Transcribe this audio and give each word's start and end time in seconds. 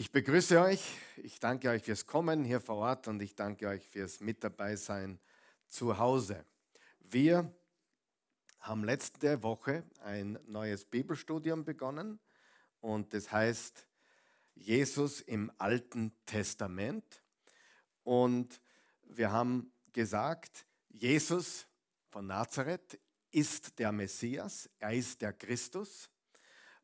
Ich 0.00 0.12
begrüße 0.12 0.60
euch. 0.60 0.96
Ich 1.16 1.40
danke 1.40 1.70
euch 1.70 1.82
fürs 1.82 2.06
Kommen 2.06 2.44
hier 2.44 2.60
vor 2.60 2.76
Ort 2.76 3.08
und 3.08 3.20
ich 3.20 3.34
danke 3.34 3.66
euch 3.66 3.84
fürs 3.84 4.20
Mit 4.20 4.44
dabei 4.44 4.76
sein 4.76 5.18
zu 5.66 5.98
Hause. 5.98 6.44
Wir 7.00 7.52
haben 8.60 8.84
letzte 8.84 9.42
Woche 9.42 9.82
ein 10.04 10.38
neues 10.46 10.84
Bibelstudium 10.84 11.64
begonnen 11.64 12.20
und 12.80 13.12
das 13.12 13.32
heißt 13.32 13.88
Jesus 14.54 15.20
im 15.20 15.50
Alten 15.58 16.12
Testament. 16.26 17.20
Und 18.04 18.60
wir 19.02 19.32
haben 19.32 19.72
gesagt, 19.92 20.64
Jesus 20.90 21.66
von 22.06 22.28
Nazareth 22.28 23.00
ist 23.32 23.76
der 23.80 23.90
Messias, 23.90 24.70
er 24.78 24.92
ist 24.92 25.20
der 25.22 25.32
Christus. 25.32 26.08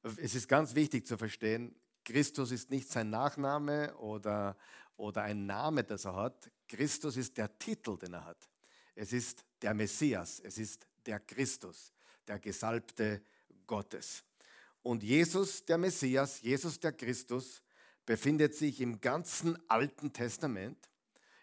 Es 0.02 0.34
ist 0.34 0.48
ganz 0.48 0.74
wichtig 0.74 1.06
zu 1.06 1.16
verstehen, 1.16 1.76
Christus 2.05 2.50
ist 2.50 2.71
nicht 2.71 2.91
sein 2.91 3.11
Nachname 3.11 3.96
oder, 3.96 4.57
oder 4.97 5.23
ein 5.23 5.47
Name, 5.47 5.84
das 5.84 6.05
er 6.05 6.15
hat. 6.15 6.51
Christus 6.69 7.16
ist 7.16 7.37
der 7.37 7.59
Titel, 7.59 7.97
den 7.97 8.15
er 8.15 8.24
hat. 8.24 8.48
Es 8.95 9.12
ist 9.12 9.45
der 9.62 9.74
Messias, 9.74 10.41
es 10.41 10.59
ist 10.59 10.87
der 11.06 11.20
Christus, 11.20 11.92
der 12.27 12.38
Gesalbte 12.38 13.23
Gottes. 13.66 14.23
Und 14.83 15.02
Jesus, 15.02 15.64
der 15.64 15.78
Messias, 15.78 16.42
Jesus, 16.42 16.78
der 16.78 16.92
Christus, 16.92 17.62
befindet 18.06 18.55
sich 18.55 18.80
im 18.80 19.00
ganzen 19.00 19.59
Alten 19.69 20.12
Testament, 20.12 20.91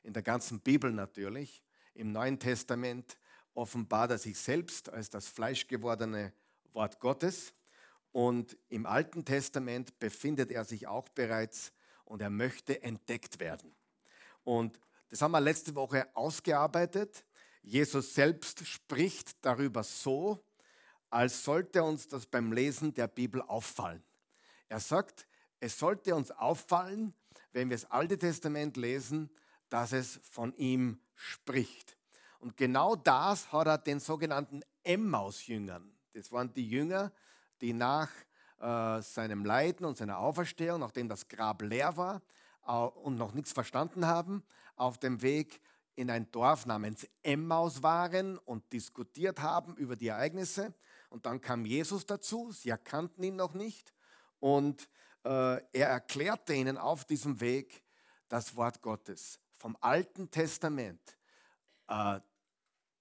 in 0.04 0.14
der 0.14 0.22
ganzen 0.22 0.60
Bibel 0.60 0.92
natürlich. 0.92 1.64
Im 1.96 2.12
Neuen 2.12 2.40
Testament 2.40 3.18
offenbart 3.54 4.12
er 4.12 4.18
sich 4.18 4.38
selbst 4.38 4.90
als 4.90 5.10
das 5.10 5.28
fleischgewordene 5.28 6.34
Wort 6.74 7.00
Gottes. 7.00 7.54
Und 8.12 8.58
im 8.70 8.86
Alten 8.86 9.24
Testament 9.24 9.98
befindet 10.00 10.52
er 10.52 10.66
sich 10.66 10.88
auch 10.88 11.08
bereits 11.10 11.72
und 12.06 12.22
er 12.22 12.30
möchte 12.30 12.84
entdeckt 12.84 13.40
werden. 13.40 13.74
Und 14.44 14.80
das 15.10 15.22
haben 15.22 15.32
wir 15.32 15.42
letzte 15.42 15.76
Woche 15.76 16.08
ausgearbeitet. 16.16 17.26
Jesus 17.62 18.14
selbst 18.14 18.66
spricht 18.68 19.44
darüber 19.46 19.84
so, 19.84 20.44
als 21.10 21.44
sollte 21.44 21.84
uns 21.84 22.08
das 22.08 22.26
beim 22.26 22.52
Lesen 22.52 22.94
der 22.94 23.08
Bibel 23.08 23.42
auffallen. 23.42 24.04
Er 24.68 24.80
sagt, 24.80 25.28
es 25.60 25.78
sollte 25.78 26.16
uns 26.16 26.32
auffallen, 26.32 27.14
wenn 27.52 27.70
wir 27.70 27.78
das 27.78 27.92
Alte 27.92 28.18
Testament 28.18 28.78
lesen, 28.78 29.30
dass 29.70 29.92
es 29.92 30.20
von 30.24 30.54
ihm 30.56 31.00
spricht. 31.16 31.98
Und 32.40 32.58
genau 32.58 32.96
das 32.96 33.52
hat 33.52 33.68
er 33.68 33.78
den 33.78 34.00
sogenannten 34.00 34.62
Emmaus-Jüngern, 34.84 35.96
das 36.14 36.32
waren 36.32 36.54
die 36.54 36.68
Jünger, 36.68 37.12
die 37.62 37.74
nach 37.74 38.10
äh, 38.60 39.02
seinem 39.02 39.46
Leiden 39.46 39.86
und 39.86 39.98
seiner 39.98 40.20
Auferstehung, 40.20 40.80
nachdem 40.80 41.08
das 41.10 41.28
Grab 41.28 41.62
leer 41.62 41.96
war 41.98 42.22
äh, 42.68 42.72
und 42.72 43.16
noch 43.16 43.34
nichts 43.34 43.52
verstanden 43.52 44.06
haben, 44.06 44.44
auf 44.76 44.98
dem 44.98 45.22
Weg 45.22 45.62
in 45.96 46.10
ein 46.10 46.32
Dorf 46.32 46.66
namens 46.66 47.08
Emmaus 47.22 47.84
waren 47.84 48.38
und 48.40 48.72
diskutiert 48.72 49.42
haben 49.42 49.76
über 49.76 49.96
die 49.96 50.08
Ereignisse. 50.08 50.74
Und 51.10 51.26
dann 51.26 51.42
kam 51.42 51.66
Jesus 51.66 52.06
dazu, 52.06 52.52
sie 52.52 52.70
erkannten 52.70 53.24
ihn 53.24 53.36
noch 53.36 53.54
nicht. 53.54 53.94
Und 54.40 54.88
äh, 55.24 55.62
er 55.74 55.90
erklärte 55.90 56.54
ihnen 56.54 56.78
auf 56.78 57.06
diesem 57.06 57.40
Weg 57.42 57.84
das 58.28 58.56
Wort 58.56 58.82
Gottes 58.82 59.40
vom 59.62 59.78
Alten 59.80 60.32
Testament, 60.32 61.18
äh, 61.88 62.20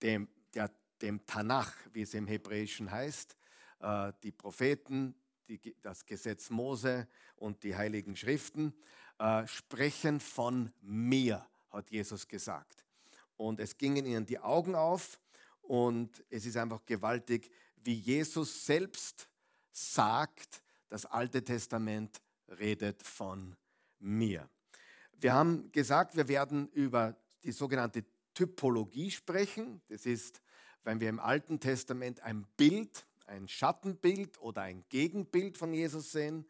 dem, 0.03 0.29
der, 0.53 0.71
dem 1.01 1.25
Tanach, 1.25 1.73
wie 1.93 2.03
es 2.03 2.13
im 2.13 2.27
Hebräischen 2.27 2.91
heißt, 2.91 3.37
äh, 3.81 4.13
die 4.23 4.33
Propheten, 4.33 5.15
die, 5.49 5.75
das 5.83 6.07
Gesetz 6.07 6.51
Mose 6.51 7.09
und 7.37 7.63
die 7.63 7.77
heiligen 7.77 8.17
Schriften 8.17 8.75
äh, 9.19 9.47
sprechen 9.47 10.21
von 10.21 10.73
mir, 10.81 11.47
hat 11.71 11.91
Jesus 11.91 12.29
gesagt. 12.29 12.85
Und 13.37 13.61
es 13.61 13.77
gingen 13.77 14.07
ihnen 14.07 14.27
die 14.27 14.39
Augen 14.39 14.75
auf 14.75 15.21
und 15.63 16.25
es 16.29 16.47
ist 16.47 16.57
einfach 16.57 16.85
gewaltig, 16.85 17.51
wie 17.77 17.95
Jesus 17.95 18.67
selbst 18.67 19.29
sagt, 19.73 20.63
das 20.89 21.07
Alte 21.07 21.43
Testament 21.43 22.21
redet 22.49 23.03
von 23.03 23.57
mir. 23.99 24.49
Wir 25.13 25.35
haben 25.35 25.71
gesagt, 25.73 26.17
wir 26.17 26.29
werden 26.29 26.69
über 26.69 27.17
die 27.45 27.53
sogenannte 27.53 28.05
Typologie 28.35 29.11
sprechen. 29.11 29.81
Das 29.89 30.07
ist, 30.07 30.43
wenn 30.83 31.01
wir 31.01 31.09
im 31.09 31.21
Alten 31.21 31.61
Testament 31.61 32.21
ein 32.21 32.47
Bild 32.57 33.07
ein 33.31 33.49
Schattenbild 33.49 34.41
oder 34.41 34.63
ein 34.63 34.85
Gegenbild 34.89 35.57
von 35.57 35.73
Jesus 35.73 36.13
sehen. 36.13 36.47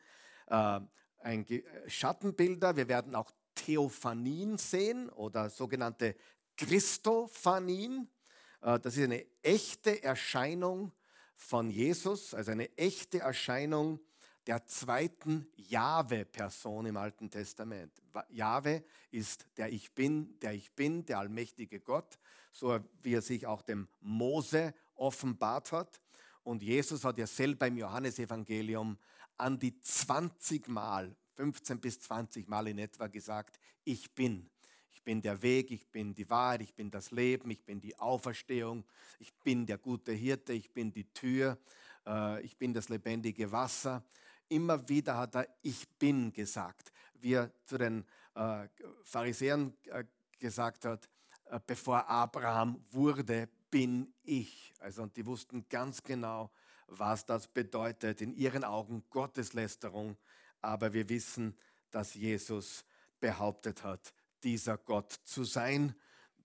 Äh, 0.46 0.80
ein 1.18 1.44
Ge 1.44 1.62
Schattenbilder, 1.86 2.76
wir 2.76 2.88
werden 2.88 3.14
auch 3.14 3.30
Theophanien 3.54 4.56
sehen 4.56 5.10
oder 5.10 5.50
sogenannte 5.50 6.16
Christophanien. 6.56 8.08
Äh, 8.62 8.80
das 8.80 8.96
ist 8.96 9.04
eine 9.04 9.26
echte 9.42 10.02
Erscheinung 10.02 10.92
von 11.36 11.70
Jesus, 11.70 12.34
also 12.34 12.50
eine 12.50 12.76
echte 12.76 13.20
Erscheinung 13.20 14.00
der 14.47 14.64
zweiten 14.66 15.47
Jahwe-Person 15.56 16.86
im 16.86 16.97
Alten 16.97 17.30
Testament. 17.30 17.92
Jahwe 18.30 18.82
ist 19.10 19.47
der 19.58 19.70
Ich 19.70 19.94
Bin, 19.94 20.38
der 20.41 20.54
Ich 20.54 20.72
Bin, 20.72 21.04
der 21.04 21.18
allmächtige 21.18 21.80
Gott, 21.80 22.18
so 22.52 22.80
wie 23.02 23.14
er 23.14 23.22
sich 23.22 23.47
auch 23.47 23.62
dem 23.62 23.86
Mose 24.00 24.74
offenbart 24.94 25.72
hat. 25.72 26.00
Und 26.50 26.64
Jesus 26.64 27.04
hat 27.04 27.16
ja 27.16 27.28
selber 27.28 27.68
im 27.68 27.76
Johannesevangelium 27.76 28.98
an 29.36 29.56
die 29.56 29.78
20 29.78 30.66
Mal, 30.66 31.14
15 31.36 31.80
bis 31.80 32.00
20 32.00 32.48
Mal 32.48 32.66
in 32.66 32.78
etwa 32.78 33.06
gesagt, 33.06 33.60
ich 33.84 34.12
bin. 34.16 34.50
Ich 34.90 35.00
bin 35.04 35.22
der 35.22 35.40
Weg, 35.42 35.70
ich 35.70 35.86
bin 35.86 36.12
die 36.12 36.28
Wahrheit, 36.28 36.62
ich 36.62 36.74
bin 36.74 36.90
das 36.90 37.12
Leben, 37.12 37.52
ich 37.52 37.64
bin 37.64 37.80
die 37.80 37.96
Auferstehung, 37.96 38.84
ich 39.20 39.32
bin 39.44 39.64
der 39.64 39.78
gute 39.78 40.10
Hirte, 40.10 40.52
ich 40.52 40.72
bin 40.72 40.92
die 40.92 41.04
Tür, 41.12 41.56
äh, 42.04 42.42
ich 42.42 42.56
bin 42.56 42.74
das 42.74 42.88
lebendige 42.88 43.52
Wasser. 43.52 44.02
Immer 44.48 44.88
wieder 44.88 45.18
hat 45.18 45.36
er 45.36 45.46
Ich 45.62 45.88
bin 46.00 46.32
gesagt, 46.32 46.90
wie 47.20 47.34
er 47.34 47.52
zu 47.64 47.78
den 47.78 48.04
äh, 48.34 48.66
Pharisäern 49.04 49.72
äh, 49.84 50.02
gesagt 50.40 50.84
hat, 50.84 51.08
bevor 51.64 52.08
Abraham 52.08 52.84
wurde, 52.90 53.48
bin 53.70 54.12
ich. 54.22 54.72
Also 54.81 55.03
und 55.03 55.16
die 55.16 55.26
wussten 55.26 55.69
ganz 55.69 56.03
genau, 56.03 56.50
was 56.86 57.25
das 57.25 57.48
bedeutet. 57.48 58.20
In 58.20 58.32
ihren 58.34 58.64
Augen 58.64 59.04
Gotteslästerung. 59.10 60.16
Aber 60.60 60.92
wir 60.92 61.08
wissen, 61.08 61.56
dass 61.91 62.14
Jesus 62.14 62.84
behauptet 63.20 63.82
hat, 63.84 64.12
dieser 64.42 64.78
Gott 64.78 65.12
zu 65.25 65.44
sein, 65.44 65.94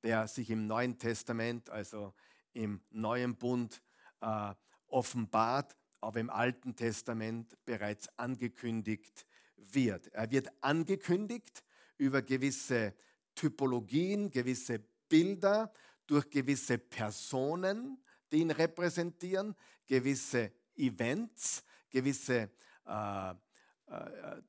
der 0.04 0.28
sich 0.28 0.50
im 0.50 0.68
Neuen 0.68 0.98
Testament, 0.98 1.70
also 1.70 2.14
im 2.54 2.82
Neuen 2.92 3.36
Bund, 3.36 3.82
äh, 4.22 4.54
offenbart, 4.88 5.76
aber 6.02 6.20
im 6.20 6.30
Alten 6.30 6.76
Testament 6.76 7.58
bereits 7.66 8.08
angekündigt 8.18 9.26
wird. 9.56 10.08
Er 10.14 10.30
wird 10.32 10.52
angekündigt 10.62 11.64
über 11.98 12.22
gewisse 12.22 12.94
Typologien, 13.34 14.30
gewisse 14.30 14.80
Bilder, 15.10 15.74
durch 16.08 16.30
gewisse 16.30 16.78
Personen, 16.78 18.04
die 18.32 18.38
ihn 18.38 18.52
repräsentieren, 18.52 19.56
gewisse 19.86 20.52
Events, 20.76 21.64
gewisse 21.90 22.50
äh, 22.86 23.32
äh, 23.32 24.42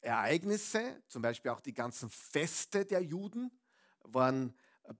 Ereignisse, 0.00 1.02
zum 1.08 1.22
Beispiel 1.22 1.50
auch 1.50 1.60
die 1.60 1.74
ganzen 1.74 2.10
Feste 2.10 2.84
der 2.84 3.02
Juden, 3.02 3.50
waren 4.02 4.54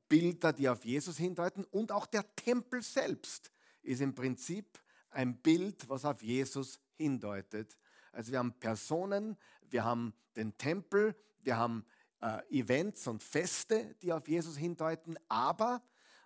Bilder, 0.09 0.53
die 0.53 0.69
auf 0.69 0.85
Jesus 0.85 1.19
hindeuten 1.19 1.65
und 1.65 1.93
auch 1.93 2.07
der 2.07 2.35
Tempel 2.37 2.83
selbst 2.83 3.53
ist 3.83 4.01
im 4.01 4.15
Prinzip 4.15 4.81
ein 5.11 5.37
Bild, 5.37 5.89
was 5.89 6.05
auf 6.05 6.23
Jesus 6.23 6.81
hindeutet. 6.97 7.79
Also 8.13 8.33
wir 8.33 8.39
haben 8.39 8.59
Personen, 8.59 9.37
wir 9.69 9.85
haben 9.85 10.15
den 10.37 10.57
Tempel, 10.57 11.15
wir 11.43 11.57
haben 11.57 11.85
äh, 12.21 12.41
Events 12.51 13.07
und 13.07 13.23
Feste, 13.23 13.95
die 14.03 14.13
auf 14.13 14.27
Jesus 14.27 14.57
hindeuten, 14.57 15.17
aber 15.29 15.83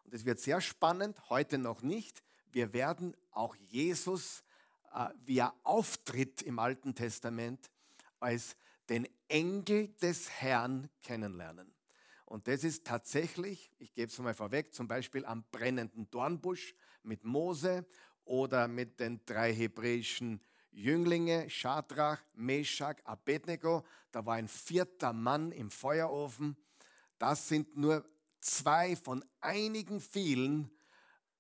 und 0.08 0.14
es 0.14 0.25
wird 0.25 0.40
sehr 0.40 0.62
spannend, 0.62 1.28
heute 1.28 1.58
noch 1.58 1.82
nicht, 1.82 2.22
wir 2.50 2.72
werden 2.72 3.14
auch 3.31 3.55
Jesus, 3.56 4.43
äh, 4.94 5.10
wie 5.26 5.37
er 5.37 5.55
auftritt 5.64 6.40
im 6.40 6.58
Alten 6.58 6.94
Testament, 6.94 7.70
als 8.19 8.56
den 8.88 9.06
Engel 9.28 9.88
des 10.00 10.31
Herrn 10.31 10.88
kennenlernen. 11.02 11.75
Und 12.25 12.49
das 12.49 12.64
ist 12.64 12.87
tatsächlich, 12.87 13.70
ich 13.78 13.93
gebe 13.93 14.10
es 14.10 14.19
mal 14.19 14.32
vorweg, 14.32 14.72
zum 14.72 14.88
Beispiel 14.88 15.26
am 15.26 15.44
brennenden 15.52 16.10
Dornbusch 16.10 16.75
mit 17.02 17.25
Mose 17.25 17.84
oder 18.25 18.66
mit 18.66 19.00
den 19.00 19.20
drei 19.26 19.52
hebräischen 19.52 20.40
Jünglinge, 20.70 21.50
Shadrach, 21.50 22.22
Meshach, 22.32 22.96
Abednego. 23.05 23.84
Da 24.10 24.25
war 24.25 24.37
ein 24.37 24.49
vierter 24.49 25.12
Mann 25.12 25.52
im 25.52 25.70
Feuerofen. 25.70 26.56
Das 27.19 27.46
sind 27.49 27.76
nur 27.76 28.08
zwei 28.40 28.96
von 28.96 29.25
einigen 29.40 30.00
vielen 30.00 30.70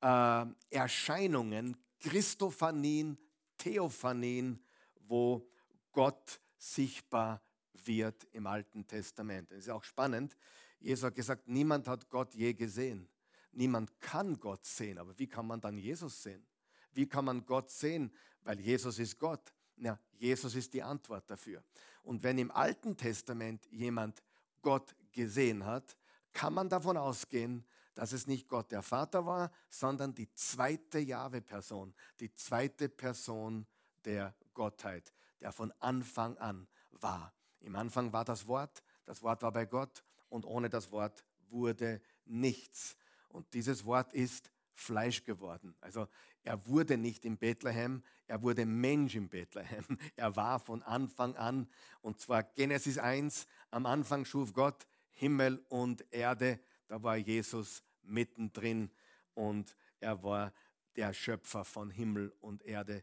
äh, 0.00 0.46
Erscheinungen, 0.70 1.76
Christophanien, 2.00 3.18
Theophanien, 3.56 4.62
wo 5.00 5.48
Gott 5.92 6.40
sichtbar 6.56 7.42
wird 7.84 8.24
im 8.32 8.46
Alten 8.46 8.86
Testament. 8.86 9.50
Das 9.50 9.58
ist 9.58 9.70
auch 9.70 9.84
spannend. 9.84 10.36
Jesus 10.80 11.04
hat 11.04 11.14
gesagt, 11.14 11.48
niemand 11.48 11.88
hat 11.88 12.08
Gott 12.08 12.34
je 12.34 12.54
gesehen. 12.54 13.08
Niemand 13.52 14.00
kann 14.00 14.38
Gott 14.38 14.64
sehen. 14.64 14.98
Aber 14.98 15.18
wie 15.18 15.26
kann 15.26 15.46
man 15.46 15.60
dann 15.60 15.76
Jesus 15.76 16.22
sehen? 16.22 16.46
Wie 16.92 17.08
kann 17.08 17.24
man 17.24 17.44
Gott 17.44 17.70
sehen? 17.70 18.12
Weil 18.42 18.60
Jesus 18.60 18.98
ist 18.98 19.18
Gott. 19.18 19.52
Ja, 19.76 19.98
Jesus 20.18 20.54
ist 20.54 20.72
die 20.74 20.82
Antwort 20.82 21.30
dafür. 21.30 21.62
Und 22.02 22.22
wenn 22.22 22.38
im 22.38 22.50
Alten 22.50 22.96
Testament 22.96 23.66
jemand 23.70 24.22
Gott 24.62 24.94
gesehen 25.12 25.64
hat, 25.64 25.96
kann 26.38 26.54
man 26.54 26.68
davon 26.68 26.96
ausgehen, 26.96 27.64
dass 27.96 28.12
es 28.12 28.28
nicht 28.28 28.46
Gott 28.46 28.70
der 28.70 28.82
Vater 28.82 29.26
war, 29.26 29.50
sondern 29.70 30.14
die 30.14 30.32
zweite 30.34 31.00
Jahwe-Person, 31.00 31.92
die 32.20 32.32
zweite 32.32 32.88
Person 32.88 33.66
der 34.04 34.36
Gottheit, 34.54 35.12
der 35.40 35.50
von 35.50 35.72
Anfang 35.80 36.38
an 36.38 36.68
war. 36.92 37.34
Im 37.58 37.74
Anfang 37.74 38.12
war 38.12 38.24
das 38.24 38.46
Wort, 38.46 38.84
das 39.04 39.20
Wort 39.24 39.42
war 39.42 39.50
bei 39.50 39.66
Gott 39.66 40.04
und 40.28 40.46
ohne 40.46 40.70
das 40.70 40.92
Wort 40.92 41.24
wurde 41.48 42.00
nichts. 42.24 42.96
Und 43.30 43.52
dieses 43.52 43.84
Wort 43.84 44.12
ist 44.12 44.52
Fleisch 44.74 45.24
geworden. 45.24 45.74
Also 45.80 46.06
er 46.44 46.64
wurde 46.68 46.96
nicht 46.96 47.24
in 47.24 47.36
Bethlehem, 47.36 48.04
er 48.28 48.42
wurde 48.42 48.64
Mensch 48.64 49.16
in 49.16 49.28
Bethlehem. 49.28 49.84
Er 50.14 50.36
war 50.36 50.60
von 50.60 50.84
Anfang 50.84 51.34
an, 51.34 51.68
und 52.00 52.20
zwar 52.20 52.44
Genesis 52.44 52.96
1, 52.96 53.48
am 53.72 53.86
Anfang 53.86 54.24
schuf 54.24 54.52
Gott 54.52 54.86
Himmel 55.18 55.64
und 55.68 56.04
Erde, 56.12 56.60
da 56.86 57.02
war 57.02 57.16
Jesus 57.16 57.82
mittendrin 58.02 58.90
und 59.34 59.76
er 59.98 60.22
war 60.22 60.52
der 60.94 61.12
Schöpfer 61.12 61.64
von 61.64 61.90
Himmel 61.90 62.32
und 62.40 62.62
Erde, 62.62 63.02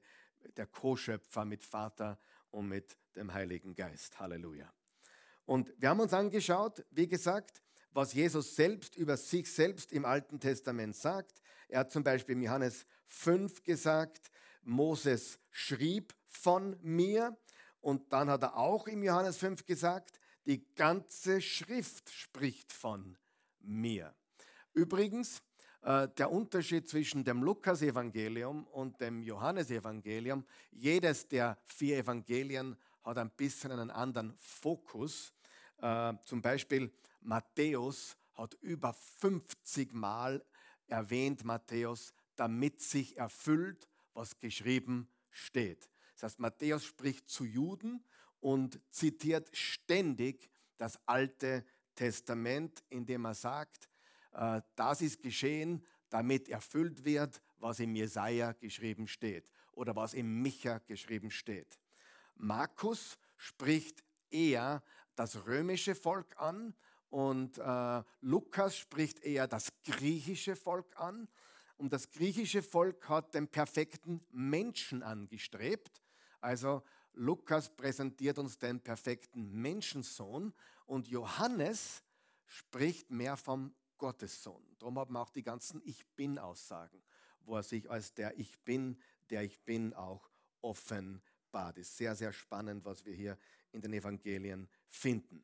der 0.55 0.65
Co-Schöpfer 0.65 1.43
mit 1.43 1.61
Vater 1.63 2.17
und 2.51 2.69
mit 2.69 2.97
dem 3.15 3.33
Heiligen 3.33 3.75
Geist. 3.75 4.17
Halleluja. 4.17 4.71
Und 5.45 5.73
wir 5.77 5.89
haben 5.89 5.99
uns 5.99 6.13
angeschaut, 6.13 6.85
wie 6.91 7.07
gesagt, 7.07 7.61
was 7.91 8.13
Jesus 8.13 8.55
selbst 8.55 8.95
über 8.95 9.17
sich 9.17 9.51
selbst 9.51 9.91
im 9.91 10.05
Alten 10.05 10.39
Testament 10.39 10.95
sagt. 10.95 11.41
Er 11.67 11.81
hat 11.81 11.91
zum 11.91 12.03
Beispiel 12.03 12.35
in 12.35 12.43
Johannes 12.43 12.85
5 13.07 13.61
gesagt, 13.63 14.31
Moses 14.63 15.37
schrieb 15.51 16.15
von 16.27 16.77
mir. 16.81 17.37
Und 17.81 18.11
dann 18.13 18.29
hat 18.29 18.41
er 18.43 18.55
auch 18.55 18.87
im 18.87 19.03
Johannes 19.03 19.37
5 19.37 19.65
gesagt, 19.65 20.19
die 20.45 20.65
ganze 20.75 21.41
Schrift 21.41 22.09
spricht 22.09 22.71
von 22.71 23.17
mir. 23.59 24.13
Übrigens, 24.73 25.41
äh, 25.81 26.07
der 26.17 26.31
Unterschied 26.31 26.87
zwischen 26.87 27.23
dem 27.23 27.43
Lukas-Evangelium 27.43 28.65
und 28.67 28.99
dem 29.01 29.21
Johannesevangelium, 29.21 30.45
jedes 30.71 31.27
der 31.27 31.57
vier 31.65 31.97
Evangelien 31.97 32.75
hat 33.03 33.17
ein 33.17 33.29
bisschen 33.31 33.71
einen 33.71 33.91
anderen 33.91 34.35
Fokus. 34.37 35.33
Äh, 35.77 36.13
zum 36.25 36.41
Beispiel 36.41 36.91
Matthäus 37.21 38.17
hat 38.33 38.55
über 38.61 38.93
50 38.93 39.93
Mal 39.93 40.43
erwähnt, 40.87 41.43
Matthäus, 41.43 42.13
damit 42.35 42.81
sich 42.81 43.17
erfüllt, 43.17 43.87
was 44.13 44.39
geschrieben 44.39 45.07
steht. 45.29 45.89
Das 46.13 46.23
heißt, 46.23 46.39
Matthäus 46.39 46.85
spricht 46.85 47.29
zu 47.29 47.45
Juden 47.45 48.03
und 48.39 48.79
zitiert 48.89 49.55
ständig 49.55 50.49
das 50.77 50.99
Alte 51.05 51.65
Testament, 51.95 52.83
indem 52.89 53.25
er 53.25 53.33
sagt, 53.33 53.89
äh, 54.33 54.61
das 54.75 55.01
ist 55.01 55.21
geschehen, 55.21 55.83
damit 56.09 56.49
erfüllt 56.49 57.03
wird, 57.05 57.41
was 57.57 57.79
im 57.79 57.95
Jesaja 57.95 58.53
geschrieben 58.53 59.07
steht 59.07 59.51
oder 59.71 59.95
was 59.95 60.13
im 60.13 60.41
Micha 60.41 60.79
geschrieben 60.79 61.31
steht. 61.31 61.79
Markus 62.35 63.17
spricht 63.37 64.03
eher 64.29 64.83
das 65.15 65.45
römische 65.45 65.95
Volk 65.95 66.37
an 66.37 66.75
und 67.09 67.57
äh, 67.57 68.03
Lukas 68.21 68.77
spricht 68.77 69.19
eher 69.23 69.47
das 69.47 69.69
griechische 69.85 70.55
Volk 70.55 70.99
an. 70.99 71.27
Und 71.77 71.91
das 71.91 72.09
griechische 72.11 72.61
Volk 72.61 73.07
hat 73.09 73.33
den 73.33 73.47
perfekten 73.47 74.25
Menschen 74.31 75.03
angestrebt. 75.03 76.01
Also 76.41 76.83
Lukas 77.15 77.69
präsentiert 77.69 78.37
uns 78.37 78.57
den 78.57 78.79
perfekten 78.79 79.51
Menschensohn 79.51 80.53
und 80.85 81.07
Johannes 81.07 82.03
spricht 82.45 83.09
mehr 83.09 83.37
vom 83.37 83.73
Gottessohn. 83.97 84.63
Darum 84.79 84.99
haben 84.99 85.13
wir 85.13 85.21
auch 85.21 85.29
die 85.29 85.43
ganzen 85.43 85.81
Ich 85.85 86.05
bin-Aussagen, 86.15 87.01
wo 87.41 87.55
er 87.55 87.63
sich 87.63 87.89
als 87.89 88.13
der 88.13 88.37
Ich 88.37 88.59
bin, 88.59 88.99
der 89.29 89.43
Ich 89.43 89.61
bin 89.61 89.93
auch 89.93 90.29
offenbart. 90.61 91.77
Ist 91.77 91.97
sehr, 91.97 92.15
sehr 92.15 92.33
spannend, 92.33 92.85
was 92.85 93.05
wir 93.05 93.13
hier 93.13 93.37
in 93.71 93.81
den 93.81 93.93
Evangelien 93.93 94.69
finden. 94.87 95.43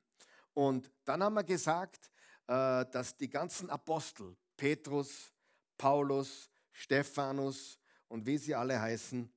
Und 0.54 0.92
dann 1.06 1.24
haben 1.24 1.36
wir 1.36 1.44
gesagt, 1.44 2.12
äh, 2.48 2.86
dass 2.92 3.16
die 3.18 3.30
ganzen 3.30 3.70
Apostel, 3.70 4.36
Petrus, 4.58 5.34
Paulus, 5.78 6.50
Stephanus 6.72 7.80
und 8.08 8.26
wie 8.26 8.38
sie 8.38 8.54
alle 8.54 8.80
heißen, 8.80 9.32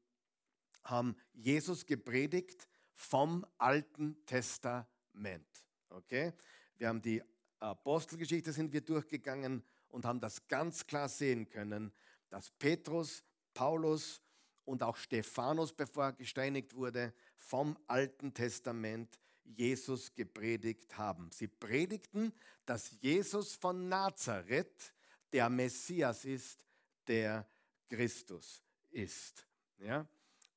haben 0.84 1.16
Jesus 1.32 1.86
gepredigt 1.86 2.68
vom 2.94 3.44
Alten 3.58 4.16
Testament. 4.26 5.46
Okay? 5.90 6.32
Wir 6.76 6.88
haben 6.88 7.02
die 7.02 7.22
Apostelgeschichte 7.60 8.52
sind 8.52 8.72
wir 8.72 8.82
durchgegangen 8.82 9.62
und 9.88 10.04
haben 10.04 10.20
das 10.20 10.46
ganz 10.48 10.86
klar 10.86 11.08
sehen 11.08 11.48
können, 11.48 11.92
dass 12.28 12.50
Petrus, 12.50 13.24
Paulus 13.54 14.20
und 14.64 14.82
auch 14.82 14.96
Stephanus, 14.96 15.72
bevor 15.72 16.04
er 16.04 16.12
gesteinigt 16.12 16.74
wurde, 16.74 17.14
vom 17.36 17.78
Alten 17.86 18.34
Testament 18.34 19.18
Jesus 19.44 20.14
gepredigt 20.14 20.96
haben. 20.96 21.30
Sie 21.30 21.48
predigten, 21.48 22.32
dass 22.66 22.90
Jesus 23.00 23.54
von 23.54 23.88
Nazareth 23.88 24.94
der 25.32 25.48
Messias 25.48 26.24
ist, 26.24 26.64
der 27.06 27.46
Christus 27.88 28.62
ist. 28.90 29.46
Ja? 29.78 30.06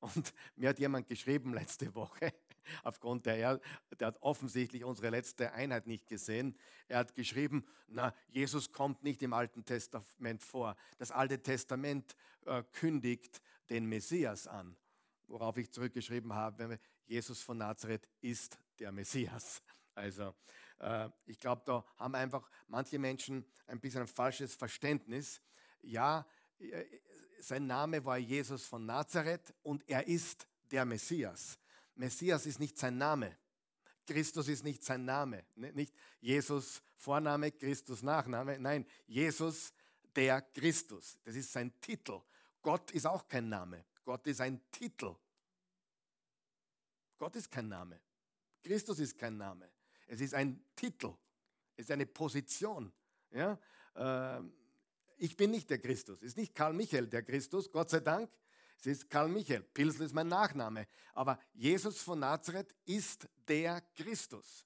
Und 0.00 0.32
mir 0.56 0.70
hat 0.70 0.78
jemand 0.78 1.08
geschrieben 1.08 1.52
letzte 1.52 1.94
Woche, 1.94 2.32
aufgrund 2.84 3.26
der, 3.26 3.60
der 3.98 4.06
hat 4.06 4.22
offensichtlich 4.22 4.84
unsere 4.84 5.10
letzte 5.10 5.52
Einheit 5.52 5.86
nicht 5.86 6.06
gesehen. 6.06 6.56
Er 6.86 6.98
hat 6.98 7.14
geschrieben, 7.14 7.66
na, 7.88 8.14
Jesus 8.28 8.72
kommt 8.72 9.02
nicht 9.02 9.22
im 9.22 9.32
Alten 9.32 9.64
Testament 9.64 10.42
vor. 10.42 10.76
Das 10.98 11.10
Alte 11.10 11.42
Testament 11.42 12.16
äh, 12.46 12.62
kündigt 12.72 13.40
den 13.70 13.86
Messias 13.86 14.46
an. 14.46 14.76
Worauf 15.26 15.56
ich 15.56 15.70
zurückgeschrieben 15.70 16.32
habe, 16.32 16.78
Jesus 17.06 17.42
von 17.42 17.58
Nazareth 17.58 18.08
ist 18.20 18.58
der 18.78 18.92
Messias. 18.92 19.62
Also 19.94 20.32
äh, 20.78 21.08
ich 21.26 21.40
glaube, 21.40 21.62
da 21.64 21.84
haben 21.96 22.14
einfach 22.14 22.48
manche 22.68 23.00
Menschen 23.00 23.44
ein 23.66 23.80
bisschen 23.80 24.02
ein 24.02 24.06
falsches 24.06 24.54
Verständnis. 24.54 25.42
Ja, 25.82 26.24
sein 27.40 27.66
Name 27.66 28.04
war 28.04 28.18
Jesus 28.18 28.64
von 28.66 28.84
Nazareth 28.84 29.54
und 29.62 29.88
er 29.88 30.06
ist 30.06 30.46
der 30.70 30.84
Messias. 30.84 31.58
Messias 31.94 32.46
ist 32.46 32.60
nicht 32.60 32.78
sein 32.78 32.98
Name. 32.98 33.36
Christus 34.06 34.48
ist 34.48 34.64
nicht 34.64 34.82
sein 34.84 35.04
Name. 35.04 35.44
Ne, 35.56 35.72
nicht 35.72 35.94
Jesus 36.20 36.82
Vorname, 36.96 37.52
Christus 37.52 38.02
Nachname. 38.02 38.58
Nein, 38.58 38.86
Jesus 39.06 39.72
der 40.14 40.40
Christus. 40.40 41.18
Das 41.24 41.36
ist 41.36 41.52
sein 41.52 41.78
Titel. 41.80 42.20
Gott 42.62 42.90
ist 42.92 43.06
auch 43.06 43.28
kein 43.28 43.48
Name. 43.48 43.84
Gott 44.04 44.26
ist 44.26 44.40
ein 44.40 44.60
Titel. 44.70 45.14
Gott 47.18 47.36
ist 47.36 47.50
kein 47.50 47.68
Name. 47.68 48.00
Christus 48.62 48.98
ist 48.98 49.18
kein 49.18 49.36
Name. 49.36 49.68
Es 50.06 50.20
ist 50.20 50.34
ein 50.34 50.64
Titel. 50.74 51.14
Es 51.76 51.84
ist 51.84 51.90
eine 51.90 52.06
Position. 52.06 52.92
Ja? 53.30 53.58
Ähm, 53.94 54.52
ich 55.18 55.36
bin 55.36 55.50
nicht 55.50 55.68
der 55.70 55.78
Christus. 55.78 56.22
Ist 56.22 56.36
nicht 56.36 56.54
Karl 56.54 56.72
Michael 56.72 57.08
der 57.08 57.22
Christus, 57.22 57.70
Gott 57.70 57.90
sei 57.90 58.00
Dank. 58.00 58.30
Es 58.78 58.86
ist 58.86 59.10
Karl 59.10 59.28
Michael. 59.28 59.62
Pilsel 59.62 60.06
ist 60.06 60.14
mein 60.14 60.28
Nachname. 60.28 60.86
Aber 61.12 61.38
Jesus 61.52 62.00
von 62.00 62.20
Nazareth 62.20 62.74
ist 62.84 63.28
der 63.48 63.80
Christus. 63.96 64.64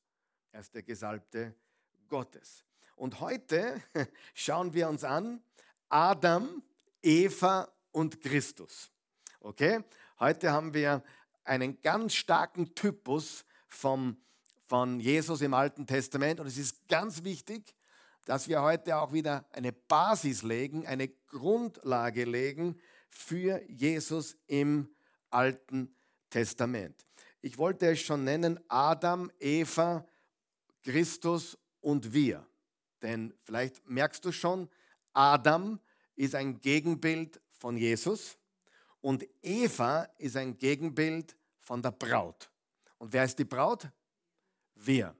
Er 0.50 0.60
ist 0.60 0.74
der 0.74 0.82
Gesalbte 0.82 1.54
Gottes. 2.08 2.64
Und 2.96 3.20
heute 3.20 3.82
schauen 4.34 4.74
wir 4.74 4.88
uns 4.88 5.02
an 5.02 5.42
Adam, 5.88 6.62
Eva 7.02 7.72
und 7.90 8.20
Christus. 8.20 8.90
Okay? 9.40 9.82
Heute 10.20 10.52
haben 10.52 10.74
wir 10.74 11.02
einen 11.44 11.80
ganz 11.80 12.14
starken 12.14 12.74
Typus 12.74 13.44
vom, 13.66 14.18
von 14.66 15.00
Jesus 15.00 15.40
im 15.40 15.54
Alten 15.54 15.86
Testament. 15.86 16.38
Und 16.38 16.46
es 16.46 16.58
ist 16.58 16.86
ganz 16.88 17.24
wichtig, 17.24 17.74
dass 18.24 18.48
wir 18.48 18.62
heute 18.62 18.96
auch 18.96 19.12
wieder 19.12 19.46
eine 19.52 19.72
Basis 19.72 20.42
legen, 20.42 20.86
eine 20.86 21.08
Grundlage 21.08 22.24
legen 22.24 22.78
für 23.08 23.62
Jesus 23.68 24.36
im 24.46 24.88
Alten 25.30 25.94
Testament. 26.30 27.06
Ich 27.40 27.58
wollte 27.58 27.90
es 27.90 28.00
schon 28.00 28.24
nennen, 28.24 28.60
Adam, 28.68 29.30
Eva, 29.40 30.06
Christus 30.82 31.58
und 31.80 32.12
wir. 32.12 32.46
Denn 33.02 33.34
vielleicht 33.42 33.88
merkst 33.88 34.24
du 34.24 34.32
schon, 34.32 34.68
Adam 35.12 35.80
ist 36.14 36.34
ein 36.34 36.60
Gegenbild 36.60 37.40
von 37.50 37.76
Jesus 37.76 38.38
und 39.00 39.26
Eva 39.42 40.04
ist 40.18 40.36
ein 40.36 40.56
Gegenbild 40.56 41.36
von 41.58 41.82
der 41.82 41.90
Braut. 41.90 42.50
Und 42.98 43.12
wer 43.12 43.24
ist 43.24 43.38
die 43.38 43.44
Braut? 43.44 43.90
wir. 44.86 45.14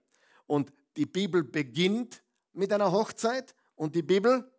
Und 0.47 0.73
die 0.97 1.07
Bibel 1.07 1.43
beginnt 1.45 2.23
mit 2.53 2.73
einer 2.73 2.93
Hochzeit 2.93 3.55
und 3.75 3.95
die 3.95 4.03
Bibel 4.03 4.51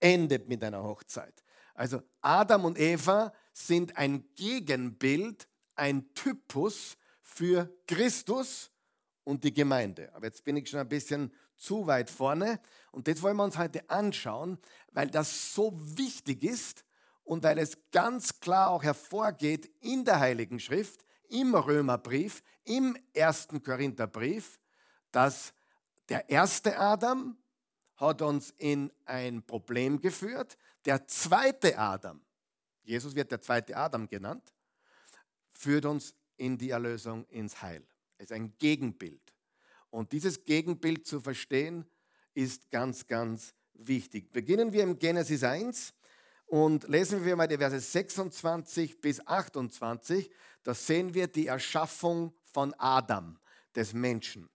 endet 0.00 0.48
mit 0.48 0.62
einer 0.62 0.82
Hochzeit. 0.82 1.44
Also 1.74 2.02
Adam 2.20 2.64
und 2.66 2.78
Eva 2.78 3.32
sind 3.52 3.96
ein 3.96 4.24
Gegenbild, 4.34 5.48
ein 5.74 6.12
Typus 6.14 6.96
für 7.20 7.68
Christus 7.86 8.70
und 9.24 9.42
die 9.44 9.52
Gemeinde. 9.52 10.14
Aber 10.14 10.26
jetzt 10.26 10.44
bin 10.44 10.56
ich 10.56 10.68
schon 10.68 10.80
ein 10.80 10.88
bisschen 10.88 11.32
zu 11.56 11.86
weit 11.86 12.10
vorne 12.10 12.60
und 12.92 13.08
das 13.08 13.22
wollen 13.22 13.36
wir 13.36 13.44
uns 13.44 13.58
heute 13.58 13.88
anschauen, 13.88 14.58
weil 14.92 15.08
das 15.08 15.54
so 15.54 15.72
wichtig 15.74 16.42
ist 16.44 16.84
und 17.24 17.42
weil 17.42 17.58
es 17.58 17.78
ganz 17.90 18.40
klar 18.40 18.70
auch 18.70 18.82
hervorgeht 18.82 19.70
in 19.80 20.04
der 20.04 20.20
Heiligen 20.20 20.60
Schrift, 20.60 21.04
im 21.28 21.54
Römerbrief, 21.54 22.42
im 22.64 22.96
ersten 23.12 23.62
Korintherbrief, 23.62 24.60
dass 25.10 25.54
der 26.08 26.28
erste 26.28 26.78
Adam 26.78 27.36
hat 27.96 28.22
uns 28.22 28.50
in 28.58 28.92
ein 29.04 29.42
Problem 29.42 30.00
geführt, 30.00 30.58
der 30.84 31.06
zweite 31.06 31.78
Adam, 31.78 32.20
Jesus 32.82 33.14
wird 33.14 33.30
der 33.30 33.40
zweite 33.40 33.76
Adam 33.76 34.08
genannt, 34.08 34.52
führt 35.52 35.86
uns 35.86 36.14
in 36.36 36.58
die 36.58 36.70
Erlösung, 36.70 37.24
ins 37.28 37.62
Heil. 37.62 37.86
Es 38.18 38.30
ist 38.30 38.32
ein 38.32 38.56
Gegenbild. 38.58 39.34
Und 39.90 40.12
dieses 40.12 40.44
Gegenbild 40.44 41.06
zu 41.06 41.20
verstehen, 41.20 41.86
ist 42.34 42.70
ganz, 42.70 43.06
ganz 43.06 43.54
wichtig. 43.74 44.32
Beginnen 44.32 44.72
wir 44.72 44.82
im 44.82 44.98
Genesis 44.98 45.44
1 45.44 45.94
und 46.46 46.88
lesen 46.88 47.24
wir 47.24 47.36
mal 47.36 47.46
die 47.46 47.56
Verse 47.56 47.78
26 47.78 49.00
bis 49.00 49.24
28. 49.26 50.30
Da 50.62 50.74
sehen 50.74 51.14
wir 51.14 51.28
die 51.28 51.46
Erschaffung 51.46 52.34
von 52.44 52.74
Adam, 52.74 53.38
des 53.74 53.92
Menschen. 53.92 54.48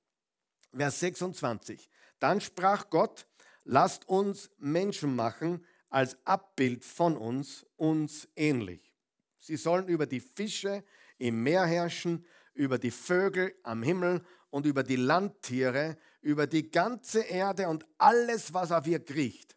Vers 0.75 0.99
26. 0.99 1.89
Dann 2.19 2.41
sprach 2.41 2.89
Gott, 2.89 3.27
lasst 3.63 4.07
uns 4.07 4.49
Menschen 4.57 5.15
machen 5.15 5.65
als 5.89 6.17
Abbild 6.25 6.85
von 6.85 7.17
uns, 7.17 7.65
uns 7.75 8.27
ähnlich. 8.35 8.93
Sie 9.39 9.55
sollen 9.55 9.87
über 9.87 10.05
die 10.05 10.19
Fische 10.19 10.83
im 11.17 11.43
Meer 11.43 11.65
herrschen, 11.65 12.25
über 12.53 12.77
die 12.77 12.91
Vögel 12.91 13.55
am 13.63 13.83
Himmel 13.83 14.23
und 14.49 14.65
über 14.65 14.83
die 14.83 14.95
Landtiere, 14.95 15.97
über 16.21 16.47
die 16.47 16.69
ganze 16.69 17.21
Erde 17.21 17.67
und 17.69 17.85
alles, 17.97 18.53
was 18.53 18.71
auf 18.71 18.85
ihr 18.87 19.03
kriecht. 19.03 19.55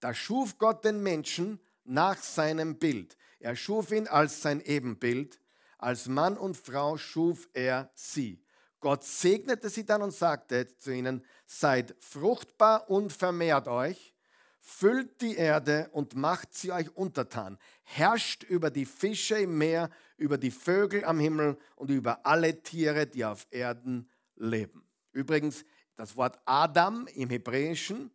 Da 0.00 0.14
schuf 0.14 0.56
Gott 0.58 0.84
den 0.84 1.02
Menschen 1.02 1.60
nach 1.84 2.16
seinem 2.22 2.78
Bild. 2.78 3.16
Er 3.38 3.56
schuf 3.56 3.90
ihn 3.92 4.08
als 4.08 4.42
sein 4.42 4.60
Ebenbild. 4.60 5.40
Als 5.78 6.08
Mann 6.08 6.36
und 6.36 6.56
Frau 6.56 6.96
schuf 6.96 7.48
er 7.52 7.90
sie. 7.94 8.42
Gott 8.80 9.04
segnete 9.04 9.68
sie 9.68 9.84
dann 9.84 10.02
und 10.02 10.12
sagte 10.12 10.66
zu 10.76 10.90
ihnen, 10.92 11.24
seid 11.46 11.94
fruchtbar 12.00 12.88
und 12.88 13.12
vermehrt 13.12 13.68
euch, 13.68 14.14
füllt 14.58 15.20
die 15.20 15.36
Erde 15.36 15.88
und 15.92 16.16
macht 16.16 16.54
sie 16.54 16.72
euch 16.72 16.94
untertan, 16.96 17.58
herrscht 17.82 18.42
über 18.42 18.70
die 18.70 18.86
Fische 18.86 19.38
im 19.38 19.58
Meer, 19.58 19.90
über 20.16 20.38
die 20.38 20.50
Vögel 20.50 21.04
am 21.04 21.18
Himmel 21.18 21.58
und 21.76 21.90
über 21.90 22.24
alle 22.24 22.62
Tiere, 22.62 23.06
die 23.06 23.24
auf 23.24 23.46
Erden 23.50 24.08
leben. 24.36 24.86
Übrigens, 25.12 25.64
das 25.96 26.16
Wort 26.16 26.38
Adam 26.46 27.06
im 27.14 27.28
Hebräischen 27.28 28.10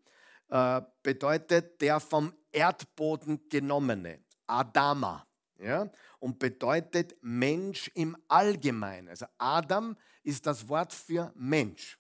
äh, 0.50 0.82
bedeutet 1.04 1.80
der 1.82 2.00
vom 2.00 2.34
Erdboden 2.52 3.48
genommene, 3.50 4.20
Adama, 4.48 5.28
ja, 5.60 5.90
und 6.20 6.40
bedeutet 6.40 7.16
Mensch 7.22 7.92
im 7.94 8.18
Allgemeinen. 8.28 9.10
Also 9.10 9.26
Adam 9.38 9.92
ist 9.92 10.15
das 10.46 10.68
Wort 10.68 10.94
für 10.94 11.32
Mensch. 11.36 12.00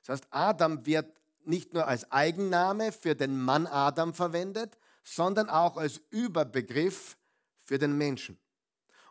Das 0.00 0.20
heißt, 0.20 0.26
Adam 0.30 0.84
wird 0.86 1.20
nicht 1.44 1.72
nur 1.72 1.86
als 1.86 2.10
Eigenname 2.10 2.92
für 2.92 3.14
den 3.14 3.40
Mann 3.40 3.66
Adam 3.66 4.12
verwendet, 4.14 4.76
sondern 5.04 5.48
auch 5.48 5.76
als 5.76 6.00
Überbegriff 6.10 7.16
für 7.62 7.78
den 7.78 7.96
Menschen. 7.96 8.38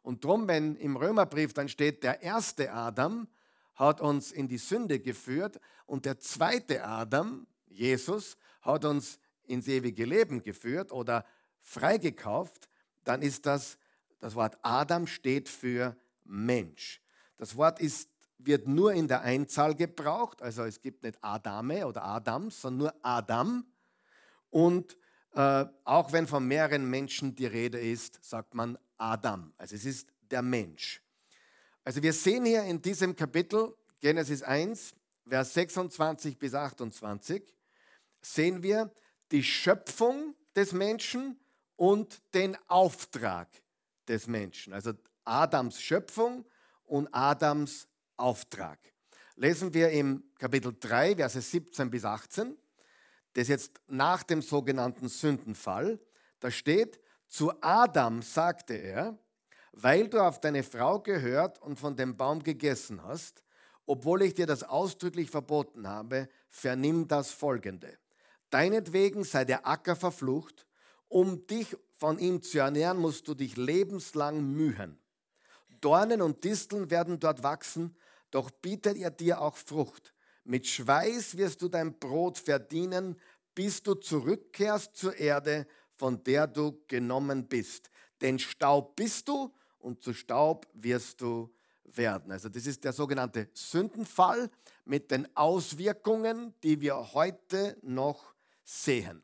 Und 0.02 0.24
darum, 0.24 0.48
wenn 0.48 0.76
im 0.76 0.96
Römerbrief 0.96 1.54
dann 1.54 1.70
steht, 1.70 2.04
der 2.04 2.22
erste 2.22 2.72
Adam 2.74 3.28
hat 3.76 4.02
uns 4.02 4.32
in 4.32 4.48
die 4.48 4.58
Sünde 4.58 5.00
geführt 5.00 5.60
und 5.86 6.06
der 6.06 6.20
zweite 6.20 6.84
Adam, 6.84 7.48
Jesus, 7.68 8.38
hat 8.62 8.86
uns 8.86 9.20
ins 9.44 9.68
ewige 9.68 10.06
Leben 10.06 10.44
geführt 10.44 10.92
oder 10.92 11.26
freigekauft, 11.62 12.70
dann 13.04 13.22
ist 13.22 13.46
das, 13.46 13.78
das 14.20 14.36
Wort 14.36 14.58
Adam 14.62 15.08
steht 15.08 15.48
für 15.50 15.96
Mensch. 16.24 17.02
Das 17.40 17.56
Wort 17.56 17.80
ist, 17.80 18.10
wird 18.38 18.68
nur 18.68 18.94
in 18.94 19.08
der 19.08 19.22
Einzahl 19.22 19.74
gebraucht, 19.74 20.42
also 20.42 20.64
es 20.66 20.82
gibt 20.82 21.04
nicht 21.04 21.18
Adame 21.22 21.88
oder 21.88 22.04
Adams, 22.04 22.62
sondern 22.62 22.78
nur 22.78 22.96
Adam. 23.02 23.66
Und 24.50 24.98
äh, 25.34 25.66
auch 25.86 26.12
wenn 26.12 26.28
von 26.28 26.46
mehreren 26.46 26.90
Menschen 26.90 27.36
die 27.36 27.46
Rede 27.46 27.80
ist, 27.80 28.24
sagt 28.24 28.54
man 28.56 28.78
Adam. 28.98 29.54
Also 29.58 29.76
es 29.76 29.86
ist 29.86 30.10
der 30.30 30.42
Mensch. 30.42 31.02
Also 31.86 32.04
wir 32.04 32.12
sehen 32.12 32.44
hier 32.44 32.64
in 32.64 32.82
diesem 32.82 33.16
Kapitel, 33.16 33.74
Genesis 34.02 34.44
1, 34.44 34.94
Vers 35.26 35.54
26 35.54 36.38
bis 36.38 36.54
28, 36.54 37.56
sehen 38.22 38.64
wir 38.64 38.92
die 39.32 39.44
Schöpfung 39.44 40.36
des 40.58 40.74
Menschen 40.74 41.40
und 41.78 42.22
den 42.34 42.58
Auftrag 42.68 43.48
des 44.10 44.28
Menschen. 44.28 44.74
Also 44.74 44.92
Adams 45.24 45.82
Schöpfung 45.82 46.46
und 46.90 47.08
Adams 47.14 47.88
Auftrag. 48.18 48.80
Lesen 49.36 49.74
wir 49.74 49.90
im 49.92 50.24
Kapitel 50.38 50.76
3, 50.78 51.16
Verse 51.16 51.40
17 51.40 51.90
bis 51.90 52.04
18, 52.04 52.58
das 53.34 53.48
jetzt 53.48 53.80
nach 53.88 54.24
dem 54.24 54.42
sogenannten 54.42 55.08
Sündenfall, 55.08 56.00
da 56.40 56.52
steht, 56.52 57.00
zu 57.28 57.54
Adam 57.62 58.22
sagte 58.22 58.74
er, 58.74 59.18
weil 59.72 60.08
du 60.10 60.20
auf 60.20 60.42
deine 60.42 60.64
Frau 60.64 61.00
gehört 61.00 61.62
und 61.62 61.80
von 61.80 61.96
dem 61.96 62.18
Baum 62.18 62.44
gegessen 62.44 63.04
hast, 63.04 63.44
obwohl 63.86 64.24
ich 64.24 64.34
dir 64.34 64.46
das 64.46 64.64
ausdrücklich 64.64 65.30
verboten 65.30 65.88
habe, 65.88 66.28
vernimm 66.50 67.08
das 67.08 67.32
Folgende. 67.32 67.98
Deinetwegen 68.50 69.24
sei 69.24 69.46
der 69.46 69.68
Acker 69.68 69.96
verflucht, 69.96 70.66
um 71.08 71.46
dich 71.48 71.78
von 71.98 72.20
ihm 72.20 72.42
zu 72.42 72.60
ernähren, 72.60 72.98
musst 72.98 73.28
du 73.28 73.36
dich 73.36 73.58
lebenslang 73.58 74.44
mühen. 74.44 75.00
Dornen 75.82 76.22
und 76.22 76.44
Disteln 76.44 76.90
werden 76.90 77.20
dort 77.20 77.44
wachsen, 77.44 77.96
doch 78.32 78.52
bietet 78.52 78.98
er 78.98 79.12
dir 79.12 79.42
auch 79.42 79.56
Frucht. 79.56 80.14
Mit 80.44 80.68
Schweiß 80.68 81.38
wirst 81.38 81.62
du 81.62 81.68
dein 81.68 81.98
Brot 82.00 82.38
verdienen, 82.38 83.16
bis 83.56 83.84
du 83.84 83.96
zurückkehrst 83.96 84.96
zur 84.96 85.16
Erde, 85.18 85.68
von 85.96 86.24
der 86.24 86.48
du 86.48 86.82
genommen 86.88 87.48
bist. 87.48 87.90
Denn 88.22 88.40
Staub 88.40 88.96
bist 88.96 89.28
du 89.28 89.54
und 89.80 90.02
zu 90.02 90.14
Staub 90.14 90.68
wirst 90.74 91.22
du 91.22 91.54
werden. 91.84 92.32
Also 92.32 92.50
das 92.50 92.66
ist 92.66 92.84
der 92.84 92.94
sogenannte 92.94 93.50
Sündenfall 93.54 94.50
mit 94.86 95.12
den 95.12 95.28
Auswirkungen, 95.36 96.54
die 96.64 96.82
wir 96.82 97.14
heute 97.14 97.78
noch 97.82 98.34
sehen. 98.64 99.24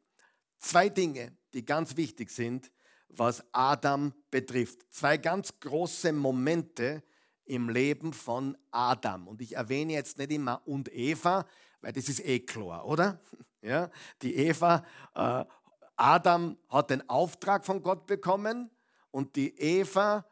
Zwei 0.57 0.89
Dinge, 0.89 1.37
die 1.53 1.63
ganz 1.63 1.95
wichtig 1.95 2.31
sind, 2.31 2.71
was 3.09 3.43
Adam 3.51 4.13
betrifft. 4.31 4.79
Zwei 4.91 5.17
ganz 5.17 5.59
große 5.59 6.11
Momente 6.11 7.03
im 7.45 7.69
Leben 7.69 8.13
von 8.13 8.57
Adam. 8.71 9.27
Und 9.27 9.41
ich 9.41 9.55
erwähne 9.55 9.93
jetzt 9.93 10.17
nicht 10.17 10.31
immer 10.31 10.61
und 10.65 10.91
Eva, 10.93 11.45
weil 11.81 11.93
das 11.93 12.09
ist 12.09 12.25
eh 12.25 12.39
klar, 12.39 12.85
oder? 12.85 13.19
Ja, 13.61 13.89
die 14.21 14.35
Eva, 14.35 14.85
äh, 15.15 15.43
Adam 15.95 16.55
hat 16.69 16.91
den 16.91 17.09
Auftrag 17.09 17.65
von 17.65 17.81
Gott 17.81 18.05
bekommen 18.05 18.69
und 19.09 19.35
die 19.35 19.57
Eva, 19.57 20.23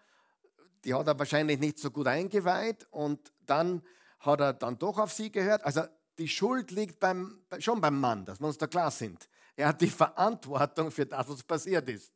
die 0.84 0.94
hat 0.94 1.08
er 1.08 1.18
wahrscheinlich 1.18 1.60
nicht 1.60 1.80
so 1.80 1.90
gut 1.90 2.06
eingeweiht 2.06 2.86
und 2.92 3.34
dann 3.48 3.82
hat 4.20 4.40
er 4.40 4.54
dann 4.54 4.78
doch 4.78 5.00
auf 5.00 5.12
sie 5.12 5.32
gehört. 5.32 5.64
Also 5.64 5.82
die 6.20 6.28
Schuld 6.28 6.70
liegt 6.70 7.00
beim, 7.00 7.40
schon 7.58 7.82
beim 7.82 8.00
Mann, 8.00 8.24
dass 8.24 8.40
wir 8.40 8.46
uns 8.46 8.60
da 8.60 8.68
klar 8.68 8.92
sind. 8.92 9.28
Er 9.56 9.70
hat 9.70 9.82
die 9.82 9.90
Verantwortung 9.90 10.92
für 10.92 11.08
das, 11.08 11.28
was 11.28 11.44
passiert 11.44 11.90
ist. 11.90 12.13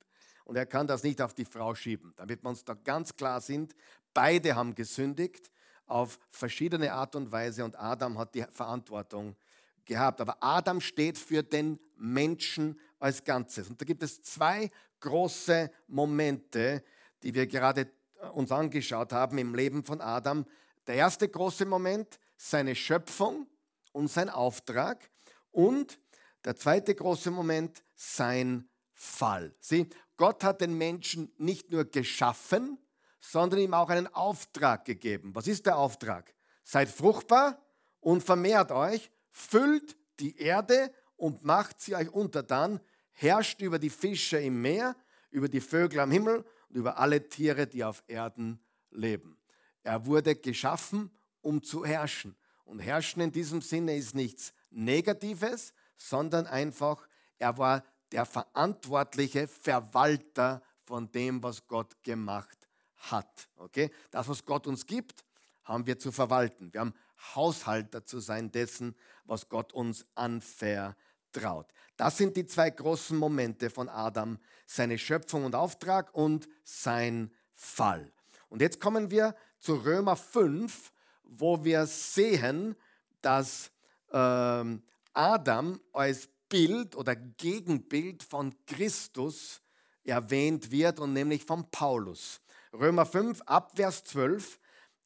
Und 0.48 0.56
er 0.56 0.66
kann 0.66 0.88
das 0.88 1.04
nicht 1.04 1.22
auf 1.22 1.34
die 1.34 1.44
Frau 1.44 1.76
schieben. 1.76 2.14
Damit 2.16 2.42
wir 2.42 2.50
uns 2.50 2.64
da 2.64 2.74
ganz 2.74 3.14
klar 3.16 3.42
sind, 3.42 3.76
beide 4.14 4.56
haben 4.56 4.76
gesündigt 4.76 5.52
auf 5.86 6.20
verschiedene 6.32 6.94
Art 6.94 7.16
und 7.16 7.32
Weise 7.34 7.66
und 7.66 7.78
Adam 7.78 8.18
hat 8.18 8.34
die 8.34 8.46
Verantwortung 8.52 9.36
gehabt. 9.84 10.22
Aber 10.22 10.38
Adam 10.42 10.80
steht 10.80 11.18
für 11.18 11.44
den 11.44 11.80
Menschen 11.98 12.80
als 12.98 13.26
Ganzes. 13.26 13.70
Und 13.70 13.82
da 13.82 13.86
gibt 13.86 14.04
es 14.04 14.22
zwei 14.22 14.72
große 15.02 15.70
Momente, 15.88 16.82
die 17.24 17.34
wir 17.34 17.46
gerade 17.46 17.82
äh, 18.22 18.28
uns 18.28 18.52
angeschaut 18.52 19.12
haben 19.12 19.38
im 19.38 19.54
Leben 19.54 19.84
von 19.84 20.00
Adam. 20.00 20.46
Der 20.88 20.96
erste 20.96 21.28
große 21.28 21.66
Moment, 21.66 22.20
seine 22.38 22.74
Schöpfung 22.74 23.48
und 23.92 24.10
sein 24.10 24.30
Auftrag. 24.30 25.10
Und 25.52 26.00
der 26.46 26.56
zweite 26.56 26.96
große 26.96 27.32
Moment, 27.32 27.84
sein 27.96 28.70
Fall. 28.98 29.56
Sieh, 29.60 29.88
Gott 30.18 30.44
hat 30.44 30.62
den 30.62 30.78
Menschen 30.78 31.32
nicht 31.38 31.72
nur 31.72 31.86
geschaffen, 31.86 32.78
sondern 33.20 33.60
ihm 33.60 33.74
auch 33.74 33.90
einen 33.90 34.08
Auftrag 34.08 34.86
gegeben. 34.86 35.34
Was 35.36 35.48
ist 35.48 35.66
der 35.66 35.78
Auftrag? 35.78 36.34
seid 36.68 36.90
fruchtbar 36.90 37.66
und 38.02 38.22
vermehrt 38.24 38.74
euch, 38.74 39.10
füllt 39.32 39.96
die 40.20 40.38
Erde 40.38 40.92
und 41.16 41.46
macht 41.46 41.80
sie 41.80 41.96
euch 41.96 42.10
untertan, 42.10 42.82
herrscht 43.12 43.62
über 43.62 43.80
die 43.80 43.90
Fische 43.90 44.38
im 44.38 44.62
Meer, 44.62 44.94
über 45.30 45.48
die 45.48 45.62
Vögel 45.62 46.02
am 46.02 46.12
Himmel 46.12 46.44
und 46.68 46.76
über 46.76 46.98
alle 46.98 47.30
Tiere, 47.30 47.68
die 47.68 47.86
auf 47.86 48.04
Erden 48.08 48.60
leben. 48.92 49.40
Er 49.84 50.06
wurde 50.06 50.36
geschaffen, 50.36 51.10
um 51.40 51.64
zu 51.64 51.86
herrschen. 51.86 52.36
Und 52.66 52.80
herrschen 52.80 53.22
in 53.22 53.32
diesem 53.32 53.62
Sinne 53.62 53.96
ist 53.96 54.14
nichts 54.14 54.54
Negatives, 54.70 55.74
sondern 55.96 56.48
einfach, 56.48 57.08
er 57.40 57.58
war 57.58 57.86
der 58.12 58.26
verantwortliche 58.26 59.48
Verwalter 59.48 60.62
von 60.84 61.12
dem, 61.12 61.44
was 61.44 61.68
Gott 61.68 62.02
gemacht 62.04 62.58
hat. 62.96 63.50
Okay? 63.58 63.92
Das, 64.12 64.28
was 64.28 64.46
Gott 64.46 64.68
uns 64.68 64.86
gibt, 64.86 65.26
haben 65.64 65.86
wir 65.86 66.00
zu 66.00 66.12
verwalten. 66.12 66.74
Wir 66.74 66.82
haben 66.82 66.94
Haushalter 67.36 68.06
zu 68.06 68.20
sein 68.20 68.52
dessen, 68.52 68.96
was 69.26 69.50
Gott 69.50 69.74
uns 69.74 70.06
anvertraut. 70.16 71.72
Das 71.98 72.18
sind 72.18 72.38
die 72.38 72.46
zwei 72.46 72.70
großen 72.70 73.18
Momente 73.18 73.70
von 73.70 73.90
Adam, 73.90 74.38
seine 74.66 74.98
Schöpfung 74.98 75.46
und 75.46 75.56
Auftrag 75.56 76.14
und 76.14 76.48
sein 76.64 77.32
Fall. 77.54 78.12
Und 78.50 78.62
jetzt 78.62 78.80
kommen 78.80 79.12
wir 79.12 79.36
zu 79.60 79.76
Römer 79.76 80.16
5, 80.16 80.94
wo 81.24 81.64
wir 81.64 81.86
sehen, 81.86 82.76
dass 83.22 83.72
ähm, 84.12 84.84
Adam 85.14 85.82
als 85.92 86.30
Bild 86.50 86.96
oder 86.96 87.16
Gegenbild 87.16 88.24
von 88.24 88.54
Christus 88.66 89.62
erwähnt 90.04 90.72
wird 90.72 91.00
und 91.00 91.14
nämlich 91.14 91.44
von 91.44 91.70
Paulus. 91.70 92.42
Römer 92.74 93.06
5 93.06 93.42
Abvers 93.46 94.04
12. 94.06 94.60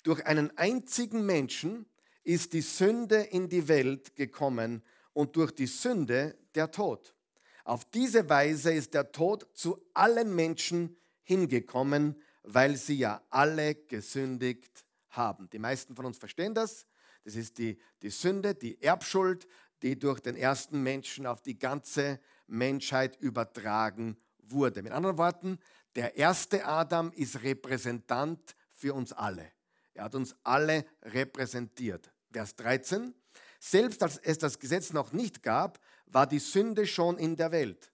Durch 0.03 0.25
einen 0.25 0.55
einzigen 0.57 1.25
Menschen 1.25 1.86
ist 2.24 2.53
die 2.53 2.62
Sünde 2.62 3.17
in 3.17 3.50
die 3.50 3.67
Welt 3.67 4.15
gekommen 4.15 4.83
und 5.13 5.36
durch 5.36 5.51
die 5.51 5.67
Sünde 5.67 6.38
der 6.55 6.71
Tod. 6.71 7.15
Auf 7.63 7.86
diese 7.86 8.29
Weise 8.29 8.74
ist 8.74 8.93
der 8.93 9.12
Tod 9.12 9.48
zu 9.53 9.79
allen 9.93 10.36
Menschen 10.36 10.98
hingekommen, 11.24 12.21
weil 12.43 12.75
sie 12.75 12.98
ja 12.98 13.21
alle 13.29 13.75
gesündigt 13.75 14.86
haben. 15.10 15.50
Die 15.51 15.60
meisten 15.60 15.95
von 15.95 16.05
uns 16.05 16.17
verstehen 16.17 16.55
das. 16.55 16.88
Das 17.24 17.36
ist 17.36 17.60
die, 17.60 17.79
die 18.01 18.10
Sünde, 18.10 18.55
die 18.55 18.81
Erbschuld, 18.81 19.48
die 19.81 19.97
durch 19.97 20.19
den 20.19 20.35
ersten 20.35 20.81
Menschen 20.83 21.25
auf 21.25 21.41
die 21.41 21.57
ganze 21.57 22.19
Menschheit 22.47 23.15
übertragen 23.19 24.17
wurde. 24.39 24.83
Mit 24.83 24.91
anderen 24.91 25.17
Worten, 25.17 25.59
der 25.95 26.17
erste 26.17 26.65
Adam 26.65 27.11
ist 27.13 27.43
Repräsentant 27.43 28.55
für 28.73 28.93
uns 28.93 29.13
alle. 29.13 29.51
Er 29.93 30.05
hat 30.05 30.15
uns 30.15 30.35
alle 30.43 30.85
repräsentiert. 31.03 32.11
Vers 32.31 32.55
13. 32.55 33.13
Selbst 33.59 34.01
als 34.01 34.17
es 34.17 34.38
das 34.38 34.59
Gesetz 34.59 34.93
noch 34.93 35.11
nicht 35.11 35.43
gab, 35.43 35.79
war 36.07 36.27
die 36.27 36.39
Sünde 36.39 36.88
schon 36.88 37.17
in 37.17 37.35
der 37.35 37.51
Welt. 37.51 37.91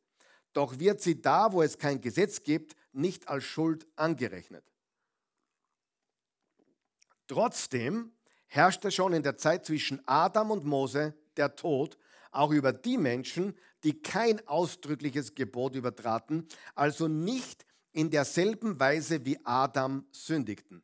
Doch 0.54 0.80
wird 0.80 1.02
sie 1.02 1.22
da, 1.22 1.52
wo 1.52 1.62
es 1.62 1.78
kein 1.78 2.02
Gesetz 2.02 2.44
gibt, 2.44 2.76
nicht 2.94 3.28
als 3.28 3.44
Schuld 3.44 3.88
angerechnet. 3.96 4.64
Trotzdem 7.28 8.14
herrschte 8.48 8.92
schon 8.92 9.14
in 9.14 9.24
der 9.24 9.38
Zeit 9.38 9.66
zwischen 9.66 10.02
Adam 10.08 10.52
und 10.52 10.64
Mose 10.64 11.14
der 11.38 11.56
Tod, 11.56 11.98
auch 12.32 12.52
über 12.52 12.74
die 12.74 12.98
Menschen, 12.98 13.56
die 13.84 14.02
kein 14.02 14.46
ausdrückliches 14.48 15.36
Gebot 15.36 15.76
übertraten, 15.76 16.48
also 16.76 17.08
nicht 17.08 17.66
in 17.92 18.10
derselben 18.10 18.80
Weise 18.80 19.26
wie 19.26 19.40
Adam 19.44 20.06
sündigten. 20.12 20.84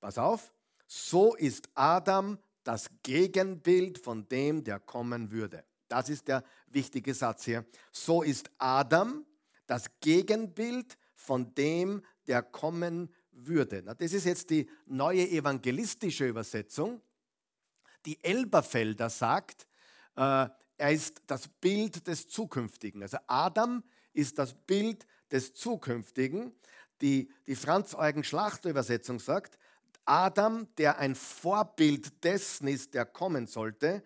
Pass 0.00 0.18
auf, 0.18 0.52
so 0.86 1.34
ist 1.36 1.68
Adam 1.74 2.38
das 2.64 2.90
Gegenbild 3.02 3.98
von 3.98 4.28
dem, 4.28 4.64
der 4.64 4.80
kommen 4.80 5.30
würde. 5.30 5.64
Das 5.88 6.08
ist 6.08 6.28
der 6.28 6.44
wichtige 6.68 7.14
Satz 7.14 7.44
hier. 7.44 7.64
So 7.92 8.22
ist 8.22 8.50
Adam 8.58 9.26
das 9.66 9.86
Gegenbild 10.00 10.96
von 11.14 11.54
dem, 11.54 12.02
der 12.26 12.42
kommen 12.42 13.12
würde. 13.30 13.82
Na, 13.84 13.94
das 13.94 14.12
ist 14.12 14.24
jetzt 14.24 14.50
die 14.50 14.68
neue 14.86 15.28
evangelistische 15.28 16.26
Übersetzung. 16.26 17.00
Die 18.06 18.22
Elberfelder 18.24 19.10
sagt, 19.10 19.66
er 20.14 20.92
ist 20.92 21.22
das 21.26 21.48
Bild 21.48 22.06
des 22.06 22.28
Zukünftigen. 22.28 23.02
Also 23.02 23.18
Adam 23.26 23.82
ist 24.12 24.38
das 24.38 24.54
Bild 24.54 25.06
des 25.30 25.54
Zukünftigen. 25.54 26.52
Die, 27.00 27.30
die 27.46 27.54
Franz-Eugen-Schlachter-Übersetzung 27.54 29.20
sagt, 29.20 29.58
Adam, 30.04 30.66
der 30.76 30.98
ein 30.98 31.14
Vorbild 31.14 32.24
dessen 32.24 32.68
ist, 32.68 32.94
der 32.94 33.06
kommen 33.06 33.46
sollte. 33.46 34.02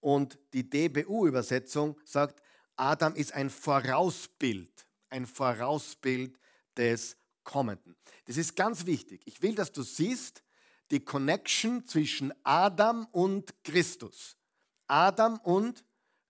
Und 0.00 0.38
die 0.52 0.68
DBU-Übersetzung 0.68 2.00
sagt, 2.04 2.42
Adam 2.76 3.14
ist 3.14 3.34
ein 3.34 3.50
Vorausbild, 3.50 4.86
ein 5.10 5.26
Vorausbild 5.26 6.38
des 6.76 7.16
Kommenden. 7.44 7.96
Das 8.26 8.36
ist 8.36 8.56
ganz 8.56 8.86
wichtig. 8.86 9.22
Ich 9.26 9.42
will, 9.42 9.54
dass 9.54 9.72
du 9.72 9.82
siehst 9.82 10.42
die 10.90 11.04
Connection 11.04 11.86
zwischen 11.86 12.32
Adam 12.44 13.06
und 13.12 13.54
Christus. 13.64 14.36
Adam 14.86 15.38
und 15.40 15.84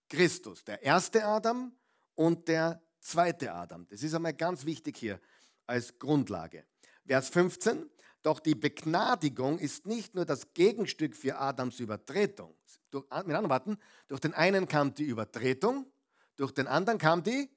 Christus. 0.09 0.63
Der 0.63 0.81
erste 0.83 1.25
Adam 1.25 1.73
und 2.15 2.47
der 2.47 2.81
zweite 2.99 3.53
Adam. 3.53 3.87
Das 3.89 4.03
ist 4.03 4.13
einmal 4.13 4.33
ganz 4.33 4.65
wichtig 4.65 4.97
hier 4.97 5.19
als 5.67 5.97
Grundlage. 5.99 6.65
Vers 7.05 7.29
15. 7.29 7.89
Doch 8.21 8.39
die 8.39 8.55
Begnadigung 8.55 9.59
ist 9.59 9.85
nicht 9.85 10.15
nur 10.15 10.25
das 10.25 10.53
Gegenstück 10.53 11.15
für 11.15 11.37
Adams 11.37 11.79
Übertretung. 11.79 12.55
Durch, 12.89 13.03
mit 13.03 13.13
anderen 13.13 13.49
Worten, 13.49 13.77
durch 14.07 14.21
den 14.21 14.33
einen 14.33 14.67
kam 14.67 14.93
die 14.93 15.03
Übertretung, 15.03 15.91
durch 16.37 16.51
den 16.51 16.67
anderen 16.67 16.97
kam 16.97 17.21
die 17.21 17.49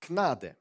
Gnade. 0.00 0.56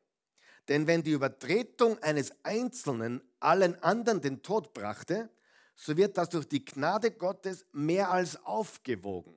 Denn 0.68 0.86
wenn 0.86 1.02
die 1.02 1.12
Übertretung 1.12 1.98
eines 2.04 2.34
Einzelnen 2.44 3.22
allen 3.40 3.82
anderen 3.84 4.20
den 4.20 4.42
Tod 4.44 4.74
brachte, 4.74 5.30
so 5.76 5.96
wird 5.96 6.18
das 6.18 6.30
durch 6.30 6.48
die 6.50 6.66
Gnade 6.66 7.12
Gottes 7.12 7.66
mehr 7.72 8.12
als 8.12 8.44
aufgewogen. 8.44 9.37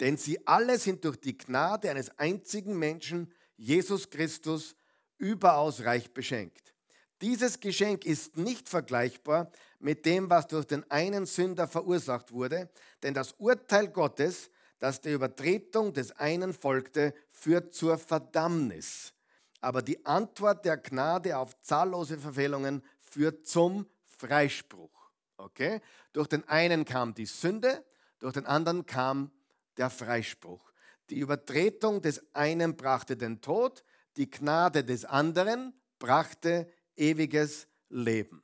Denn 0.00 0.16
sie 0.16 0.46
alle 0.46 0.78
sind 0.78 1.04
durch 1.04 1.20
die 1.20 1.36
Gnade 1.36 1.90
eines 1.90 2.18
einzigen 2.18 2.78
Menschen, 2.78 3.32
Jesus 3.56 4.10
Christus, 4.10 4.74
überaus 5.18 5.84
reich 5.84 6.12
beschenkt. 6.12 6.74
Dieses 7.22 7.60
Geschenk 7.60 8.04
ist 8.04 8.36
nicht 8.36 8.68
vergleichbar 8.68 9.50
mit 9.78 10.04
dem, 10.04 10.28
was 10.28 10.46
durch 10.48 10.66
den 10.66 10.90
einen 10.90 11.26
Sünder 11.26 11.68
verursacht 11.68 12.32
wurde, 12.32 12.68
denn 13.02 13.14
das 13.14 13.32
Urteil 13.38 13.88
Gottes, 13.88 14.50
das 14.78 15.00
der 15.00 15.14
Übertretung 15.14 15.92
des 15.92 16.12
einen 16.12 16.52
folgte, 16.52 17.14
führt 17.30 17.72
zur 17.72 17.96
Verdammnis. 17.96 19.14
Aber 19.60 19.80
die 19.80 20.04
Antwort 20.04 20.64
der 20.64 20.76
Gnade 20.76 21.38
auf 21.38 21.58
zahllose 21.62 22.18
Verfehlungen 22.18 22.82
führt 22.98 23.46
zum 23.46 23.86
Freispruch. 24.04 24.90
Okay? 25.38 25.80
Durch 26.12 26.28
den 26.28 26.46
einen 26.48 26.84
kam 26.84 27.14
die 27.14 27.26
Sünde, 27.26 27.84
durch 28.18 28.34
den 28.34 28.44
anderen 28.44 28.84
kam 28.84 29.30
der 29.76 29.90
Freispruch. 29.90 30.72
Die 31.10 31.18
Übertretung 31.18 32.00
des 32.00 32.22
einen 32.34 32.76
brachte 32.76 33.16
den 33.16 33.40
Tod, 33.40 33.84
die 34.16 34.30
Gnade 34.30 34.84
des 34.84 35.04
anderen 35.04 35.74
brachte 35.98 36.70
ewiges 36.96 37.66
Leben. 37.88 38.42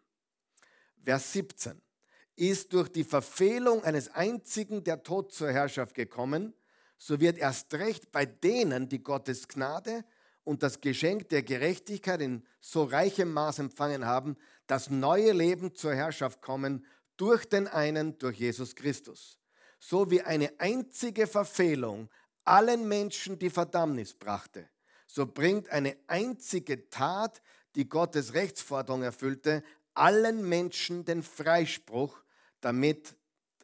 Vers 1.03 1.33
17. 1.33 1.81
Ist 2.37 2.73
durch 2.73 2.89
die 2.89 3.05
Verfehlung 3.05 3.85
eines 3.85 4.09
einzigen 4.09 4.85
der 4.85 5.03
Tod 5.03 5.33
zur 5.33 5.51
Herrschaft 5.51 5.95
gekommen, 5.95 6.55
so 6.97 7.21
wird 7.21 7.39
erst 7.39 7.73
recht 7.75 8.13
bei 8.13 8.27
denen, 8.27 8.89
die 8.89 9.03
Gottes 9.03 9.49
Gnade 9.49 10.05
und 10.45 10.63
das 10.63 10.81
Geschenk 10.81 11.29
der 11.31 11.43
Gerechtigkeit 11.43 12.21
in 12.21 12.45
so 12.61 12.85
reichem 12.85 13.33
Maß 13.33 13.59
empfangen 13.59 14.05
haben, 14.05 14.37
das 14.67 14.91
neue 14.91 15.33
Leben 15.33 15.75
zur 15.75 15.95
Herrschaft 15.95 16.43
kommen 16.43 16.85
durch 17.17 17.47
den 17.47 17.67
einen, 17.69 18.19
durch 18.19 18.39
Jesus 18.39 18.75
Christus. 18.75 19.40
So 19.81 20.11
wie 20.11 20.23
eine 20.23 20.53
einzige 20.59 21.27
Verfehlung 21.27 22.09
allen 22.45 22.87
Menschen 22.87 23.39
die 23.39 23.51
Verdammnis 23.51 24.15
brachte, 24.15 24.69
so 25.07 25.27
bringt 25.27 25.69
eine 25.71 25.97
einzige 26.07 26.89
Tat, 26.91 27.43
die 27.75 27.89
Gottes 27.89 28.35
Rechtsforderung 28.35 29.03
erfüllte, 29.03 29.65
allen 29.95 30.49
Menschen 30.49 31.05
den 31.05 31.23
Freispruch 31.23 32.23
damit 32.61 33.17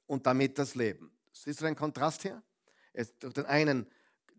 und 0.07 0.27
damit 0.27 0.59
das 0.59 0.75
Leben. 0.75 1.13
Siehst 1.33 1.61
du 1.61 1.65
den 1.67 1.77
Kontrast 1.77 2.23
hier? 2.23 2.43
Es, 2.93 3.17
durch 3.19 3.35
den 3.35 3.47
einen 3.47 3.87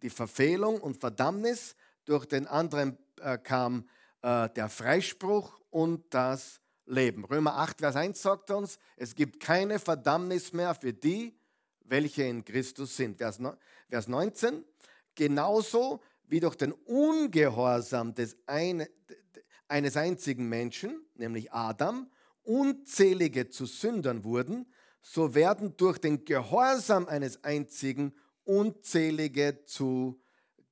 die 0.01 0.09
Verfehlung 0.09 0.81
und 0.81 0.97
Verdammnis, 0.97 1.75
durch 2.05 2.25
den 2.25 2.47
anderen 2.47 2.97
äh, 3.21 3.37
kam 3.37 3.87
äh, 4.21 4.49
der 4.49 4.69
Freispruch 4.69 5.59
und 5.69 6.13
das 6.13 6.59
Leben. 6.85 7.25
Römer 7.25 7.57
8, 7.57 7.79
Vers 7.79 7.95
1 7.95 8.21
sagt 8.21 8.51
uns, 8.51 8.79
es 8.95 9.13
gibt 9.15 9.39
keine 9.39 9.79
Verdammnis 9.79 10.53
mehr 10.53 10.73
für 10.73 10.93
die, 10.93 11.37
welche 11.89 12.23
in 12.23 12.43
Christus 12.43 12.95
sind. 12.95 13.17
Vers, 13.17 13.39
Vers 13.89 14.07
19, 14.07 14.63
genauso 15.15 16.01
wie 16.27 16.39
durch 16.39 16.55
den 16.55 16.71
Ungehorsam 16.73 18.13
des 18.13 18.37
eine, 18.45 18.89
eines 19.67 19.97
einzigen 19.97 20.47
Menschen, 20.49 21.05
nämlich 21.15 21.51
Adam, 21.51 22.09
unzählige 22.43 23.49
zu 23.49 23.65
Sündern 23.65 24.23
wurden, 24.23 24.65
so 25.01 25.35
werden 25.35 25.75
durch 25.77 25.97
den 25.99 26.25
Gehorsam 26.25 27.07
eines 27.07 27.43
einzigen 27.43 28.13
unzählige 28.43 29.63
zu 29.65 30.21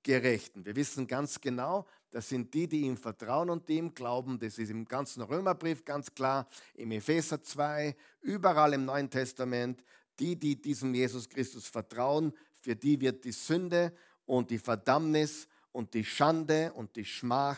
Gerechten. 0.03 0.65
Wir 0.65 0.75
wissen 0.75 1.07
ganz 1.07 1.41
genau, 1.41 1.87
das 2.11 2.29
sind 2.29 2.53
die, 2.53 2.67
die 2.67 2.81
ihm 2.81 2.95
vertrauen 2.95 3.49
und 3.49 3.67
die 3.67 3.77
ihm 3.77 3.93
glauben. 3.93 4.39
Das 4.39 4.57
ist 4.57 4.69
im 4.69 4.85
ganzen 4.85 5.21
Römerbrief 5.21 5.83
ganz 5.83 6.13
klar, 6.13 6.47
im 6.75 6.91
Epheser 6.91 7.41
2, 7.41 7.95
überall 8.21 8.73
im 8.73 8.85
Neuen 8.85 9.09
Testament. 9.09 9.83
Die, 10.19 10.35
die 10.35 10.61
diesem 10.61 10.93
Jesus 10.93 11.27
Christus 11.29 11.67
vertrauen, 11.67 12.33
für 12.61 12.75
die 12.75 12.99
wird 12.99 13.23
die 13.25 13.31
Sünde 13.31 13.93
und 14.25 14.49
die 14.49 14.57
Verdammnis 14.57 15.47
und 15.71 15.93
die 15.93 16.05
Schande 16.05 16.71
und 16.73 16.95
die 16.95 17.05
Schmach 17.05 17.57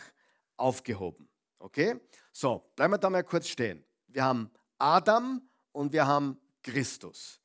aufgehoben. 0.56 1.28
Okay? 1.58 2.00
So, 2.32 2.70
bleiben 2.76 2.94
wir 2.94 2.98
da 2.98 3.10
mal 3.10 3.24
kurz 3.24 3.48
stehen. 3.48 3.84
Wir 4.08 4.24
haben 4.24 4.50
Adam 4.78 5.42
und 5.72 5.92
wir 5.92 6.06
haben 6.06 6.38
Christus. 6.62 7.40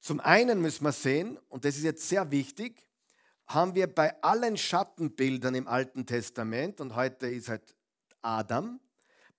Zum 0.00 0.20
einen 0.20 0.60
müssen 0.60 0.84
wir 0.84 0.92
sehen, 0.92 1.38
und 1.48 1.64
das 1.64 1.76
ist 1.76 1.84
jetzt 1.84 2.08
sehr 2.08 2.30
wichtig, 2.30 2.86
haben 3.46 3.74
wir 3.74 3.86
bei 3.86 4.22
allen 4.22 4.56
Schattenbildern 4.56 5.54
im 5.54 5.66
Alten 5.66 6.06
Testament, 6.06 6.80
und 6.80 6.94
heute 6.94 7.26
ist 7.26 7.48
halt 7.48 7.74
Adam, 8.20 8.80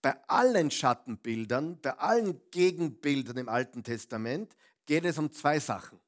bei 0.06 0.16
allen 0.28 0.70
Schattenbildern, 0.70 1.82
bei 1.82 1.98
allen 1.98 2.40
Gegenbildern 2.52 3.38
im 3.38 3.50
Alten 3.50 3.84
Testament 3.84 4.56
geht 4.86 5.04
es 5.04 5.18
um 5.18 5.32
zwei 5.32 5.60
Sachen. 5.60 6.00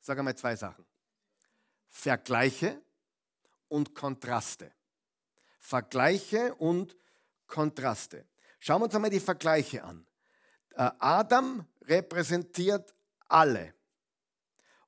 Sag 0.00 0.18
einmal 0.18 0.34
zwei 0.34 0.56
Sachen. 0.56 0.84
Vergleiche 1.86 2.82
und 3.68 3.94
Kontraste. 3.94 4.72
Vergleiche 5.60 6.52
und 6.56 6.96
Kontraste. 7.46 8.26
Schauen 8.58 8.80
wir 8.80 8.86
uns 8.86 8.96
einmal 8.96 9.10
die 9.10 9.20
Vergleiche 9.20 9.84
an. 9.84 10.04
Äh, 10.74 10.90
Adam 10.98 11.64
repräsentiert 11.82 12.92
alle. 13.28 13.72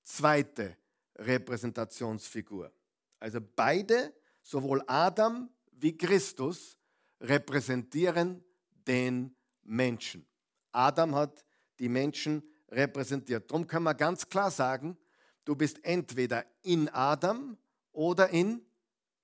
zweite 0.02 0.76
Repräsentationsfigur. 1.16 2.72
Also 3.18 3.40
beide, 3.40 4.14
sowohl 4.42 4.82
Adam 4.86 5.50
wie 5.70 5.96
Christus, 5.96 6.76
repräsentieren 7.20 8.44
den 8.86 9.34
Menschen. 9.62 10.26
Adam 10.72 11.14
hat 11.14 11.46
die 11.78 11.88
Menschen 11.88 12.42
repräsentiert. 12.72 13.50
Darum 13.50 13.66
kann 13.66 13.82
man 13.82 13.96
ganz 13.96 14.28
klar 14.28 14.50
sagen, 14.50 14.96
du 15.44 15.54
bist 15.54 15.84
entweder 15.84 16.44
in 16.62 16.88
Adam 16.88 17.56
oder 17.92 18.30
in 18.30 18.64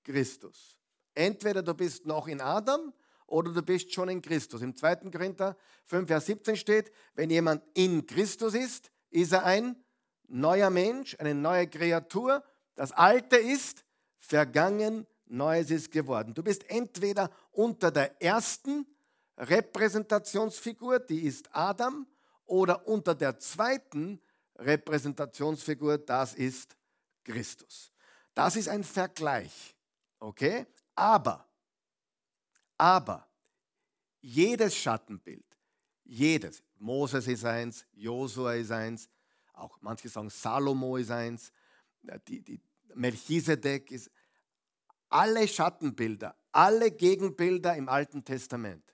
Christus. 0.04 0.78
Entweder 1.14 1.62
du 1.62 1.74
bist 1.74 2.06
noch 2.06 2.28
in 2.28 2.40
Adam 2.40 2.92
oder 3.26 3.52
du 3.52 3.62
bist 3.62 3.92
schon 3.92 4.08
in 4.08 4.22
Christus. 4.22 4.62
Im 4.62 4.76
2. 4.76 5.11
Korinther 5.11 5.56
5, 5.87 6.06
Vers 6.06 6.26
17 6.26 6.56
steht, 6.56 6.92
wenn 7.14 7.30
jemand 7.30 7.62
in 7.74 8.06
Christus 8.06 8.54
ist, 8.54 8.90
ist 9.11 9.32
er 9.32 9.44
ein 9.44 9.76
neuer 10.28 10.70
Mensch, 10.70 11.16
eine 11.18 11.34
neue 11.34 11.66
Kreatur. 11.66 12.44
Das 12.74 12.92
Alte 12.92 13.37
ist 13.37 13.84
vergangen, 14.18 15.06
Neues 15.30 15.70
ist 15.70 15.90
geworden. 15.90 16.32
Du 16.32 16.42
bist 16.42 16.68
entweder 16.70 17.30
unter 17.50 17.90
der 17.90 18.22
ersten 18.22 18.87
Repräsentationsfigur, 19.37 21.00
die 21.00 21.26
ist 21.26 21.54
Adam, 21.54 22.06
oder 22.48 22.87
unter 22.88 23.14
der 23.14 23.38
zweiten 23.38 24.20
Repräsentationsfigur, 24.56 25.98
das 25.98 26.34
ist 26.34 26.76
Christus. 27.22 27.92
Das 28.34 28.56
ist 28.56 28.68
ein 28.68 28.82
Vergleich. 28.82 29.76
Okay? 30.18 30.66
Aber, 30.94 31.48
aber, 32.76 33.28
jedes 34.20 34.74
Schattenbild, 34.76 35.46
jedes, 36.04 36.62
Moses 36.78 37.28
ist 37.28 37.44
eins, 37.44 37.87
Josua 37.92 38.54
ist 38.54 38.72
eins, 38.72 39.08
auch 39.52 39.78
manche 39.80 40.08
sagen 40.08 40.30
Salomo 40.30 40.96
ist 40.96 41.11
eins, 41.11 41.52
die, 42.26 42.40
die 42.42 42.61
Melchisedek 42.94 43.90
ist, 43.92 44.11
alle 45.08 45.46
Schattenbilder, 45.46 46.34
alle 46.50 46.90
Gegenbilder 46.90 47.76
im 47.76 47.88
Alten 47.88 48.24
Testament 48.24 48.84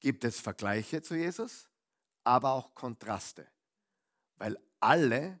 gibt 0.00 0.24
es 0.24 0.40
Vergleiche 0.40 1.02
zu 1.02 1.14
Jesus, 1.14 1.69
aber 2.24 2.52
auch 2.52 2.74
Kontraste, 2.74 3.46
weil 4.36 4.58
alle 4.78 5.40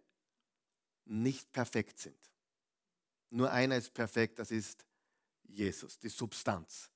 nicht 1.04 1.52
perfekt 1.52 1.98
sind. 1.98 2.16
Nur 3.30 3.50
einer 3.50 3.76
ist 3.76 3.92
perfekt, 3.94 4.38
das 4.38 4.50
ist 4.50 4.84
Jesus, 5.44 5.98
die 5.98 6.08
Substanz. 6.08 6.90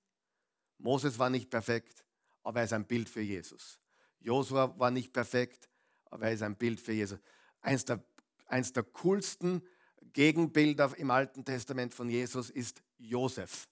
Moses 0.78 1.18
war 1.18 1.30
nicht 1.30 1.50
perfekt, 1.50 2.04
aber 2.42 2.60
er 2.60 2.64
ist 2.64 2.72
ein 2.72 2.86
Bild 2.86 3.08
für 3.08 3.20
Jesus. 3.20 3.80
Josua 4.20 4.78
war 4.78 4.90
nicht 4.90 5.12
perfekt, 5.12 5.68
aber 6.06 6.26
er 6.26 6.32
ist 6.32 6.42
ein 6.42 6.56
Bild 6.56 6.80
für 6.80 6.92
Jesus. 6.92 7.18
Eins 7.60 7.84
der, 7.84 8.02
eins 8.46 8.72
der 8.72 8.82
coolsten 8.84 9.62
Gegenbilder 10.12 10.96
im 10.96 11.10
Alten 11.10 11.44
Testament 11.44 11.94
von 11.94 12.08
Jesus 12.08 12.50
ist 12.50 12.82
Josef, 12.98 13.68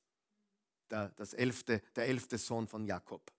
der, 0.90 1.10
das 1.10 1.34
elfte, 1.34 1.82
der 1.94 2.06
elfte 2.06 2.38
Sohn 2.38 2.66
von 2.66 2.84
Jakob 2.84 3.32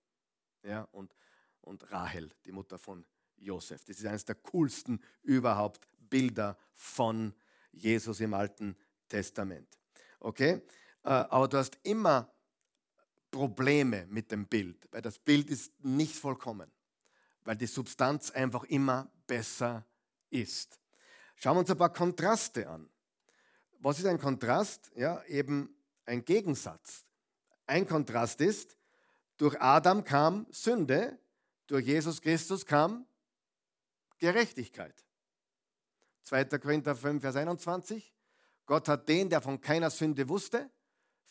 ja, 0.64 0.82
und, 0.92 1.14
und 1.64 1.90
Rahel, 1.90 2.30
die 2.44 2.52
Mutter 2.52 2.78
von 2.78 3.04
Josef. 3.36 3.84
Das 3.84 3.98
ist 3.98 4.06
eines 4.06 4.24
der 4.24 4.36
coolsten 4.36 5.02
überhaupt 5.22 5.86
Bilder 5.98 6.56
von 6.72 7.34
Jesus 7.72 8.20
im 8.20 8.34
Alten 8.34 8.76
Testament. 9.08 9.78
Okay? 10.20 10.62
Äh, 11.02 11.08
aber 11.08 11.48
du 11.48 11.58
hast 11.58 11.78
immer 11.82 12.30
Probleme 13.30 14.06
mit 14.06 14.30
dem 14.30 14.46
Bild, 14.46 14.88
weil 14.92 15.02
das 15.02 15.18
Bild 15.18 15.50
ist 15.50 15.72
nicht 15.84 16.14
vollkommen, 16.14 16.70
weil 17.44 17.56
die 17.56 17.66
Substanz 17.66 18.30
einfach 18.30 18.64
immer 18.64 19.10
besser 19.26 19.84
ist. 20.30 20.78
Schauen 21.36 21.56
wir 21.56 21.60
uns 21.60 21.70
ein 21.70 21.78
paar 21.78 21.92
Kontraste 21.92 22.68
an. 22.68 22.88
Was 23.80 23.98
ist 23.98 24.06
ein 24.06 24.20
Kontrast? 24.20 24.92
Ja, 24.94 25.22
eben 25.24 25.74
ein 26.06 26.24
Gegensatz. 26.24 27.04
Ein 27.66 27.86
Kontrast 27.86 28.40
ist, 28.40 28.76
durch 29.36 29.60
Adam 29.60 30.04
kam 30.04 30.46
Sünde, 30.50 31.18
durch 31.66 31.86
Jesus 31.86 32.20
Christus 32.20 32.64
kam 32.64 33.06
Gerechtigkeit. 34.18 35.04
2. 36.22 36.44
Korinther 36.58 36.96
5, 36.96 37.20
Vers 37.20 37.36
21. 37.36 38.14
Gott 38.66 38.88
hat 38.88 39.08
den, 39.08 39.28
der 39.28 39.40
von 39.40 39.60
keiner 39.60 39.90
Sünde 39.90 40.28
wusste, 40.28 40.70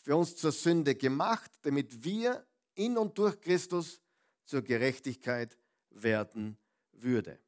für 0.02 0.16
uns 0.16 0.36
zur 0.36 0.52
Sünde 0.52 0.94
gemacht, 0.94 1.50
damit 1.62 2.04
wir 2.04 2.46
in 2.74 2.96
und 2.96 3.18
durch 3.18 3.40
Christus 3.40 4.00
zur 4.44 4.62
Gerechtigkeit 4.62 5.58
werden 5.90 6.58
würde. 6.92 7.40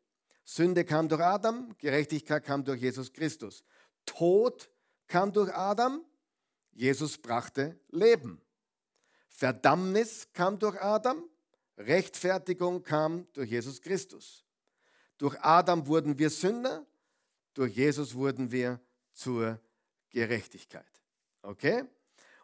Sünde 0.45 0.85
kam 0.85 1.09
durch 1.09 1.21
Adam, 1.21 1.77
Gerechtigkeit 1.79 2.45
kam 2.45 2.65
durch 2.65 2.81
Jesus 2.81 3.13
Christus. 3.13 3.65
Tod 4.07 4.71
kam 5.07 5.33
durch 5.33 5.53
Adam, 5.53 6.05
Jesus 6.73 7.19
brachte 7.19 7.79
Leben. 7.91 8.41
Verdammnis 9.29 10.33
kam 10.33 10.59
durch 10.59 10.81
Adam, 10.81 11.29
Rechtfertigung 11.79 12.83
kam 12.83 13.27
durch 13.33 13.51
Jesus 13.51 13.81
Christus. 13.81 14.45
Durch 15.19 15.39
Adam 15.41 15.87
wurden 15.87 16.19
wir 16.19 16.31
Sünder, 16.31 16.87
durch 17.55 17.75
Jesus 17.75 18.15
wurden 18.15 18.51
wir 18.51 18.81
zur 19.13 19.61
Gerechtigkeit. 20.11 20.85
Okay? 21.43 21.85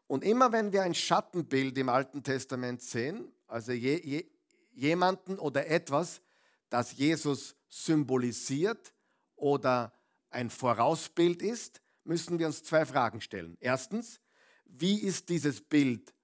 Und 0.06 0.24
immer 0.24 0.52
wenn 0.52 0.72
wir 0.72 0.82
ein 0.82 0.94
Schattenbild 0.94 1.76
im 1.78 1.88
Alten 1.88 2.22
Testament 2.22 2.82
sehen, 2.82 3.32
also 3.46 3.72
je, 3.72 4.00
je, 4.02 4.26
jemanden 4.72 5.38
oder 5.38 5.66
etwas, 5.66 6.22
das 6.68 6.96
Jesus 6.96 7.56
symbolisiert 7.68 8.92
oder 9.36 9.92
ein 10.30 10.50
Vorausbild 10.50 11.42
ist, 11.42 11.82
müssen 12.04 12.38
wir 12.38 12.46
uns 12.46 12.62
zwei 12.62 12.84
Fragen 12.84 13.20
stellen. 13.20 13.56
Erstens, 13.60 14.20
wie 14.64 15.00
ist 15.00 15.28
dieses 15.28 15.60
Bild 15.60 16.14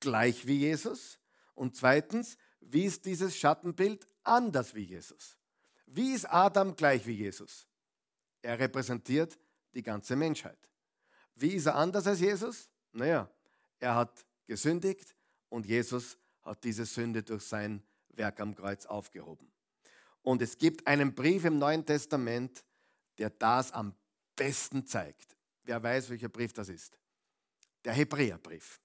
gleich 0.00 0.46
wie 0.46 0.58
Jesus? 0.58 1.18
Und 1.54 1.76
zweitens, 1.76 2.36
wie 2.72 2.84
ist 2.84 3.04
dieses 3.04 3.36
Schattenbild 3.36 4.06
anders 4.22 4.74
wie 4.74 4.82
Jesus? 4.82 5.36
Wie 5.86 6.12
ist 6.12 6.24
Adam 6.26 6.74
gleich 6.74 7.06
wie 7.06 7.12
Jesus? 7.12 7.66
Er 8.42 8.58
repräsentiert 8.58 9.38
die 9.74 9.82
ganze 9.82 10.16
Menschheit. 10.16 10.58
Wie 11.34 11.52
ist 11.52 11.66
er 11.66 11.76
anders 11.76 12.06
als 12.06 12.20
Jesus? 12.20 12.68
Naja, 12.92 13.30
er 13.78 13.94
hat 13.94 14.24
gesündigt 14.46 15.14
und 15.48 15.66
Jesus 15.66 16.18
hat 16.42 16.62
diese 16.64 16.86
Sünde 16.86 17.22
durch 17.22 17.44
sein 17.44 17.82
Werk 18.10 18.40
am 18.40 18.54
Kreuz 18.54 18.86
aufgehoben. 18.86 19.50
Und 20.22 20.42
es 20.42 20.58
gibt 20.58 20.86
einen 20.86 21.14
Brief 21.14 21.44
im 21.44 21.58
Neuen 21.58 21.84
Testament, 21.84 22.64
der 23.18 23.30
das 23.30 23.70
am 23.72 23.94
besten 24.34 24.86
zeigt. 24.86 25.36
Wer 25.62 25.82
weiß, 25.82 26.10
welcher 26.10 26.28
Brief 26.28 26.52
das 26.52 26.68
ist? 26.68 26.98
Der 27.84 27.92
Hebräerbrief. 27.92 28.80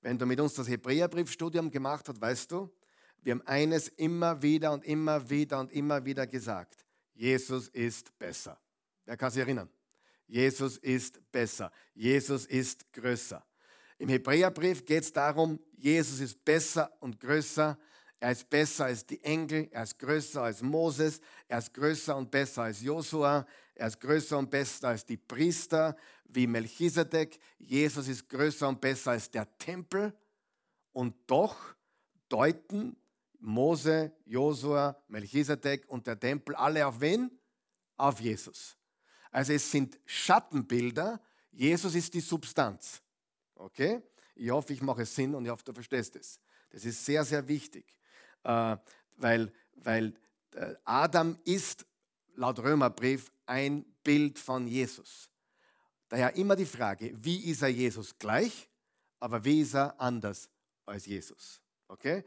Wenn 0.00 0.18
du 0.18 0.26
mit 0.26 0.40
uns 0.40 0.54
das 0.54 0.68
Hebräerbriefstudium 0.68 1.70
gemacht 1.70 2.08
hast, 2.08 2.20
weißt 2.20 2.52
du, 2.52 2.70
wir 3.24 3.32
haben 3.32 3.46
eines 3.46 3.88
immer 3.88 4.40
wieder 4.42 4.72
und 4.72 4.84
immer 4.84 5.28
wieder 5.30 5.58
und 5.58 5.72
immer 5.72 6.04
wieder 6.04 6.26
gesagt. 6.26 6.84
Jesus 7.14 7.68
ist 7.68 8.16
besser. 8.18 8.60
Wer 9.06 9.16
kann 9.16 9.30
sich 9.30 9.40
erinnern? 9.40 9.70
Jesus 10.26 10.76
ist 10.76 11.20
besser. 11.32 11.72
Jesus 11.94 12.44
ist 12.44 12.92
größer. 12.92 13.42
Im 13.96 14.10
Hebräerbrief 14.10 14.84
geht 14.84 15.04
es 15.04 15.12
darum, 15.12 15.58
Jesus 15.72 16.20
ist 16.20 16.44
besser 16.44 16.92
und 17.00 17.18
größer. 17.18 17.78
Er 18.20 18.30
ist 18.30 18.50
besser 18.50 18.86
als 18.86 19.06
die 19.06 19.22
Engel, 19.22 19.68
er 19.70 19.84
ist 19.84 19.98
größer 19.98 20.42
als 20.42 20.60
Moses, 20.62 21.20
er 21.48 21.58
ist 21.58 21.72
größer 21.72 22.16
und 22.16 22.30
besser 22.30 22.62
als 22.62 22.82
Josua, 22.82 23.46
er 23.74 23.86
ist 23.86 24.00
größer 24.00 24.38
und 24.38 24.50
besser 24.50 24.88
als 24.88 25.04
die 25.04 25.16
Priester 25.16 25.96
wie 26.24 26.46
Melchisedek. 26.46 27.38
Jesus 27.58 28.08
ist 28.08 28.28
größer 28.28 28.68
und 28.68 28.80
besser 28.80 29.12
als 29.12 29.30
der 29.30 29.46
Tempel. 29.56 30.12
Und 30.92 31.14
doch 31.26 31.56
deuten 32.28 32.96
Mose, 33.44 34.12
Josua, 34.24 34.96
Melchisedek 35.08 35.88
und 35.88 36.06
der 36.06 36.18
Tempel 36.18 36.54
alle 36.54 36.86
auf 36.86 37.00
wen? 37.00 37.30
Auf 37.96 38.20
Jesus. 38.20 38.76
Also 39.30 39.52
es 39.52 39.70
sind 39.70 39.98
Schattenbilder. 40.06 41.20
Jesus 41.52 41.94
ist 41.94 42.14
die 42.14 42.20
Substanz. 42.20 43.02
Okay? 43.54 44.02
Ich 44.34 44.50
hoffe, 44.50 44.72
ich 44.72 44.80
mache 44.80 45.04
Sinn 45.04 45.34
und 45.34 45.44
ich 45.44 45.50
hoffe, 45.50 45.64
du 45.64 45.74
verstehst 45.74 46.16
es. 46.16 46.40
Das 46.70 46.84
ist 46.84 47.04
sehr, 47.04 47.22
sehr 47.24 47.46
wichtig, 47.46 47.84
äh, 48.44 48.76
weil, 49.16 49.52
weil 49.76 50.14
äh, 50.54 50.74
Adam 50.84 51.38
ist 51.44 51.86
laut 52.34 52.58
Römerbrief 52.58 53.30
ein 53.46 53.84
Bild 54.02 54.38
von 54.38 54.66
Jesus. 54.66 55.30
Daher 56.08 56.34
immer 56.34 56.56
die 56.56 56.66
Frage, 56.66 57.12
wie 57.14 57.44
ist 57.50 57.62
er 57.62 57.68
Jesus 57.68 58.18
gleich, 58.18 58.68
aber 59.20 59.44
wie 59.44 59.60
ist 59.60 59.74
er 59.74 60.00
anders 60.00 60.48
als 60.86 61.06
Jesus? 61.06 61.60
Okay? 61.88 62.24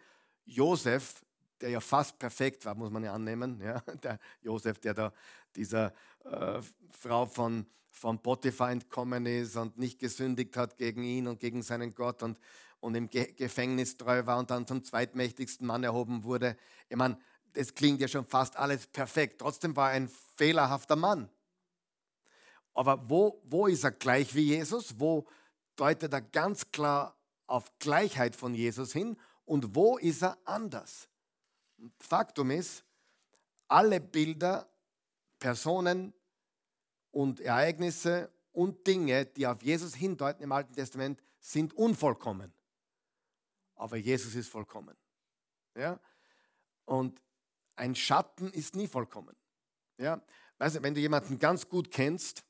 Josef, 0.48 1.24
der 1.62 1.70
ja 1.70 1.80
fast 1.80 2.18
perfekt 2.18 2.66
war, 2.66 2.76
muss 2.76 2.90
man 2.90 3.04
ja 3.04 3.14
annehmen, 3.14 3.62
ja? 3.62 3.80
der 4.04 4.20
Josef, 4.42 4.80
der 4.80 4.94
da 4.94 5.14
dieser 5.56 5.94
äh, 6.24 6.62
Frau 6.92 7.26
von, 7.26 7.66
von 7.90 8.20
Potiphar 8.20 8.72
entkommen 8.72 9.26
ist 9.26 9.56
und 9.56 9.78
nicht 9.78 10.00
gesündigt 10.00 10.56
hat 10.58 10.78
gegen 10.78 11.04
ihn 11.04 11.28
und 11.28 11.40
gegen 11.40 11.62
seinen 11.62 11.94
Gott 11.94 12.24
und, 12.24 12.40
und 12.80 12.96
im 12.96 13.10
Ge 13.10 13.34
Gefängnis 13.34 13.98
treu 13.98 14.26
war 14.26 14.40
und 14.40 14.50
dann 14.50 14.66
zum 14.66 14.84
zweitmächtigsten 14.84 15.68
Mann 15.68 15.84
erhoben 15.84 16.24
wurde. 16.24 16.58
Ich 16.90 16.96
meine, 16.96 17.18
das 17.54 17.74
klingt 17.74 18.00
ja 18.02 18.08
schon 18.08 18.26
fast 18.26 18.56
alles 18.56 18.88
perfekt. 18.88 19.40
Trotzdem 19.40 19.76
war 19.76 19.90
er 19.92 19.98
ein 19.98 20.10
fehlerhafter 20.36 20.96
Mann. 20.96 21.30
Aber 22.74 23.10
wo, 23.10 23.42
wo 23.44 23.66
ist 23.66 23.84
er 23.84 23.92
gleich 23.92 24.36
wie 24.36 24.44
Jesus? 24.44 25.00
Wo 25.00 25.28
deutet 25.76 26.14
er 26.14 26.22
ganz 26.22 26.72
klar 26.72 27.18
auf 27.48 27.72
Gleichheit 27.80 28.36
von 28.36 28.54
Jesus 28.54 28.94
hin? 28.94 29.18
Und 29.48 29.74
wo 29.76 29.98
ist 29.98 30.24
er 30.24 30.38
anders? 30.44 31.08
Faktum 32.00 32.52
ist, 32.52 32.84
alle 33.70 34.02
Bilder, 34.02 34.70
Personen 35.40 36.14
und 37.12 37.40
Ereignisse 37.40 38.30
und 38.52 38.86
Dinge, 38.86 39.26
die 39.26 39.48
auf 39.48 39.64
Jesus 39.64 39.96
hindeuten 39.96 40.44
im 40.44 40.52
Alten 40.52 40.74
Testament, 40.74 41.22
sind 41.40 41.74
unvollkommen. 41.74 42.54
Aber 43.76 43.96
Jesus 43.96 44.36
ist 44.36 44.50
vollkommen. 44.50 44.98
Ja? 45.76 45.98
Und 46.84 47.22
ein 47.78 47.96
Schatten 47.96 48.52
ist 48.52 48.76
nie 48.76 48.88
vollkommen. 48.88 49.36
Ja? 49.98 50.22
Weißt 50.58 50.76
du, 50.76 50.84
wenn 50.84 50.94
du 50.94 51.00
jemanden 51.00 51.40
ganz 51.40 51.70
gut 51.70 51.90
kennst 51.90 52.44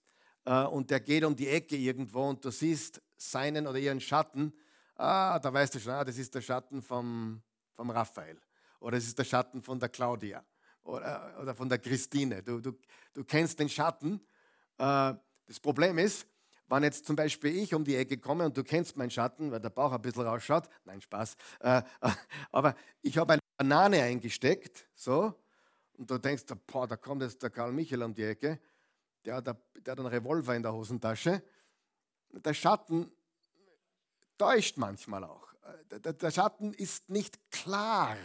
äh, 0.45 0.63
und 0.63 0.89
der 0.89 0.99
geht 0.99 1.23
um 1.23 1.35
die 1.35 1.49
Ecke 1.49 1.75
irgendwo 1.75 2.27
und 2.27 2.43
du 2.43 2.49
siehst 2.49 3.03
seinen 3.17 3.67
oder 3.67 3.77
ihren 3.77 4.01
Schatten, 4.01 4.51
ah, 4.97 5.39
da 5.39 5.53
weißt 5.53 5.75
du 5.75 5.79
schon, 5.79 5.93
ah, 5.93 6.03
das 6.03 6.17
ist 6.17 6.33
der 6.33 6.41
Schatten 6.41 6.81
vom, 6.81 7.41
vom 7.75 7.89
Raphael 7.89 8.39
oder 8.79 8.97
das 8.97 9.05
ist 9.05 9.17
der 9.17 9.23
Schatten 9.23 9.61
von 9.61 9.79
der 9.79 9.89
Claudia 9.89 10.43
oder, 10.83 11.37
oder 11.41 11.55
von 11.55 11.69
der 11.69 11.79
Christine. 11.79 12.43
Du, 12.43 12.59
du, 12.59 12.77
du 13.13 13.23
kennst 13.23 13.59
den 13.59 13.69
Schatten. 13.69 14.21
Äh, 14.77 15.13
das 15.45 15.59
Problem 15.61 15.97
ist, 15.97 16.27
wenn 16.67 16.83
jetzt 16.83 17.05
zum 17.05 17.15
Beispiel 17.15 17.55
ich 17.57 17.73
um 17.73 17.83
die 17.83 17.95
Ecke 17.95 18.17
komme 18.17 18.45
und 18.45 18.57
du 18.57 18.63
kennst 18.63 18.97
meinen 18.97 19.09
Schatten, 19.09 19.51
weil 19.51 19.59
der 19.59 19.69
Bauch 19.69 19.91
ein 19.91 20.01
bisschen 20.01 20.23
rausschaut, 20.23 20.69
nein, 20.83 21.01
Spaß, 21.01 21.35
äh, 21.61 21.81
aber 22.51 22.75
ich 23.01 23.17
habe 23.17 23.33
eine 23.33 23.41
Banane 23.57 24.01
eingesteckt, 24.03 24.87
so, 24.93 25.33
und 25.93 26.09
du 26.11 26.17
denkst, 26.17 26.43
boah, 26.67 26.87
da 26.87 26.95
kommt 26.95 27.23
jetzt 27.23 27.41
der 27.41 27.49
Karl 27.49 27.71
Michael 27.71 28.03
um 28.03 28.13
die 28.13 28.23
Ecke, 28.23 28.59
der 29.25 29.35
hat, 29.35 29.45
der 29.45 29.55
hat 29.91 29.99
einen 29.99 30.07
Revolver 30.07 30.55
in 30.55 30.61
der 30.61 30.73
Hosentasche. 30.73 31.41
Der 32.31 32.53
Schatten 32.53 33.11
täuscht 34.37 34.77
manchmal 34.77 35.23
auch. 35.23 35.47
Der 35.89 36.31
Schatten 36.31 36.73
ist 36.73 37.09
nicht 37.09 37.51
klar 37.51 38.15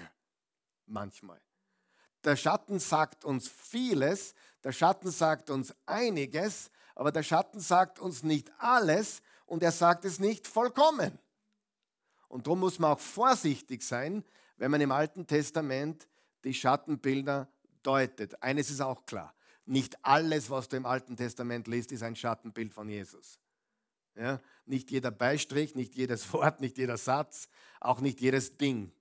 manchmal. 0.87 1.40
Der 2.25 2.37
Schatten 2.37 2.79
sagt 2.79 3.25
uns 3.25 3.48
vieles, 3.48 4.35
der 4.62 4.72
Schatten 4.72 5.11
sagt 5.11 5.51
uns 5.51 5.75
einiges, 5.87 6.70
aber 6.94 7.11
der 7.11 7.22
Schatten 7.22 7.61
sagt 7.61 7.98
uns 7.98 8.22
nicht 8.22 8.53
alles 8.59 9.22
und 9.46 9.62
er 9.62 9.72
sagt 9.72 10.05
es 10.05 10.20
nicht 10.20 10.46
vollkommen. 10.46 11.18
Und 12.29 12.46
darum 12.46 12.61
muss 12.61 12.79
man 12.79 12.92
auch 12.92 13.01
vorsichtig 13.01 13.83
sein, 13.83 14.25
wenn 14.57 14.70
man 14.70 14.81
im 14.81 14.92
Alten 14.92 15.27
Testament 15.27 16.09
die 16.44 16.55
Schattenbilder 16.55 17.48
deutet. 17.83 18.40
Eines 18.42 18.70
ist 18.70 18.81
auch 18.81 19.05
klar, 19.05 19.35
nicht 19.64 20.05
alles, 20.05 20.48
was 20.48 20.68
du 20.68 20.77
im 20.77 20.87
Alten 20.87 21.16
Testament 21.16 21.66
liest, 21.66 21.92
ist 21.92 22.03
ein 22.03 22.16
Schattenbild 22.16 22.72
von 22.72 22.88
Jesus. 22.88 23.38
Ja? 24.16 24.40
Nicht 24.66 24.90
jeder 24.90 25.11
Beistrich, 25.11 25.75
nicht 25.75 25.94
jedes 25.94 26.33
Wort, 26.33 26.61
nicht 26.61 26.79
jeder 26.79 26.96
Satz, 26.96 27.48
auch 27.81 28.01
nicht 28.01 28.20
jedes 28.20 28.57
Ding. 28.57 28.92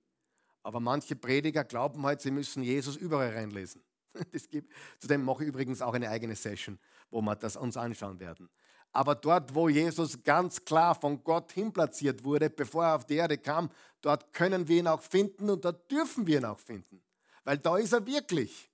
Aber 0.62 0.80
manche 0.80 1.16
Prediger 1.16 1.64
glauben 1.64 2.04
halt, 2.04 2.20
sie 2.20 2.30
müssen 2.30 2.62
Jesus 2.62 2.96
überall 2.96 3.30
reinlesen. 3.30 3.82
Das 4.32 4.48
gibt, 4.48 4.70
zudem 4.98 5.24
mache 5.24 5.42
ich 5.42 5.48
übrigens 5.48 5.80
auch 5.80 5.94
eine 5.94 6.10
eigene 6.10 6.36
Session, 6.36 6.78
wo 7.10 7.22
wir 7.22 7.34
das 7.34 7.56
uns 7.56 7.78
anschauen 7.78 8.20
werden. 8.20 8.50
Aber 8.92 9.14
dort, 9.14 9.54
wo 9.54 9.70
Jesus 9.70 10.22
ganz 10.22 10.62
klar 10.64 10.94
von 10.94 11.24
Gott 11.24 11.50
hinplatziert 11.52 12.22
wurde, 12.22 12.50
bevor 12.50 12.84
er 12.84 12.96
auf 12.96 13.06
die 13.06 13.14
Erde 13.14 13.38
kam, 13.38 13.70
dort 14.02 14.34
können 14.34 14.68
wir 14.68 14.80
ihn 14.80 14.86
auch 14.86 15.00
finden 15.00 15.48
und 15.48 15.64
dort 15.64 15.90
dürfen 15.90 16.26
wir 16.26 16.38
ihn 16.38 16.44
auch 16.44 16.58
finden. 16.58 17.02
Weil 17.44 17.56
da 17.56 17.78
ist 17.78 17.92
er 17.92 18.06
wirklich. 18.06 18.70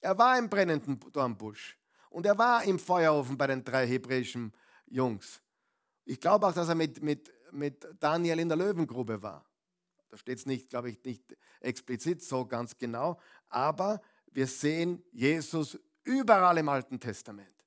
Er 0.00 0.16
war 0.18 0.38
im 0.38 0.50
brennenden 0.50 1.00
Dornbusch 1.10 1.78
und 2.10 2.26
er 2.26 2.36
war 2.36 2.62
im 2.64 2.78
Feuerofen 2.78 3.38
bei 3.38 3.46
den 3.46 3.64
drei 3.64 3.86
hebräischen 3.86 4.52
Jungs. 4.90 5.42
Ich 6.04 6.20
glaube 6.20 6.46
auch, 6.46 6.52
dass 6.52 6.68
er 6.68 6.74
mit, 6.74 7.02
mit, 7.02 7.32
mit 7.52 7.86
Daniel 8.00 8.38
in 8.38 8.48
der 8.48 8.56
Löwengrube 8.56 9.22
war. 9.22 9.44
Da 10.08 10.16
steht 10.16 10.38
es 10.38 10.46
nicht, 10.46 10.70
glaube 10.70 10.90
ich, 10.90 11.04
nicht 11.04 11.36
explizit 11.60 12.22
so 12.22 12.46
ganz 12.46 12.78
genau, 12.78 13.20
aber 13.48 14.00
wir 14.32 14.46
sehen 14.46 15.04
Jesus 15.12 15.78
überall 16.04 16.56
im 16.58 16.68
Alten 16.68 16.98
Testament, 16.98 17.64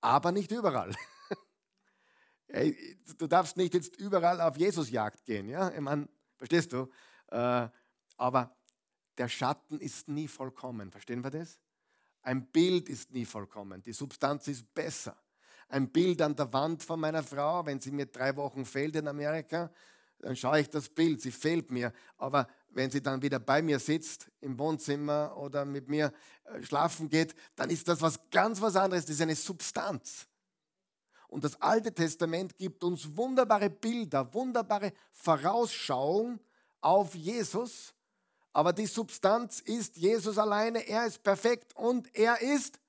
aber 0.00 0.30
nicht 0.30 0.52
überall. 0.52 0.94
du 3.18 3.26
darfst 3.26 3.56
nicht 3.56 3.74
jetzt 3.74 3.96
überall 3.96 4.40
auf 4.40 4.56
Jesusjagd 4.56 5.24
gehen, 5.24 5.48
ja? 5.48 5.70
Ich 5.70 5.80
meine, 5.80 6.08
verstehst 6.36 6.72
du? 6.72 6.88
Äh, 7.28 7.68
aber 8.16 8.56
der 9.18 9.28
Schatten 9.28 9.80
ist 9.80 10.08
nie 10.08 10.28
vollkommen. 10.28 10.90
Verstehen 10.90 11.24
wir 11.24 11.30
das? 11.30 11.60
Ein 12.22 12.46
Bild 12.46 12.88
ist 12.88 13.12
nie 13.12 13.24
vollkommen. 13.24 13.82
Die 13.82 13.92
Substanz 13.92 14.48
ist 14.48 14.72
besser. 14.74 15.16
Ein 15.70 15.88
Bild 15.88 16.20
an 16.20 16.34
der 16.34 16.52
Wand 16.52 16.82
von 16.82 16.98
meiner 16.98 17.22
Frau, 17.22 17.64
wenn 17.64 17.80
sie 17.80 17.92
mir 17.92 18.06
drei 18.06 18.34
Wochen 18.36 18.64
fehlt 18.64 18.96
in 18.96 19.06
Amerika, 19.06 19.70
dann 20.18 20.34
schaue 20.34 20.60
ich 20.60 20.68
das 20.68 20.88
Bild, 20.88 21.22
sie 21.22 21.30
fehlt 21.30 21.70
mir. 21.70 21.92
Aber 22.18 22.48
wenn 22.70 22.90
sie 22.90 23.00
dann 23.02 23.22
wieder 23.22 23.38
bei 23.38 23.62
mir 23.62 23.78
sitzt 23.78 24.30
im 24.40 24.58
Wohnzimmer 24.58 25.36
oder 25.36 25.64
mit 25.64 25.88
mir 25.88 26.12
äh, 26.44 26.62
schlafen 26.62 27.08
geht, 27.08 27.34
dann 27.54 27.70
ist 27.70 27.86
das 27.86 28.02
was 28.02 28.18
ganz 28.30 28.60
was 28.60 28.74
anderes. 28.74 29.06
Das 29.06 29.14
ist 29.14 29.22
eine 29.22 29.36
Substanz. 29.36 30.26
Und 31.28 31.44
das 31.44 31.62
Alte 31.62 31.94
Testament 31.94 32.58
gibt 32.58 32.82
uns 32.82 33.16
wunderbare 33.16 33.70
Bilder, 33.70 34.34
wunderbare 34.34 34.92
Vorausschauungen 35.12 36.40
auf 36.80 37.14
Jesus. 37.14 37.94
Aber 38.52 38.72
die 38.72 38.86
Substanz 38.86 39.60
ist 39.60 39.96
Jesus 39.96 40.36
alleine. 40.36 40.86
Er 40.88 41.06
ist 41.06 41.22
perfekt 41.22 41.76
und 41.76 42.12
er 42.16 42.42
ist 42.42 42.80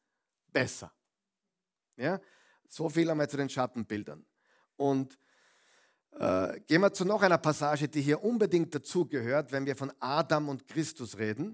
besser. 0.52 0.92
Ja? 1.96 2.20
So 2.72 2.88
viel 2.88 3.10
einmal 3.10 3.30
zu 3.30 3.36
den 3.36 3.50
Schattenbildern. 3.50 4.26
Und 4.78 5.20
äh, 6.14 6.58
gehen 6.62 6.80
wir 6.80 6.94
zu 6.94 7.04
noch 7.04 7.22
einer 7.22 7.38
Passage, 7.38 7.90
die 7.90 8.02
hier 8.02 8.24
unbedingt 8.24 8.74
dazugehört, 8.74 9.52
wenn 9.52 9.66
wir 9.66 9.76
von 9.76 9.92
Adam 10.00 10.48
und 10.48 10.66
Christus 10.70 11.18
reden. 11.18 11.54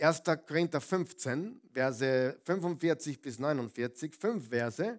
1. 0.00 0.22
Korinther 0.48 0.80
15, 0.80 1.60
Verse 1.72 2.40
45 2.42 3.22
bis 3.22 3.38
49, 3.38 4.16
fünf 4.16 4.48
Verse, 4.48 4.98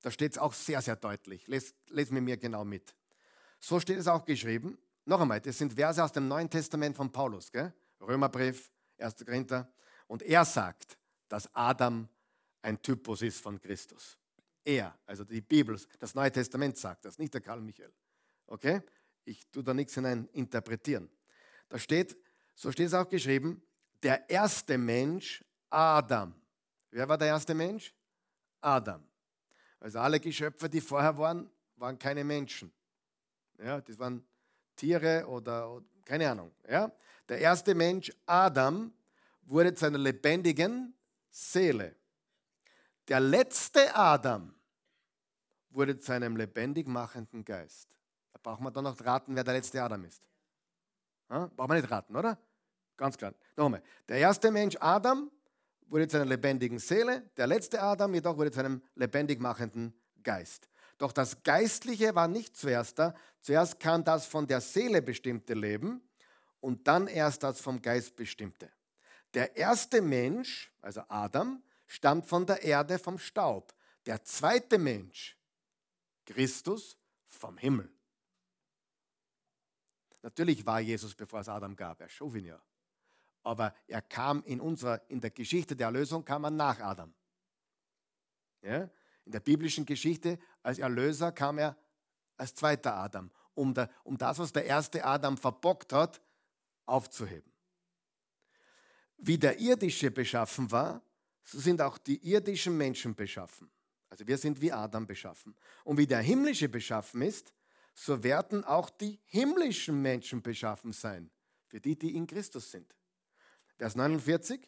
da 0.00 0.10
steht 0.10 0.32
es 0.32 0.38
auch 0.38 0.54
sehr, 0.54 0.80
sehr 0.80 0.96
deutlich. 0.96 1.46
Lest 1.48 1.74
mir 2.10 2.22
mir 2.22 2.38
genau 2.38 2.64
mit. 2.64 2.94
So 3.60 3.80
steht 3.80 3.98
es 3.98 4.06
auch 4.06 4.24
geschrieben. 4.24 4.78
Noch 5.04 5.20
einmal, 5.20 5.42
das 5.42 5.58
sind 5.58 5.74
Verse 5.74 6.02
aus 6.02 6.12
dem 6.12 6.28
Neuen 6.28 6.48
Testament 6.48 6.96
von 6.96 7.12
Paulus, 7.12 7.52
gell? 7.52 7.74
Römerbrief, 8.00 8.70
1. 8.96 9.16
Korinther. 9.22 9.70
Und 10.06 10.22
er 10.22 10.46
sagt, 10.46 10.96
dass 11.28 11.54
Adam 11.54 12.08
ein 12.62 12.80
Typus 12.80 13.20
ist 13.20 13.42
von 13.42 13.60
Christus. 13.60 14.16
Er, 14.64 14.98
also 15.06 15.24
die 15.24 15.40
Bibel, 15.40 15.80
das 15.98 16.14
Neue 16.14 16.30
Testament 16.30 16.76
sagt 16.76 17.04
das, 17.04 17.18
nicht 17.18 17.32
der 17.32 17.40
Karl 17.40 17.60
Michael. 17.60 17.92
Okay? 18.46 18.82
Ich 19.24 19.46
tue 19.50 19.62
da 19.62 19.74
nichts 19.74 19.94
hinein 19.94 20.28
interpretieren. 20.32 21.08
Da 21.68 21.78
steht, 21.78 22.16
so 22.54 22.72
steht 22.72 22.88
es 22.88 22.94
auch 22.94 23.08
geschrieben, 23.08 23.62
der 24.02 24.28
erste 24.28 24.78
Mensch, 24.78 25.44
Adam. 25.70 26.34
Wer 26.90 27.08
war 27.08 27.18
der 27.18 27.28
erste 27.28 27.54
Mensch? 27.54 27.94
Adam. 28.60 29.04
Also 29.80 29.98
alle 30.00 30.18
Geschöpfe, 30.18 30.68
die 30.68 30.80
vorher 30.80 31.16
waren, 31.18 31.50
waren 31.76 31.98
keine 31.98 32.24
Menschen. 32.24 32.72
Ja, 33.58 33.80
das 33.80 33.98
waren 33.98 34.24
Tiere 34.76 35.26
oder, 35.26 35.82
keine 36.04 36.30
Ahnung. 36.30 36.52
Ja? 36.68 36.90
Der 37.28 37.38
erste 37.38 37.74
Mensch, 37.74 38.12
Adam, 38.26 38.92
wurde 39.42 39.74
zu 39.74 39.86
einer 39.86 39.98
lebendigen 39.98 40.94
Seele. 41.30 41.94
Der 43.08 43.20
letzte 43.20 43.94
Adam 43.94 44.54
wurde 45.70 45.98
zu 45.98 46.12
einem 46.12 46.36
lebendig 46.36 46.86
machenden 46.86 47.44
Geist. 47.44 47.88
Da 48.32 48.40
braucht 48.42 48.60
man 48.60 48.72
dann 48.72 48.84
noch 48.84 49.02
raten, 49.04 49.34
wer 49.34 49.44
der 49.44 49.54
letzte 49.54 49.82
Adam 49.82 50.04
ist. 50.04 50.22
Ja? 51.30 51.50
Braucht 51.56 51.68
man 51.68 51.80
nicht 51.80 51.90
raten, 51.90 52.14
oder? 52.14 52.38
Ganz 52.96 53.16
klar. 53.16 53.34
Nochmal. 53.56 53.82
Der 54.08 54.18
erste 54.18 54.50
Mensch, 54.50 54.76
Adam, 54.80 55.30
wurde 55.86 56.08
zu 56.08 56.16
einer 56.16 56.26
lebendigen 56.26 56.78
Seele. 56.78 57.22
Der 57.36 57.46
letzte 57.46 57.82
Adam 57.82 58.12
jedoch 58.12 58.36
wurde 58.36 58.50
zu 58.50 58.60
einem 58.60 58.82
lebendig 58.94 59.40
machenden 59.40 59.94
Geist. 60.22 60.68
Doch 60.98 61.12
das 61.12 61.42
Geistliche 61.42 62.14
war 62.14 62.28
nicht 62.28 62.56
zuerst 62.56 62.98
da. 62.98 63.14
Zuerst 63.40 63.80
kam 63.80 64.04
das 64.04 64.26
von 64.26 64.46
der 64.46 64.60
Seele 64.60 65.00
bestimmte 65.00 65.54
Leben 65.54 66.02
und 66.60 66.86
dann 66.88 67.06
erst 67.06 67.42
das 67.42 67.60
vom 67.60 67.80
Geist 67.80 68.16
bestimmte. 68.16 68.70
Der 69.34 69.56
erste 69.56 70.02
Mensch, 70.02 70.72
also 70.82 71.02
Adam, 71.08 71.62
stammt 71.88 72.26
von 72.26 72.46
der 72.46 72.62
Erde, 72.62 72.98
vom 72.98 73.18
Staub. 73.18 73.74
Der 74.06 74.22
zweite 74.22 74.78
Mensch, 74.78 75.36
Christus, 76.24 76.96
vom 77.26 77.58
Himmel. 77.58 77.90
Natürlich 80.22 80.64
war 80.64 80.80
Jesus, 80.80 81.14
bevor 81.14 81.40
es 81.40 81.48
Adam 81.48 81.74
gab, 81.74 82.00
er 82.00 82.08
schuf 82.08 82.36
ihn 82.36 82.44
ja. 82.44 82.62
Aber 83.42 83.74
er 83.86 84.02
kam 84.02 84.42
in 84.44 84.60
unserer, 84.60 85.00
in 85.08 85.20
der 85.20 85.30
Geschichte 85.30 85.74
der 85.74 85.86
Erlösung 85.86 86.24
kam 86.24 86.44
er 86.44 86.50
nach 86.50 86.78
Adam. 86.80 87.14
Ja? 88.62 88.90
In 89.24 89.32
der 89.32 89.40
biblischen 89.40 89.86
Geschichte 89.86 90.38
als 90.62 90.78
Erlöser 90.78 91.32
kam 91.32 91.58
er 91.58 91.76
als 92.36 92.54
zweiter 92.54 92.94
Adam, 92.94 93.30
um, 93.54 93.72
der, 93.72 93.90
um 94.04 94.18
das, 94.18 94.38
was 94.38 94.52
der 94.52 94.64
erste 94.64 95.04
Adam 95.04 95.36
verbockt 95.36 95.92
hat, 95.92 96.20
aufzuheben. 96.86 97.52
Wie 99.16 99.38
der 99.38 99.58
irdische 99.58 100.10
beschaffen 100.10 100.70
war, 100.70 101.02
so 101.50 101.58
sind 101.58 101.80
auch 101.80 101.96
die 101.96 102.18
irdischen 102.28 102.76
Menschen 102.76 103.14
beschaffen. 103.14 103.70
Also 104.10 104.26
wir 104.26 104.36
sind 104.36 104.60
wie 104.60 104.70
Adam 104.70 105.06
beschaffen. 105.06 105.56
Und 105.82 105.96
wie 105.96 106.06
der 106.06 106.20
himmlische 106.20 106.68
beschaffen 106.68 107.22
ist, 107.22 107.54
so 107.94 108.22
werden 108.22 108.64
auch 108.64 108.90
die 108.90 109.18
himmlischen 109.24 110.02
Menschen 110.02 110.42
beschaffen 110.42 110.92
sein, 110.92 111.30
für 111.66 111.80
die, 111.80 111.96
die 111.96 112.14
in 112.14 112.26
Christus 112.26 112.70
sind. 112.70 112.94
Vers 113.76 113.96
49. 113.96 114.60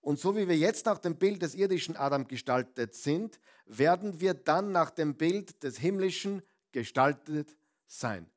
Und 0.00 0.18
so 0.18 0.36
wie 0.36 0.48
wir 0.48 0.56
jetzt 0.56 0.86
nach 0.86 0.98
dem 0.98 1.16
Bild 1.16 1.42
des 1.42 1.54
irdischen 1.54 1.96
Adam 1.96 2.26
gestaltet 2.26 2.94
sind, 2.94 3.38
werden 3.64 4.20
wir 4.20 4.34
dann 4.34 4.72
nach 4.72 4.90
dem 4.90 5.14
Bild 5.14 5.62
des 5.62 5.78
himmlischen 5.78 6.42
gestaltet 6.72 7.56
sein. 7.86 8.28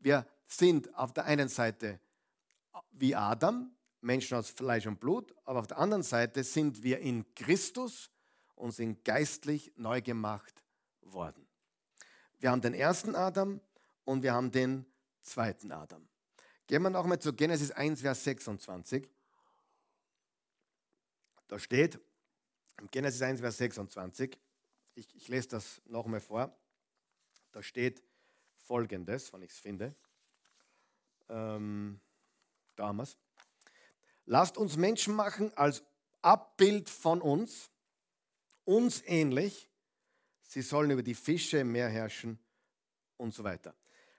Wir 0.00 0.26
sind 0.46 0.94
auf 0.94 1.12
der 1.12 1.26
einen 1.26 1.48
Seite 1.48 2.00
wie 2.90 3.14
Adam, 3.14 3.74
Menschen 4.04 4.36
aus 4.36 4.50
Fleisch 4.50 4.86
und 4.86 5.00
Blut, 5.00 5.34
aber 5.44 5.60
auf 5.60 5.66
der 5.66 5.78
anderen 5.78 6.02
Seite 6.02 6.44
sind 6.44 6.82
wir 6.82 7.00
in 7.00 7.34
Christus 7.34 8.10
und 8.54 8.72
sind 8.72 9.04
geistlich 9.04 9.72
neu 9.76 10.02
gemacht 10.02 10.62
worden. 11.00 11.46
Wir 12.38 12.50
haben 12.50 12.60
den 12.60 12.74
ersten 12.74 13.14
Adam 13.14 13.60
und 14.04 14.22
wir 14.22 14.34
haben 14.34 14.50
den 14.50 14.84
zweiten 15.22 15.72
Adam. 15.72 16.06
Gehen 16.66 16.82
wir 16.82 16.90
nochmal 16.90 17.18
zu 17.18 17.32
Genesis 17.32 17.70
1, 17.70 18.02
Vers 18.02 18.24
26. 18.24 19.08
Da 21.48 21.58
steht, 21.58 21.98
im 22.78 22.90
Genesis 22.90 23.22
1, 23.22 23.40
Vers 23.40 23.56
26, 23.58 24.38
ich, 24.94 25.14
ich 25.14 25.28
lese 25.28 25.48
das 25.48 25.82
nochmal 25.86 26.20
vor, 26.20 26.56
da 27.52 27.62
steht 27.62 28.02
folgendes, 28.56 29.32
wenn 29.32 29.42
ich 29.42 29.50
es 29.50 29.58
finde, 29.58 29.94
ähm, 31.28 32.00
damals. 32.76 33.16
Lasst 34.26 34.56
uns 34.56 34.76
Menschen 34.76 35.14
machen 35.14 35.52
als 35.56 35.82
Abbild 36.22 36.88
von 36.88 37.20
uns, 37.20 37.70
uns 38.64 39.02
ähnlich. 39.06 39.68
Sie 40.42 40.62
sollen 40.62 40.90
über 40.90 41.02
die 41.02 41.14
Fische 41.14 41.58
im 41.58 41.72
Meer 41.72 41.88
herrschen 41.88 42.38
und 43.16 43.34
so 43.34 43.44
weiter. 43.44 43.74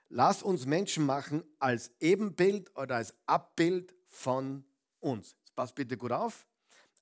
Lasst 0.10 0.44
uns 0.44 0.65
Menschen 0.65 1.06
machen 1.06 1.44
als 1.60 1.91
Ebenbild 2.00 2.76
oder 2.76 2.98
als 2.98 3.15
Abbild 3.26 3.96
von 4.08 4.63
uns. 5.00 5.36
Passt 5.56 5.74
bitte 5.74 5.98
gut 5.98 6.12
auf. 6.12 6.46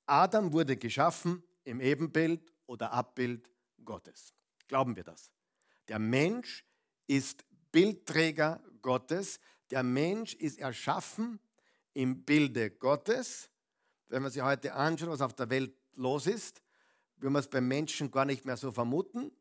Adam 0.05 0.53
wurde 0.53 0.77
geschaffen 0.77 1.43
im 1.65 1.81
Ebenbild 1.81 2.41
oder 2.65 2.91
Abbild 2.91 3.49
Gottes. 3.83 4.33
Glauben 4.67 4.95
wir 4.95 5.03
das? 5.03 5.31
Der 5.89 5.99
Mensch 5.99 6.65
ist 7.07 7.43
Bildträger 7.71 8.63
Gottes. 8.81 9.39
Der 9.71 9.83
Mensch 9.83 10.35
ist 10.35 10.59
erschaffen 10.59 11.39
im 11.93 12.23
Bilde 12.23 12.71
Gottes. 12.71 13.49
Wenn 14.07 14.21
man 14.21 14.31
sich 14.31 14.41
heute 14.41 14.73
anschaut, 14.73 15.09
was 15.09 15.21
auf 15.21 15.33
der 15.33 15.49
Welt 15.49 15.75
los 15.95 16.27
ist, 16.27 16.61
will 17.17 17.29
man 17.29 17.39
es 17.39 17.47
beim 17.47 17.67
Menschen 17.67 18.11
gar 18.11 18.25
nicht 18.25 18.45
mehr 18.45 18.57
so 18.57 18.71
vermuten. 18.71 19.31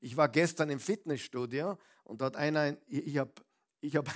Ich 0.00 0.16
war 0.16 0.28
gestern 0.28 0.70
im 0.70 0.80
Fitnessstudio 0.80 1.78
und 2.04 2.20
dort 2.20 2.36
einer, 2.36 2.76
ich 2.88 3.16
habe 3.18 3.32
ich 3.80 3.96
hab, 3.96 4.08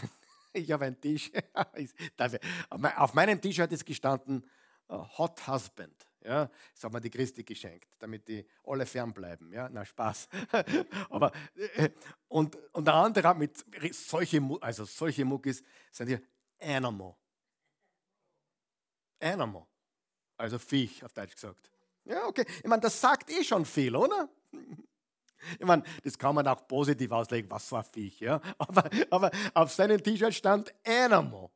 ich 0.53 0.71
hab 0.71 0.83
ein 0.83 1.01
T-Shirt, 1.01 1.45
auf 2.97 3.15
meinem 3.15 3.41
T-Shirt 3.41 3.73
ist 3.73 3.87
gestanden, 3.87 4.45
Hot 4.89 5.47
Husband. 5.47 6.07
Ja, 6.25 6.51
das 6.75 6.83
hat 6.83 6.93
mir 6.93 7.01
die 7.01 7.11
Christi 7.11 7.45
geschenkt, 7.45 7.89
damit 8.01 8.27
die 8.27 8.45
alle 8.65 8.85
fernbleiben. 8.85 9.53
Ja, 9.53 9.69
na 9.71 9.85
Spaß. 9.85 10.29
Aber, 11.11 11.31
äh, 11.77 11.91
und, 12.27 12.57
und 12.73 12.85
der 12.85 12.95
andere 12.95 13.29
hat 13.29 13.39
mit 13.39 13.65
solche, 13.95 14.43
also 14.61 14.85
solche 14.85 15.25
Muckis, 15.25 15.63
sind 15.93 16.09
hier 16.09 16.21
Animal. 16.61 17.15
Animal. 19.21 19.67
Also 20.37 20.59
Viech, 20.59 21.05
auf 21.05 21.13
Deutsch 21.13 21.35
gesagt. 21.35 21.71
Ja, 22.05 22.27
okay. 22.27 22.45
Ich 22.59 22.67
meine, 22.67 22.83
das 22.83 23.01
sagt 23.01 23.31
eh 23.31 23.43
schon 23.45 23.65
viel, 23.65 23.95
oder? 23.97 24.29
Ich 25.61 25.67
meine, 25.67 25.85
das 26.03 26.19
kann 26.19 26.35
man 26.35 26.49
auch 26.49 26.67
positiv 26.67 27.13
auslegen, 27.13 27.49
was 27.51 27.69
für 27.69 27.79
ein 27.79 27.85
Viech. 27.85 28.19
Ja? 28.21 28.41
Aber, 28.59 28.91
aber 29.11 29.31
auf 29.55 29.71
seinem 29.71 30.03
T-Shirt 30.03 30.35
stand 30.35 30.75
Animal. 30.85 31.51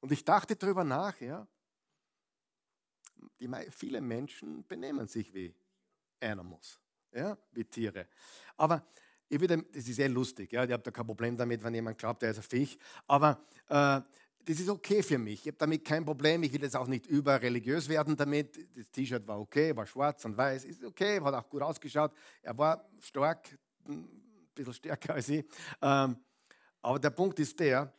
Und 0.00 0.12
ich 0.12 0.24
dachte 0.24 0.56
darüber 0.56 0.84
nach, 0.84 1.20
ja 1.20 1.46
die, 3.40 3.70
viele 3.70 4.00
Menschen 4.00 4.66
benehmen 4.66 5.06
sich 5.06 5.32
wie 5.34 5.54
Animals, 6.20 6.80
ja, 7.12 7.36
wie 7.52 7.64
Tiere. 7.64 8.08
Aber 8.56 8.86
ich 9.28 9.40
würde, 9.40 9.62
das 9.62 9.88
ist 9.88 9.96
sehr 9.96 10.08
lustig, 10.08 10.52
ja, 10.52 10.64
ich 10.64 10.72
habe 10.72 10.82
da 10.82 10.90
kein 10.90 11.06
Problem 11.06 11.36
damit, 11.36 11.62
wenn 11.62 11.74
jemand 11.74 11.98
glaubt, 11.98 12.22
er 12.22 12.30
ist 12.30 12.38
ein 12.38 12.42
Fisch, 12.42 12.76
aber 13.06 13.44
äh, 13.68 14.00
das 14.44 14.60
ist 14.60 14.68
okay 14.68 15.02
für 15.02 15.18
mich. 15.18 15.40
Ich 15.40 15.46
habe 15.48 15.58
damit 15.58 15.84
kein 15.84 16.04
Problem. 16.04 16.42
Ich 16.42 16.52
will 16.52 16.62
jetzt 16.62 16.76
auch 16.76 16.86
nicht 16.86 17.06
überreligiös 17.06 17.88
werden 17.88 18.16
damit. 18.16 18.68
Das 18.76 18.90
T-Shirt 18.90 19.26
war 19.26 19.40
okay, 19.40 19.74
war 19.74 19.86
schwarz 19.86 20.24
und 20.24 20.36
weiß, 20.36 20.64
ist 20.64 20.84
okay, 20.84 21.20
hat 21.20 21.34
auch 21.34 21.48
gut 21.48 21.62
ausgeschaut. 21.62 22.12
Er 22.42 22.56
war 22.56 22.88
stark, 23.00 23.48
ein 23.88 24.08
bisschen 24.54 24.74
stärker 24.74 25.14
als 25.14 25.28
ich. 25.28 25.44
Ähm, 25.80 26.16
aber 26.82 26.98
der 26.98 27.10
Punkt 27.10 27.38
ist 27.40 27.58
der, 27.58 27.92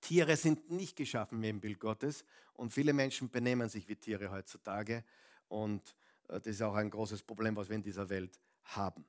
Tiere 0.00 0.36
sind 0.36 0.70
nicht 0.70 0.96
geschaffen 0.96 1.42
dem 1.42 1.60
Bild 1.60 1.80
Gottes 1.80 2.24
und 2.54 2.72
viele 2.72 2.92
Menschen 2.92 3.28
benehmen 3.28 3.68
sich 3.68 3.88
wie 3.88 3.96
Tiere 3.96 4.30
heutzutage 4.30 5.04
und 5.48 5.94
äh, 6.28 6.34
das 6.34 6.46
ist 6.46 6.62
auch 6.62 6.74
ein 6.74 6.90
großes 6.90 7.22
Problem, 7.22 7.56
was 7.56 7.68
wir 7.68 7.76
in 7.76 7.82
dieser 7.82 8.08
Welt 8.08 8.40
haben. 8.64 9.04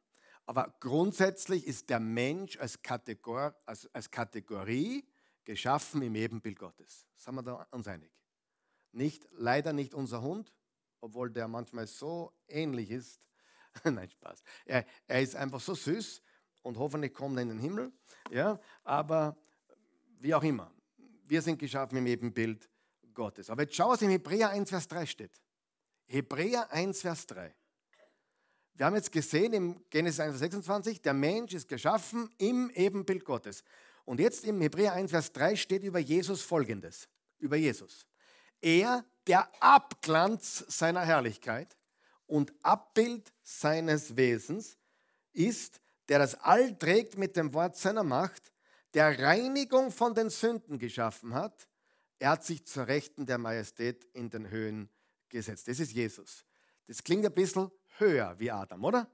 Aber 0.46 0.76
grundsätzlich 0.80 1.66
ist 1.68 1.90
der 1.90 2.00
Mensch 2.00 2.58
als, 2.58 2.82
Kategor, 2.82 3.56
als, 3.66 3.88
als 3.94 4.10
Kategorie 4.10 5.06
geschaffen 5.52 6.02
im 6.02 6.16
Ebenbild 6.16 6.58
Gottes. 6.58 7.06
Sind 7.18 7.36
wir 7.36 7.44
da 7.44 7.68
uns 7.72 7.86
einig? 7.86 8.10
Nicht, 8.94 9.28
leider 9.32 9.74
nicht 9.74 9.94
unser 9.94 10.22
Hund, 10.22 10.54
obwohl 11.02 11.30
der 11.30 11.50
manchmal 11.50 11.88
so 11.88 12.32
ähnlich 12.48 12.90
ist. 12.90 13.22
Nein, 13.84 14.10
Spaß. 14.10 14.42
Er, 14.64 14.86
er, 15.08 15.22
ist 15.22 15.36
einfach 15.36 15.60
so 15.60 15.76
süß 15.76 16.22
und 16.62 16.78
hoffentlich 16.78 17.14
kommt 17.14 17.38
er 17.38 17.42
in 17.42 17.50
den 17.50 17.60
Himmel. 17.60 17.92
Ja, 18.30 18.62
aber 18.86 19.36
wie 20.20 20.34
auch 20.34 20.44
immer. 20.44 20.72
Wir 21.28 21.42
sind 21.42 21.60
geschaffen 21.60 21.98
im 21.98 22.08
Ebenbild 22.08 22.70
Gottes. 23.14 23.50
Aber 23.50 23.64
jetzt 23.64 23.76
schau, 23.76 23.90
was 23.90 24.02
in 24.02 24.10
Hebräer 24.10 24.52
1, 24.52 24.70
Vers 24.70 24.88
3 24.88 25.06
steht. 25.06 25.42
Hebräer 26.08 26.72
1, 26.72 27.02
Vers 27.02 27.28
3. 27.28 27.54
Wir 28.76 28.86
haben 28.86 28.96
jetzt 28.96 29.12
gesehen 29.12 29.52
im 29.52 29.84
Genesis 29.90 30.22
1, 30.22 30.30
Vers 30.32 30.40
26, 30.40 31.02
der 31.02 31.14
Mensch 31.14 31.54
ist 31.54 31.68
geschaffen 31.68 32.30
im 32.38 32.70
Ebenbild 32.70 33.26
Gottes. 33.26 33.66
Und 34.06 34.20
jetzt 34.20 34.46
im 34.46 34.62
Hebräer 34.62 34.94
1, 34.94 35.12
Vers 35.12 35.32
3 35.32 35.56
steht 35.56 35.84
über 35.84 36.00
Jesus 36.00 36.42
folgendes. 36.42 37.08
Über 37.40 37.56
Jesus. 37.56 38.06
Er, 38.62 39.06
der 39.28 39.50
Abglanz 39.62 40.66
seiner 40.68 41.06
Herrlichkeit 41.06 41.78
und 42.28 42.54
Abbild 42.64 43.34
seines 43.44 44.16
Wesens 44.16 44.78
ist, 45.34 45.82
der 46.10 46.20
das 46.20 46.36
All 46.36 46.78
trägt 46.78 47.18
mit 47.18 47.36
dem 47.36 47.54
Wort 47.54 47.76
seiner 47.76 48.04
Macht, 48.04 48.52
der 48.94 49.20
Reinigung 49.20 49.92
von 49.92 50.14
den 50.14 50.30
Sünden 50.30 50.78
geschaffen 50.78 51.34
hat. 51.34 51.68
Er 52.20 52.32
hat 52.32 52.44
sich 52.44 52.66
zur 52.66 52.88
Rechten 52.88 53.26
der 53.26 53.38
Majestät 53.38 54.06
in 54.14 54.30
den 54.30 54.50
Höhen 54.50 54.90
gesetzt. 55.30 55.68
Das 55.68 55.80
ist 55.80 55.92
Jesus. 55.92 56.46
Das 56.88 57.04
klingt 57.04 57.26
ein 57.26 57.34
bisschen 57.34 57.72
höher 57.98 58.38
wie 58.38 58.52
Adam, 58.52 58.84
oder? 58.84 59.10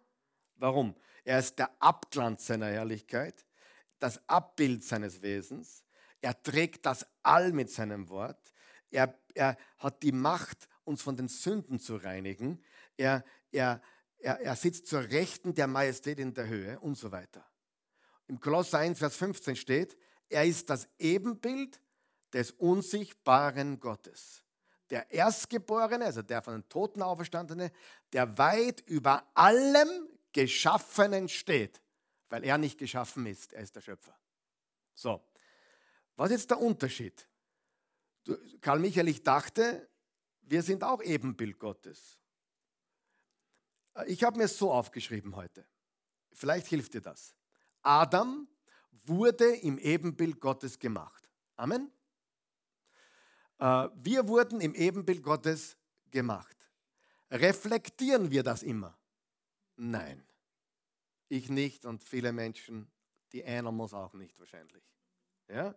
Warum? 0.55 0.95
Er 1.23 1.39
ist 1.39 1.59
der 1.59 1.69
Abglanz 1.81 2.47
seiner 2.47 2.67
Herrlichkeit, 2.67 3.45
das 3.99 4.21
Abbild 4.27 4.83
seines 4.83 5.21
Wesens. 5.21 5.83
Er 6.21 6.41
trägt 6.41 6.85
das 6.85 7.05
All 7.23 7.51
mit 7.51 7.69
seinem 7.69 8.09
Wort. 8.09 8.53
Er, 8.89 9.17
er 9.33 9.57
hat 9.77 10.03
die 10.03 10.11
Macht, 10.11 10.67
uns 10.83 11.01
von 11.01 11.17
den 11.17 11.27
Sünden 11.27 11.79
zu 11.79 11.97
reinigen. 11.97 12.63
Er, 12.95 13.23
er, 13.51 13.81
er, 14.19 14.39
er 14.39 14.55
sitzt 14.55 14.87
zur 14.87 15.01
Rechten 15.01 15.53
der 15.53 15.67
Majestät 15.67 16.19
in 16.19 16.33
der 16.33 16.47
Höhe 16.47 16.79
und 16.79 16.97
so 16.97 17.11
weiter. 17.11 17.45
Im 18.27 18.39
Kolosser 18.39 18.79
1, 18.79 18.99
Vers 18.99 19.15
15 19.17 19.55
steht, 19.55 19.97
er 20.29 20.45
ist 20.45 20.69
das 20.69 20.87
Ebenbild 20.99 21.81
des 22.33 22.51
unsichtbaren 22.51 23.79
Gottes. 23.79 24.43
Der 24.89 25.11
Erstgeborene, 25.11 26.05
also 26.05 26.21
der 26.21 26.41
von 26.41 26.53
den 26.55 26.69
Toten 26.69 27.01
auferstandene, 27.01 27.71
der 28.13 28.37
weit 28.37 28.81
über 28.81 29.25
allem 29.33 29.89
Geschaffenen 30.31 31.27
steht, 31.29 31.81
weil 32.29 32.43
er 32.43 32.57
nicht 32.57 32.77
geschaffen 32.77 33.25
ist, 33.25 33.53
er 33.53 33.63
ist 33.63 33.75
der 33.75 33.81
Schöpfer. 33.81 34.17
So, 34.93 35.23
was 36.15 36.31
ist 36.31 36.49
der 36.49 36.59
Unterschied? 36.59 37.27
Karl 38.61 38.79
Michael, 38.79 39.07
ich 39.07 39.23
dachte, 39.23 39.87
wir 40.41 40.63
sind 40.63 40.83
auch 40.83 41.01
Ebenbild 41.01 41.59
Gottes. 41.59 42.19
Ich 44.05 44.23
habe 44.23 44.37
mir 44.37 44.45
es 44.45 44.57
so 44.57 44.71
aufgeschrieben 44.71 45.35
heute. 45.35 45.65
Vielleicht 46.33 46.67
hilft 46.67 46.93
dir 46.93 47.01
das. 47.01 47.35
Adam 47.81 48.47
wurde 49.05 49.55
im 49.57 49.77
Ebenbild 49.77 50.39
Gottes 50.39 50.77
gemacht. 50.77 51.29
Amen. 51.55 51.91
Äh, 53.59 53.89
wir 53.95 54.27
wurden 54.27 54.61
im 54.61 54.75
Ebenbild 54.75 55.23
Gottes 55.23 55.77
gemacht. 56.11 56.55
Reflektieren 57.31 58.29
wir 58.29 58.43
das 58.43 58.63
immer? 58.63 58.97
Nein. 59.75 60.26
Ich 61.29 61.49
nicht 61.49 61.85
und 61.85 62.03
viele 62.03 62.31
Menschen, 62.31 62.89
die 63.31 63.45
Animals 63.45 63.93
auch 63.93 64.13
nicht 64.13 64.37
wahrscheinlich. 64.39 64.83
Ja? 65.47 65.75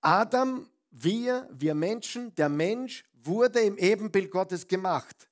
Adam, 0.00 0.70
wir, 0.90 1.48
wir 1.52 1.74
Menschen, 1.74 2.34
der 2.34 2.48
Mensch 2.48 3.04
wurde 3.12 3.60
im 3.60 3.78
Ebenbild 3.78 4.30
Gottes 4.30 4.66
gemacht. 4.66 5.28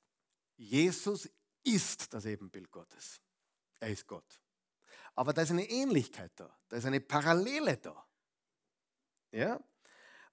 Jesus 0.55 1.29
ist 1.63 2.13
das 2.13 2.25
Ebenbild 2.25 2.71
Gottes. 2.71 3.21
Er 3.79 3.89
ist 3.89 4.07
Gott. 4.07 4.39
Aber 5.15 5.33
da 5.33 5.41
ist 5.41 5.51
eine 5.51 5.69
Ähnlichkeit 5.69 6.31
da, 6.35 6.49
da 6.67 6.77
ist 6.77 6.85
eine 6.85 7.01
Parallele 7.01 7.77
da. 7.77 8.05
Ja? 9.31 9.59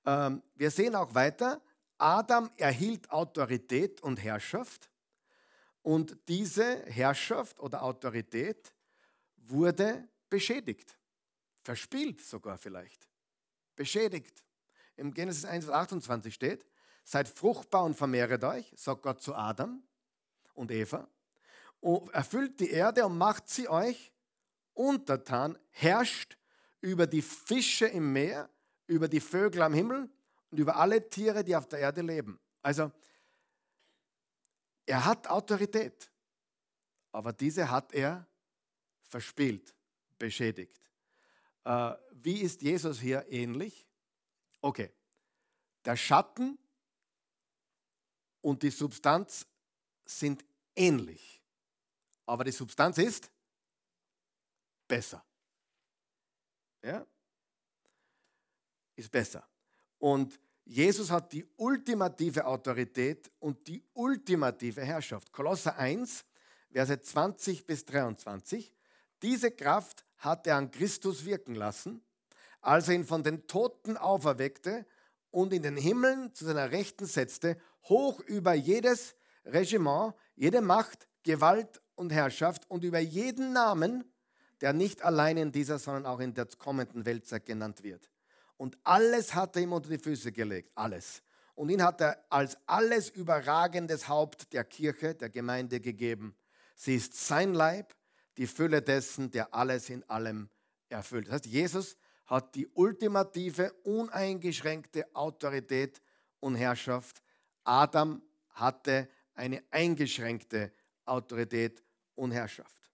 Ähm, 0.05 0.43
wir 0.55 0.71
sehen 0.71 0.95
auch 0.95 1.15
weiter, 1.15 1.61
Adam 1.99 2.51
erhielt 2.57 3.11
Autorität 3.11 4.03
und 4.03 4.23
Herrschaft 4.23 4.91
und 5.87 6.19
diese 6.27 6.83
Herrschaft 6.87 7.61
oder 7.61 7.85
Autorität 7.85 8.75
wurde 9.37 10.09
beschädigt, 10.29 10.99
verspielt 11.63 12.21
sogar 12.21 12.59
vielleicht, 12.59 13.09
beschädigt. 13.77 14.43
Im 14.97 15.15
Genesis 15.15 15.45
1, 15.45 15.69
28 15.69 16.35
steht, 16.35 16.67
seid 17.05 17.29
fruchtbar 17.29 17.85
und 17.85 17.95
vermehret 17.95 18.43
euch, 18.43 18.73
sagt 18.75 19.03
Gott 19.03 19.23
zu 19.23 19.37
Adam 19.37 19.81
und 20.55 20.73
Eva, 20.73 21.07
und 21.79 22.13
erfüllt 22.13 22.59
die 22.59 22.71
Erde 22.71 23.07
und 23.07 23.17
macht 23.17 23.49
sie 23.49 23.69
euch 23.69 24.13
untertan, 24.75 25.57
herrscht 25.71 26.37
über 26.81 27.07
die 27.07 27.23
Fische 27.23 27.87
im 27.87 28.13
Meer, 28.13 28.51
über 28.89 29.07
die 29.07 29.21
Vögel 29.21 29.63
am 29.63 29.73
Himmel 29.73 30.11
und 30.51 30.59
über 30.59 30.75
alle 30.75 31.09
Tiere, 31.09 31.45
die 31.45 31.55
auf 31.55 31.69
der 31.69 31.79
Erde 31.79 32.03
leben. 32.03 32.41
Also, 32.61 32.91
er 34.87 35.05
hat 35.05 35.27
Autorität, 35.27 36.11
aber 37.13 37.33
diese 37.33 37.69
hat 37.69 37.93
er 37.93 38.27
verspielt, 39.03 39.75
beschädigt. 40.19 40.81
Äh, 41.65 41.95
wie 42.13 42.41
ist 42.41 42.63
Jesus 42.63 43.01
hier 43.01 43.27
ähnlich? 43.29 43.87
Okay, 44.61 44.93
der 45.85 45.97
Schatten 45.97 46.59
und 48.41 48.63
die 48.63 48.71
Substanz 48.71 49.47
sind 50.05 50.45
ähnlich, 50.75 51.43
aber 52.25 52.45
die 52.45 52.53
Substanz 52.53 52.99
ist 52.99 53.31
besser. 54.87 55.25
Ja? 56.83 57.05
Ist 58.95 59.11
besser. 59.11 59.47
Und 59.99 60.39
Jesus 60.69 61.13
hat 61.13 61.33
die 61.33 61.47
ultimative 61.57 62.45
Autorität 62.45 63.31
und 63.39 63.69
die 63.69 63.85
ultimative 63.95 64.83
Herrschaft. 64.83 65.33
Kolosser 65.33 65.79
1, 65.79 66.25
Verse 66.73 67.01
20 67.01 67.67
bis 67.67 67.85
23. 67.85 68.73
Diese 69.23 69.53
Kraft 69.53 70.05
hat 70.19 70.47
er 70.49 70.57
an 70.57 70.73
Christus 70.73 71.25
wirken 71.25 71.55
lassen, 71.55 72.03
als 72.61 72.89
er 72.89 72.97
ihn 72.97 73.05
von 73.05 73.23
den 73.23 73.47
Toten 73.47 73.97
auferweckte 73.97 74.85
und 75.31 75.53
in 75.53 75.63
den 75.63 75.77
Himmeln 75.77 76.35
zu 76.35 76.45
seiner 76.45 76.73
Rechten 76.73 77.07
setzte, 77.07 77.57
hoch 77.85 78.21
über 78.21 78.53
jedes 78.53 79.15
Regiment, 79.45 80.15
jede 80.35 80.61
Macht, 80.61 81.07
Gewalt 81.23 81.81
und 81.95 82.11
Herrschaft 82.11 82.69
und 82.69 82.83
über 82.83 82.99
jeden 82.99 83.53
Namen, 83.53 84.05
der 84.61 84.73
nicht 84.73 85.03
allein 85.03 85.37
in 85.37 85.53
dieser, 85.53 85.79
sondern 85.79 86.07
auch 86.07 86.19
in 86.19 86.35
der 86.35 86.47
kommenden 86.59 87.07
Weltzeit 87.07 87.47
genannt 87.47 87.85
wird. 87.85 88.11
Und 88.57 88.79
alles 88.85 89.35
hat 89.35 89.57
er 89.57 89.63
ihm 89.63 89.73
unter 89.73 89.91
die 89.91 89.99
Füße 89.99 90.33
gelegt, 90.33 90.71
alles. 90.75 91.23
Und 91.55 91.71
ihn 91.71 91.83
hat 91.83 92.01
er 92.01 92.25
als 92.31 92.57
alles 92.67 93.09
überragendes 93.11 94.09
Haupt 94.09 94.53
der 94.53 94.65
Kirche, 94.65 95.15
der 95.15 95.31
Gemeinde 95.31 95.81
gegeben. 95.81 96.37
Sie 96.75 96.97
ist 96.97 97.15
sein 97.15 97.55
Leib, 97.55 97.95
die 98.37 98.47
Fülle 98.47 98.83
dessen, 98.83 99.31
der 99.31 99.55
alles 99.55 99.89
in 99.89 100.05
allem 100.09 100.51
erfüllt. 100.89 101.29
Das 101.29 101.35
heißt, 101.35 101.47
Jesus 101.47 101.97
hat 102.27 102.55
die 102.55 102.67
ultimative, 102.69 103.73
uneingeschränkte 103.85 105.07
Autorität 105.15 106.03
und 106.41 106.57
Herrschaft. 106.57 107.23
Adam 107.65 108.23
hatte 108.51 109.09
eine 109.35 109.63
eingeschränkte 109.71 110.73
Autorität 111.05 111.83
und 112.15 112.33
Herrschaft. 112.33 112.91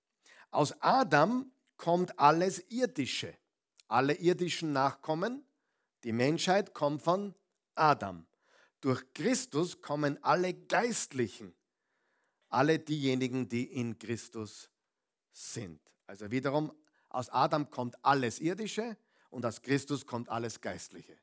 Aus 0.51 0.75
Adam 0.81 1.51
kommt 1.77 2.19
alles 2.19 2.61
Irdische. 2.71 3.35
Alle 3.89 4.15
irdischen 4.15 4.73
Nachkommen 4.73 5.45
die 6.05 6.13
Menschheit 6.13 6.75
kommt 6.75 7.03
von 7.03 7.35
Adam. 7.75 8.27
Durch 8.81 9.03
Christus 9.15 9.81
kommen 9.81 10.23
alle 10.23 10.55
Geistlichen, 10.55 11.55
alle 12.49 12.79
diejenigen, 12.79 13.49
die 13.49 13.65
in 13.65 13.99
Christus 13.99 14.71
sind. 15.31 15.81
Also 16.07 16.31
wiederum, 16.31 16.73
aus 17.09 17.29
Adam 17.29 17.71
kommt 17.71 17.97
alles 18.05 18.41
Irdische 18.41 18.97
und 19.31 19.47
aus 19.47 19.63
Christus 19.63 20.07
kommt 20.07 20.29
alles 20.29 20.61
Geistliche. 20.61 21.17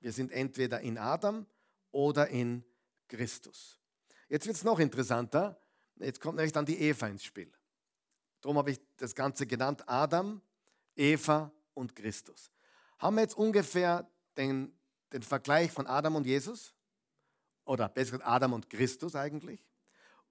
Wir 0.00 0.12
sind 0.12 0.30
entweder 0.30 0.80
in 0.80 0.98
Adam 0.98 1.46
oder 1.90 2.28
in 2.28 2.64
Christus. 3.08 3.80
Jetzt 4.28 4.46
wird 4.46 4.56
es 4.56 4.64
noch 4.64 4.78
interessanter. 4.78 5.60
Jetzt 5.96 6.20
kommt 6.20 6.36
nämlich 6.36 6.52
dann 6.52 6.66
die 6.66 6.78
Eva 6.78 7.08
ins 7.08 7.24
Spiel. 7.24 7.52
Darum 8.40 8.58
habe 8.58 8.70
ich 8.70 8.80
das 8.96 9.14
Ganze 9.14 9.46
genannt 9.46 9.88
Adam, 9.88 10.40
Eva 10.94 11.50
und 11.72 11.96
Christus 11.96 12.53
haben 13.04 13.16
wir 13.16 13.20
jetzt 13.20 13.36
ungefähr 13.36 14.10
den, 14.38 14.72
den 15.12 15.22
Vergleich 15.22 15.70
von 15.70 15.86
Adam 15.86 16.16
und 16.16 16.24
Jesus, 16.26 16.74
oder 17.66 17.86
besser 17.86 18.12
gesagt 18.12 18.26
Adam 18.26 18.54
und 18.54 18.70
Christus 18.70 19.14
eigentlich, 19.14 19.62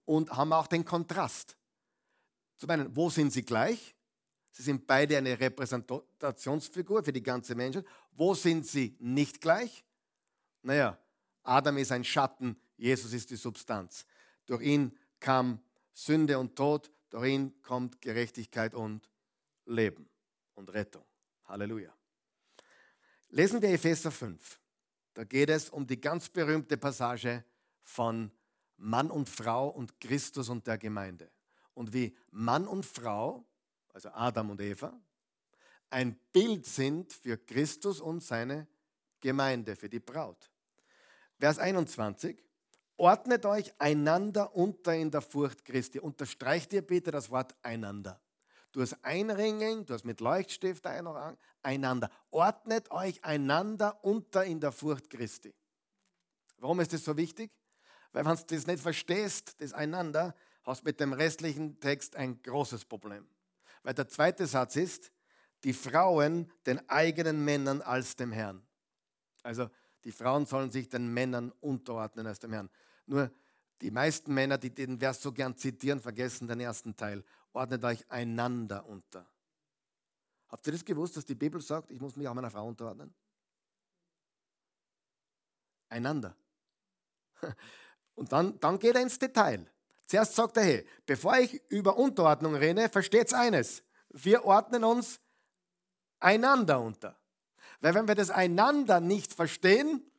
und 0.05 0.31
haben 0.31 0.51
auch 0.51 0.65
den 0.65 0.83
Kontrast. 0.83 1.55
Zum 2.57 2.71
einen, 2.71 2.95
wo 2.95 3.11
sind 3.11 3.31
sie 3.31 3.43
gleich? 3.43 3.95
Sie 4.49 4.63
sind 4.63 4.87
beide 4.87 5.19
eine 5.19 5.39
Repräsentationsfigur 5.39 7.03
für 7.03 7.13
die 7.13 7.21
ganze 7.21 7.53
Menschheit. 7.53 7.85
Wo 8.11 8.33
sind 8.33 8.65
sie 8.65 8.97
nicht 8.99 9.39
gleich? 9.39 9.85
Naja, 10.63 10.97
Adam 11.43 11.77
ist 11.77 11.91
ein 11.91 12.03
Schatten, 12.03 12.59
Jesus 12.75 13.13
ist 13.13 13.29
die 13.29 13.35
Substanz. 13.35 14.07
Durch 14.47 14.63
ihn 14.63 14.97
kam 15.19 15.59
Sünde 15.93 16.39
und 16.39 16.55
Tod, 16.55 16.91
durch 17.11 17.27
ihn 17.27 17.61
kommt 17.61 18.01
Gerechtigkeit 18.01 18.73
und 18.73 19.07
Leben 19.65 20.09
und 20.55 20.73
Rettung. 20.73 21.05
Halleluja. 21.45 21.93
Lesen 23.33 23.63
wir 23.63 23.69
Epheser 23.69 24.11
5. 24.11 24.59
Da 25.15 25.23
geht 25.23 25.49
es 25.49 25.71
um 25.71 25.87
die 25.87 25.99
ganz 25.99 26.29
berühmte 26.29 26.77
Passage 26.77 27.43
von 27.81 28.31
Mann 28.77 29.09
und 29.09 29.27
Frau 29.27 29.69
und 29.69 29.99
Christus 29.99 30.49
und 30.49 30.67
der 30.67 30.77
Gemeinde. 30.77 31.31
Und 31.73 31.93
wie 31.93 32.15
Mann 32.29 32.67
und 32.67 32.85
Frau, 32.85 33.43
also 33.91 34.09
Adam 34.09 34.51
und 34.51 34.61
Eva, 34.61 34.93
ein 35.89 36.15
Bild 36.31 36.67
sind 36.67 37.11
für 37.11 37.37
Christus 37.37 38.01
und 38.01 38.21
seine 38.21 38.67
Gemeinde, 39.19 39.75
für 39.75 39.89
die 39.89 39.99
Braut. 39.99 40.51
Vers 41.39 41.57
21. 41.57 42.37
ordnet 42.97 43.47
euch 43.47 43.73
einander 43.79 44.55
unter 44.55 44.93
in 44.93 45.09
der 45.09 45.23
Furcht 45.23 45.65
Christi. 45.65 45.97
Unterstreicht 45.97 46.71
dir 46.71 46.83
bitte 46.83 47.09
das 47.09 47.31
Wort 47.31 47.55
einander. 47.63 48.22
Du 48.73 48.81
hast 48.81 48.97
Einringen, 49.03 49.85
du 49.85 49.93
hast 49.93 50.03
mit 50.03 50.19
Leuchtstift 50.19 50.85
einander. 51.61 52.09
Ordnet 52.31 52.89
euch 52.89 53.23
einander 53.23 54.03
unter 54.03 54.43
in 54.43 54.59
der 54.59 54.71
Furcht 54.71 55.11
Christi. 55.11 55.53
Warum 56.57 56.79
ist 56.79 56.91
das 56.91 57.05
so 57.05 57.15
wichtig? 57.15 57.51
Weil 58.13 58.25
wenn 58.25 58.35
du 58.35 58.43
das 58.47 58.65
nicht 58.65 58.81
verstehst, 58.81 59.61
das 59.61 59.73
einander, 59.73 60.35
hast 60.63 60.81
du 60.81 60.85
mit 60.85 60.99
dem 60.99 61.13
restlichen 61.13 61.79
Text 61.79 62.15
ein 62.15 62.41
großes 62.41 62.85
Problem. 62.85 63.27
Weil 63.83 63.93
der 63.93 64.07
zweite 64.07 64.47
Satz 64.47 64.75
ist, 64.75 65.11
die 65.63 65.73
Frauen 65.73 66.51
den 66.65 66.89
eigenen 66.89 67.45
Männern 67.45 67.81
als 67.81 68.15
dem 68.15 68.31
Herrn. 68.31 68.65
Also 69.43 69.69
die 70.03 70.11
Frauen 70.11 70.47
sollen 70.47 70.71
sich 70.71 70.89
den 70.89 71.13
Männern 71.13 71.51
unterordnen 71.61 72.25
als 72.25 72.39
dem 72.39 72.53
Herrn. 72.53 72.69
Nur 73.05 73.31
die 73.81 73.91
meisten 73.91 74.33
Männer, 74.33 74.57
die 74.57 74.73
den 74.73 74.99
Vers 74.99 75.21
so 75.21 75.31
gern 75.31 75.57
zitieren, 75.57 75.99
vergessen 75.99 76.47
den 76.47 76.59
ersten 76.59 76.95
Teil. 76.95 77.23
Ordnet 77.53 77.83
euch 77.83 78.09
einander 78.11 78.85
unter. 78.85 79.25
Habt 80.49 80.65
ihr 80.67 80.73
das 80.73 80.83
gewusst, 80.83 81.17
dass 81.17 81.25
die 81.25 81.35
Bibel 81.35 81.61
sagt, 81.61 81.91
ich 81.91 81.99
muss 81.99 82.15
mich 82.15 82.27
auch 82.27 82.33
meiner 82.33 82.51
Frau 82.51 82.67
unterordnen? 82.67 83.13
Einander. 85.89 86.35
Und 88.15 88.31
dann, 88.31 88.59
dann 88.59 88.77
geht 88.79 88.95
er 88.95 89.01
ins 89.01 89.17
Detail. 89.17 89.65
Zuerst 90.05 90.35
sagt 90.35 90.57
er, 90.57 90.63
hey, 90.63 90.87
bevor 91.05 91.37
ich 91.37 91.53
über 91.69 91.97
Unterordnung 91.97 92.55
rede, 92.55 92.89
versteht 92.89 93.33
eines. 93.33 93.83
Wir 94.09 94.45
ordnen 94.45 94.83
uns 94.83 95.19
einander 96.19 96.79
unter. 96.79 97.17
Weil 97.81 97.95
wenn 97.95 98.07
wir 98.07 98.15
das 98.15 98.29
einander 98.29 98.99
nicht 98.99 99.33
verstehen, 99.33 100.09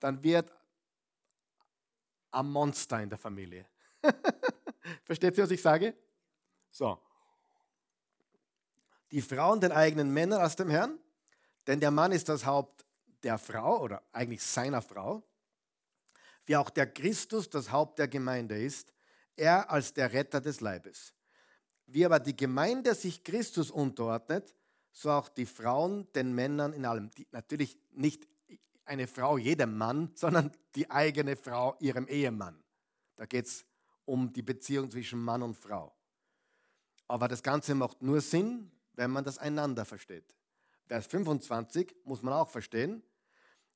dann 0.00 0.22
wird 0.22 0.52
ein 2.32 2.50
Monster 2.50 3.02
in 3.02 3.08
der 3.08 3.18
Familie. 3.18 3.66
Versteht 5.04 5.36
ihr, 5.38 5.44
was 5.44 5.50
ich 5.50 5.62
sage? 5.62 5.94
So. 6.76 7.00
Die 9.10 9.22
Frauen 9.22 9.62
den 9.62 9.72
eigenen 9.72 10.12
Männern 10.12 10.42
aus 10.42 10.56
dem 10.56 10.68
Herrn, 10.68 10.98
denn 11.66 11.80
der 11.80 11.90
Mann 11.90 12.12
ist 12.12 12.28
das 12.28 12.44
Haupt 12.44 12.84
der 13.22 13.38
Frau 13.38 13.80
oder 13.80 14.02
eigentlich 14.12 14.42
seiner 14.42 14.82
Frau, 14.82 15.22
wie 16.44 16.54
auch 16.54 16.68
der 16.68 16.86
Christus 16.86 17.48
das 17.48 17.70
Haupt 17.72 17.98
der 17.98 18.08
Gemeinde 18.08 18.62
ist, 18.62 18.92
er 19.36 19.70
als 19.70 19.94
der 19.94 20.12
Retter 20.12 20.42
des 20.42 20.60
Leibes. 20.60 21.14
Wie 21.86 22.04
aber 22.04 22.20
die 22.20 22.36
Gemeinde 22.36 22.94
sich 22.94 23.24
Christus 23.24 23.70
unterordnet, 23.70 24.54
so 24.92 25.10
auch 25.10 25.30
die 25.30 25.46
Frauen 25.46 26.12
den 26.12 26.34
Männern 26.34 26.74
in 26.74 26.84
allem. 26.84 27.10
Die, 27.12 27.26
natürlich 27.30 27.78
nicht 27.92 28.28
eine 28.84 29.06
Frau 29.06 29.38
jedem 29.38 29.78
Mann, 29.78 30.10
sondern 30.14 30.52
die 30.74 30.90
eigene 30.90 31.36
Frau 31.36 31.74
ihrem 31.80 32.06
Ehemann. 32.06 32.62
Da 33.14 33.24
geht 33.24 33.46
es 33.46 33.64
um 34.04 34.30
die 34.30 34.42
Beziehung 34.42 34.90
zwischen 34.90 35.22
Mann 35.22 35.42
und 35.42 35.54
Frau. 35.54 35.95
Aber 37.08 37.28
das 37.28 37.42
Ganze 37.42 37.74
macht 37.74 38.02
nur 38.02 38.20
Sinn, 38.20 38.70
wenn 38.94 39.10
man 39.10 39.24
das 39.24 39.38
einander 39.38 39.84
versteht. 39.84 40.34
Vers 40.86 41.06
25 41.06 41.94
muss 42.04 42.22
man 42.22 42.34
auch 42.34 42.48
verstehen. 42.48 43.02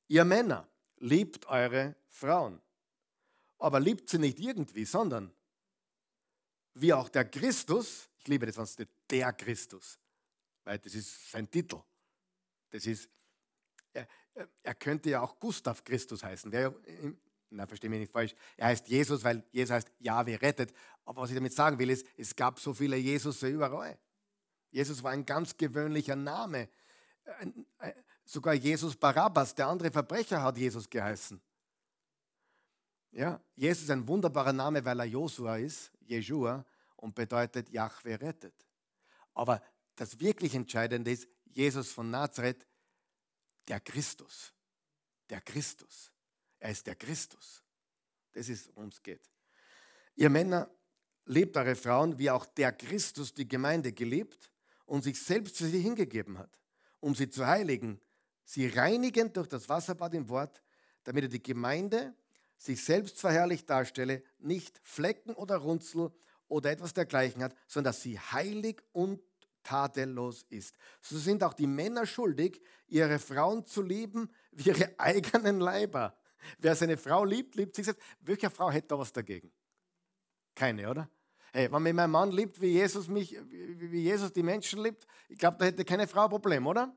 Ihr 0.09 0.25
Männer, 0.25 0.67
liebt 1.01 1.47
eure 1.47 1.97
Frauen. 2.09 2.61
Aber 3.59 3.81
liebt 3.81 4.09
sie 4.09 4.19
nicht 4.19 4.39
irgendwie, 4.39 4.85
sondern 4.85 5.33
wie 6.75 6.93
auch 6.93 7.09
der 7.09 7.25
Christus, 7.25 8.09
ich 8.19 8.29
liebe 8.29 8.47
das, 8.47 8.57
wenn 8.57 8.65
es 8.65 8.77
der 9.11 9.33
Christus, 9.33 9.99
weil 10.65 10.79
das 10.79 10.95
ist 10.95 11.31
sein 11.31 11.51
Titel. 11.51 11.81
Das 12.71 12.87
ist, 12.87 13.11
er, 13.93 14.07
er 14.63 14.75
könnte 14.75 15.11
ja 15.11 15.21
auch 15.21 15.39
Gustav 15.39 15.85
Christus 15.85 16.23
heißen. 16.23 16.51
Der, 16.51 16.75
na, 17.51 17.67
verstehe 17.67 17.91
mich 17.91 18.01
nicht 18.01 18.13
falsch. 18.13 18.35
Er 18.57 18.69
heißt 18.69 18.89
Jesus, 18.89 19.25
weil 19.25 19.45
Jesus 19.51 19.75
heißt 19.75 19.91
Jahwe 19.99 20.41
rettet. 20.41 20.73
Aber 21.05 21.23
was 21.23 21.31
ich 21.31 21.37
damit 21.37 21.53
sagen 21.53 21.79
will, 21.79 21.91
ist, 21.91 22.07
es 22.17 22.35
gab 22.35 22.61
so 22.61 22.73
viele 22.73 22.97
Jesus 22.97 23.43
überall. 23.43 23.99
Jesus 24.71 25.03
war 25.03 25.11
ein 25.11 25.27
ganz 25.27 25.57
gewöhnlicher 25.57 26.15
Name. 26.17 26.69
Sogar 28.25 28.55
Jesus 28.55 28.97
Barabbas, 28.97 29.55
der 29.55 29.67
andere 29.67 29.91
Verbrecher, 29.91 30.43
hat 30.43 30.57
Jesus 30.57 30.89
geheißen. 30.89 31.41
Ja, 33.13 33.41
Jesus 33.57 33.85
ist 33.85 33.91
ein 33.91 34.07
wunderbarer 34.07 34.53
Name, 34.53 34.85
weil 34.85 35.01
er 35.01 35.07
Josua 35.07 35.57
ist, 35.57 35.91
Jeshua, 36.01 36.65
und 36.97 37.15
bedeutet 37.15 37.69
Jahwe 37.71 38.21
rettet. 38.21 38.55
Aber 39.35 39.61
das 39.97 40.21
wirklich 40.21 40.55
Entscheidende 40.55 41.11
ist, 41.11 41.27
Jesus 41.47 41.91
von 41.91 42.11
Nazareth, 42.11 42.65
der 43.67 43.81
Christus. 43.81 44.53
Der 45.29 45.41
Christus. 45.41 46.13
Er 46.61 46.71
ist 46.71 46.87
der 46.87 46.95
Christus. 46.95 47.65
Das 48.33 48.49
ist, 48.49 48.71
worum 48.77 48.91
es 48.91 49.03
geht. 49.03 49.29
Ihr 50.15 50.31
Männer, 50.31 50.71
lebt 51.25 51.57
eure 51.57 51.75
Frauen, 51.75 52.19
wie 52.19 52.31
auch 52.31 52.45
der 52.45 52.73
Christus 52.73 53.35
die 53.35 53.49
Gemeinde 53.49 53.93
geliebt 53.93 54.53
und 54.87 55.03
sich 55.03 55.23
selbst 55.23 55.57
für 55.57 55.67
sie 55.67 55.81
hingegeben 55.81 56.39
hat, 56.39 56.59
um 57.01 57.15
sie 57.15 57.29
zu 57.29 57.47
heiligen, 57.47 58.01
sie 58.45 58.67
reinigend 58.67 59.37
durch 59.37 59.49
das 59.49 59.69
Wasserbad 59.69 60.15
im 60.15 60.29
Wort, 60.29 60.63
damit 61.05 61.25
er 61.25 61.29
die 61.29 61.43
Gemeinde 61.43 62.15
sich 62.57 62.85
selbst 62.85 63.19
verherrlicht 63.19 63.71
darstelle, 63.71 64.23
nicht 64.39 64.81
Flecken 64.83 65.35
oder 65.35 65.57
Runzel 65.57 66.13
oder 66.49 66.71
etwas 66.71 66.93
dergleichen 66.93 67.43
hat, 67.43 67.55
sondern 67.67 67.93
dass 67.93 68.03
sie 68.03 68.19
heilig 68.19 68.83
und 68.93 69.23
tadellos 69.63 70.45
ist. 70.51 70.75
So 71.01 71.17
sind 71.19 71.43
auch 71.43 71.55
die 71.55 71.67
Männer 71.67 72.07
schuldig, 72.07 72.61
ihre 72.89 73.19
Frauen 73.19 73.65
zu 73.65 73.83
lieben 73.83 74.31
wie 74.51 74.71
ihre 74.71 74.95
eigenen 74.99 75.61
Leiber. 75.61 76.17
Wer 76.59 76.75
seine 76.75 76.97
Frau 76.97 77.25
liebt, 77.25 77.55
liebt 77.55 77.75
sich 77.75 77.85
selbst. 77.85 78.03
Welche 78.21 78.51
Frau 78.51 78.71
hätte 78.71 78.89
da 78.89 78.99
was 78.99 79.13
dagegen? 79.13 79.53
Keine, 80.55 80.91
oder? 80.91 81.09
Hey, 81.53 81.71
wenn 81.73 81.83
mich 81.83 81.93
mein 81.93 82.11
Mann 82.11 82.31
liebt, 82.31 82.61
wie 82.61 82.69
Jesus 82.69 83.09
mich, 83.09 83.37
wie 83.51 84.03
Jesus 84.03 84.33
die 84.33 84.43
Menschen 84.43 84.83
liebt, 84.83 85.07
ich 85.29 85.39
glaube, 85.39 85.59
da 85.59 85.65
hätte 85.65 85.85
keine 85.85 86.07
Frau 86.07 86.25
ein 86.25 86.31
Problem, 86.31 86.67
oder? 86.67 86.97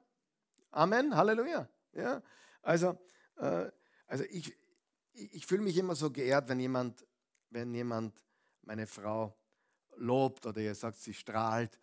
Amen, 0.71 1.15
Halleluja. 1.15 1.67
Ja, 1.93 2.21
also, 2.61 2.99
äh, 3.37 3.69
also 4.07 4.23
ich, 4.29 4.55
ich, 5.13 5.45
fühle 5.45 5.63
mich 5.63 5.77
immer 5.77 5.95
so 5.95 6.11
geehrt, 6.11 6.49
wenn 6.49 6.59
jemand, 6.59 7.05
wenn 7.49 7.73
jemand 7.73 8.23
meine 8.61 8.87
Frau 8.87 9.35
lobt 9.95 10.45
oder 10.45 10.61
ihr 10.61 10.75
sagt, 10.75 10.97
sie 10.97 11.13
strahlt 11.13 11.79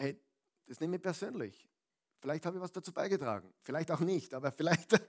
hey, 0.00 0.18
das 0.66 0.80
nehme 0.80 0.96
ich 0.96 1.02
persönlich. 1.02 1.68
Vielleicht 2.20 2.44
habe 2.44 2.58
ich 2.58 2.62
was 2.62 2.72
dazu 2.72 2.92
beigetragen, 2.92 3.52
vielleicht 3.62 3.90
auch 3.90 4.00
nicht, 4.00 4.34
aber 4.34 4.52
vielleicht, 4.52 4.92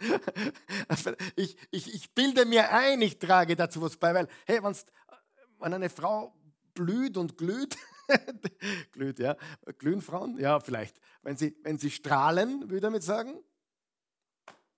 ich, 1.35 1.57
ich, 1.69 1.93
ich 1.93 2.13
bilde 2.13 2.45
mir 2.45 2.71
ein, 2.71 3.01
ich 3.01 3.19
trage 3.19 3.57
dazu 3.57 3.81
was 3.81 3.97
bei, 3.97 4.13
weil, 4.13 4.29
hey, 4.45 4.61
wenn 4.63 5.73
eine 5.73 5.89
Frau 5.89 6.33
blüht 6.73 7.17
und 7.17 7.37
glüht, 7.37 7.77
glüht, 8.93 9.19
ja, 9.19 9.35
glühen 9.77 10.01
Frauen, 10.01 10.39
ja, 10.39 10.61
vielleicht, 10.61 11.01
wenn 11.21 11.35
sie, 11.35 11.57
wenn 11.63 11.77
sie 11.77 11.91
strahlen, 11.91 12.61
würde 12.61 12.77
ich 12.77 12.81
damit 12.81 13.03
sagen, 13.03 13.43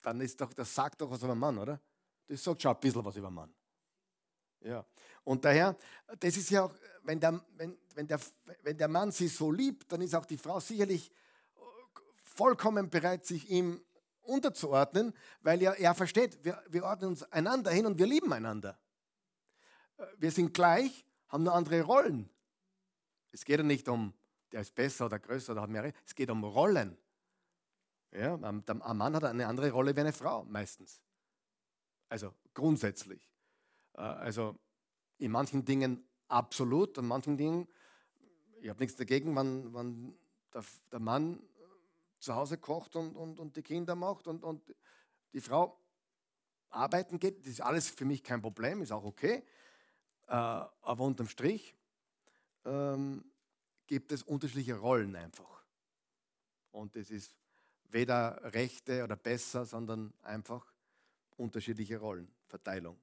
dann 0.01 0.19
ist 0.19 0.41
doch, 0.41 0.53
das 0.53 0.73
sagt 0.73 1.01
doch 1.01 1.11
was 1.11 1.19
über 1.19 1.33
einen 1.33 1.39
Mann, 1.39 1.59
oder? 1.59 1.79
Das 2.27 2.43
sagt 2.43 2.63
schon 2.63 2.73
ein 2.73 2.79
bisschen 2.79 3.05
was 3.05 3.15
über 3.15 3.27
einen 3.27 3.35
Mann. 3.35 3.53
Ja. 4.61 4.83
Und 5.23 5.45
daher, 5.45 5.77
das 6.19 6.35
ist 6.35 6.49
ja 6.49 6.63
auch, 6.63 6.73
wenn 7.03 7.19
der, 7.19 7.39
wenn, 7.57 7.77
wenn, 7.93 8.07
der, 8.07 8.19
wenn 8.63 8.77
der 8.77 8.87
Mann 8.87 9.11
sie 9.11 9.27
so 9.27 9.51
liebt, 9.51 9.91
dann 9.91 10.01
ist 10.01 10.15
auch 10.15 10.25
die 10.25 10.37
Frau 10.37 10.59
sicherlich 10.59 11.11
vollkommen 12.35 12.89
bereit, 12.89 13.25
sich 13.25 13.49
ihm 13.49 13.83
unterzuordnen, 14.21 15.13
weil 15.41 15.61
er, 15.61 15.77
er 15.79 15.93
versteht, 15.93 16.43
wir, 16.43 16.63
wir 16.69 16.83
ordnen 16.83 17.09
uns 17.09 17.23
einander 17.23 17.71
hin 17.71 17.85
und 17.85 17.99
wir 17.99 18.07
lieben 18.07 18.31
einander. 18.31 18.79
Wir 20.17 20.31
sind 20.31 20.53
gleich, 20.53 21.05
haben 21.27 21.43
nur 21.43 21.53
andere 21.53 21.81
Rollen. 21.81 22.29
Es 23.31 23.45
geht 23.45 23.57
ja 23.57 23.63
nicht 23.63 23.87
um, 23.87 24.13
der 24.51 24.61
ist 24.61 24.75
besser 24.75 25.07
oder 25.07 25.19
größer 25.19 25.53
oder 25.53 25.63
hat 25.63 25.69
mehr. 25.69 25.91
Es 26.05 26.15
geht 26.15 26.29
um 26.29 26.43
Rollen. 26.43 26.97
Ja, 28.11 28.35
ein 28.35 28.63
Mann 28.97 29.15
hat 29.15 29.23
eine 29.23 29.47
andere 29.47 29.71
Rolle 29.71 29.95
wie 29.95 30.01
eine 30.01 30.13
Frau, 30.13 30.43
meistens. 30.45 31.01
Also 32.09 32.33
grundsätzlich. 32.53 33.27
Äh, 33.93 34.01
also 34.01 34.59
in 35.17 35.31
manchen 35.31 35.65
Dingen 35.65 36.07
absolut, 36.27 36.97
in 36.97 37.07
manchen 37.07 37.37
Dingen, 37.37 37.67
ich 38.61 38.69
habe 38.69 38.79
nichts 38.79 38.95
dagegen, 38.95 39.35
wenn, 39.35 39.73
wenn 39.73 40.17
der, 40.53 40.63
der, 40.91 40.99
Mann 40.99 41.41
zu 42.23 42.35
Hause 42.35 42.57
kocht 42.57 42.95
und, 42.95 43.15
und, 43.15 43.39
und 43.39 43.55
die 43.55 43.61
Kinder 43.61 43.95
macht 43.95 44.27
und, 44.27 44.43
und 44.43 44.75
die 45.33 45.41
Frau 45.41 45.79
arbeiten 46.69 47.19
geht, 47.19 47.41
das 47.41 47.47
ist 47.47 47.61
alles 47.61 47.89
für 47.89 48.05
mich 48.05 48.23
kein 48.23 48.41
Problem, 48.41 48.81
ist 48.81 48.91
auch 48.91 49.03
okay. 49.03 49.43
Äh, 50.27 50.31
aber 50.31 51.03
unterm 51.03 51.27
Strich 51.27 51.75
ähm, 52.65 53.23
gibt 53.85 54.11
es 54.11 54.23
unterschiedliche 54.23 54.75
Rollen 54.75 55.15
einfach. 55.15 55.63
Und 56.71 56.95
es 56.95 57.11
ist 57.11 57.35
weder 57.89 58.39
rechte 58.53 59.03
oder 59.03 59.15
besser, 59.15 59.65
sondern 59.65 60.13
einfach 60.23 60.73
unterschiedliche 61.37 61.97
Rollen, 61.97 62.33
Verteilung. 62.47 62.99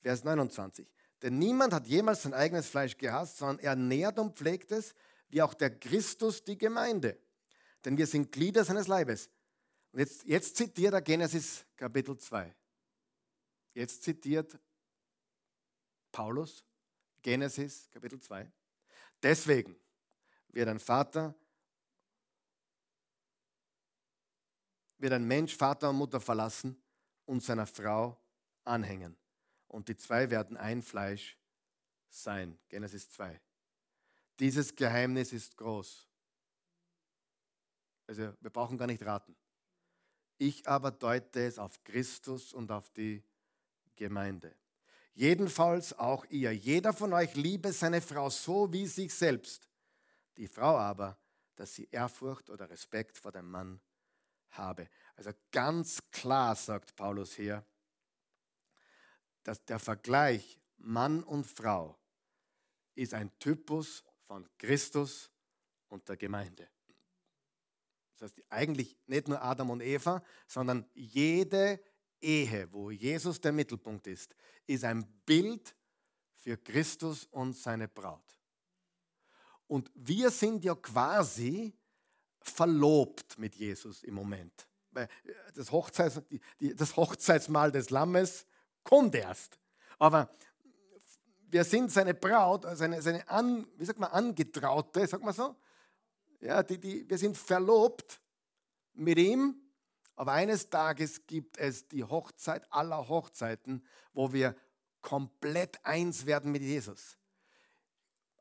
Vers 0.00 0.24
29. 0.24 0.88
Denn 1.20 1.38
niemand 1.38 1.72
hat 1.72 1.86
jemals 1.86 2.22
sein 2.22 2.34
eigenes 2.34 2.66
Fleisch 2.68 2.96
gehasst, 2.96 3.36
sondern 3.36 3.60
er 3.60 3.76
nährt 3.76 4.18
und 4.18 4.36
pflegt 4.36 4.72
es, 4.72 4.94
wie 5.28 5.42
auch 5.42 5.54
der 5.54 5.78
Christus 5.78 6.42
die 6.42 6.58
Gemeinde. 6.58 7.16
Denn 7.84 7.96
wir 7.96 8.06
sind 8.06 8.30
Glieder 8.30 8.64
seines 8.64 8.86
Leibes. 8.86 9.28
Und 9.92 10.00
jetzt, 10.00 10.24
jetzt 10.24 10.56
zitiert 10.56 10.94
er 10.94 11.02
Genesis 11.02 11.64
Kapitel 11.76 12.16
2. 12.16 12.54
Jetzt 13.74 14.02
zitiert 14.02 14.58
Paulus, 16.10 16.64
Genesis 17.22 17.90
Kapitel 17.90 18.20
2. 18.20 18.50
Deswegen 19.22 19.76
wird 20.48 20.68
ein 20.68 20.78
Vater, 20.78 21.34
wird 24.98 25.12
ein 25.12 25.26
Mensch 25.26 25.56
Vater 25.56 25.90
und 25.90 25.96
Mutter 25.96 26.20
verlassen 26.20 26.80
und 27.24 27.42
seiner 27.42 27.66
Frau 27.66 28.18
anhängen. 28.64 29.16
Und 29.68 29.88
die 29.88 29.96
zwei 29.96 30.30
werden 30.30 30.56
ein 30.56 30.82
Fleisch 30.82 31.38
sein. 32.08 32.58
Genesis 32.68 33.10
2. 33.10 33.40
Dieses 34.38 34.74
Geheimnis 34.74 35.32
ist 35.32 35.56
groß. 35.56 36.11
Also 38.12 38.34
wir 38.42 38.50
brauchen 38.50 38.76
gar 38.76 38.86
nicht 38.86 39.02
raten. 39.06 39.34
Ich 40.36 40.68
aber 40.68 40.90
deute 40.90 41.46
es 41.46 41.58
auf 41.58 41.82
Christus 41.82 42.52
und 42.52 42.70
auf 42.70 42.90
die 42.90 43.24
Gemeinde. 43.96 44.54
Jedenfalls 45.14 45.98
auch 45.98 46.26
ihr. 46.26 46.52
Jeder 46.52 46.92
von 46.92 47.14
euch 47.14 47.34
liebe 47.36 47.72
seine 47.72 48.02
Frau 48.02 48.28
so 48.28 48.70
wie 48.70 48.86
sich 48.86 49.14
selbst. 49.14 49.66
Die 50.36 50.46
Frau 50.46 50.76
aber, 50.76 51.16
dass 51.56 51.74
sie 51.74 51.88
Ehrfurcht 51.90 52.50
oder 52.50 52.68
Respekt 52.68 53.16
vor 53.16 53.32
dem 53.32 53.50
Mann 53.50 53.80
habe. 54.50 54.90
Also 55.16 55.30
ganz 55.50 56.02
klar 56.10 56.54
sagt 56.54 56.94
Paulus 56.94 57.32
hier, 57.32 57.64
dass 59.42 59.64
der 59.64 59.78
Vergleich 59.78 60.60
Mann 60.76 61.22
und 61.22 61.46
Frau 61.46 61.98
ist 62.94 63.14
ein 63.14 63.30
Typus 63.38 64.04
von 64.26 64.46
Christus 64.58 65.30
und 65.88 66.06
der 66.10 66.18
Gemeinde. 66.18 66.68
Das 68.22 68.30
heißt 68.30 68.42
eigentlich 68.50 68.96
nicht 69.06 69.26
nur 69.26 69.42
Adam 69.42 69.70
und 69.70 69.82
Eva, 69.82 70.22
sondern 70.46 70.86
jede 70.94 71.80
Ehe, 72.20 72.72
wo 72.72 72.92
Jesus 72.92 73.40
der 73.40 73.50
Mittelpunkt 73.50 74.06
ist, 74.06 74.36
ist 74.64 74.84
ein 74.84 75.04
Bild 75.26 75.74
für 76.36 76.56
Christus 76.56 77.26
und 77.32 77.56
seine 77.56 77.88
Braut. 77.88 78.38
Und 79.66 79.90
wir 79.94 80.30
sind 80.30 80.64
ja 80.64 80.76
quasi 80.76 81.76
verlobt 82.40 83.38
mit 83.38 83.56
Jesus 83.56 84.04
im 84.04 84.14
Moment. 84.14 84.68
Das, 85.54 85.72
Hochzeits, 85.72 86.22
das 86.60 86.94
Hochzeitsmahl 86.94 87.72
des 87.72 87.90
Lammes 87.90 88.46
kommt 88.84 89.16
erst. 89.16 89.58
Aber 89.98 90.30
wir 91.48 91.64
sind 91.64 91.90
seine 91.90 92.14
Braut, 92.14 92.66
seine, 92.74 93.02
seine 93.02 93.28
an, 93.28 93.66
wie 93.76 93.84
sagt 93.84 93.98
man, 93.98 94.12
Angetraute, 94.12 95.08
sagt 95.08 95.24
man 95.24 95.34
so. 95.34 95.56
Ja, 96.42 96.64
die, 96.64 96.78
die, 96.78 97.08
wir 97.08 97.18
sind 97.18 97.38
verlobt 97.38 98.20
mit 98.94 99.16
ihm, 99.16 99.54
aber 100.16 100.32
eines 100.32 100.68
Tages 100.68 101.24
gibt 101.26 101.56
es 101.56 101.86
die 101.86 102.02
Hochzeit 102.02 102.70
aller 102.72 103.08
Hochzeiten, 103.08 103.86
wo 104.12 104.32
wir 104.32 104.56
komplett 105.00 105.84
eins 105.84 106.26
werden 106.26 106.50
mit 106.50 106.62
Jesus. 106.62 107.16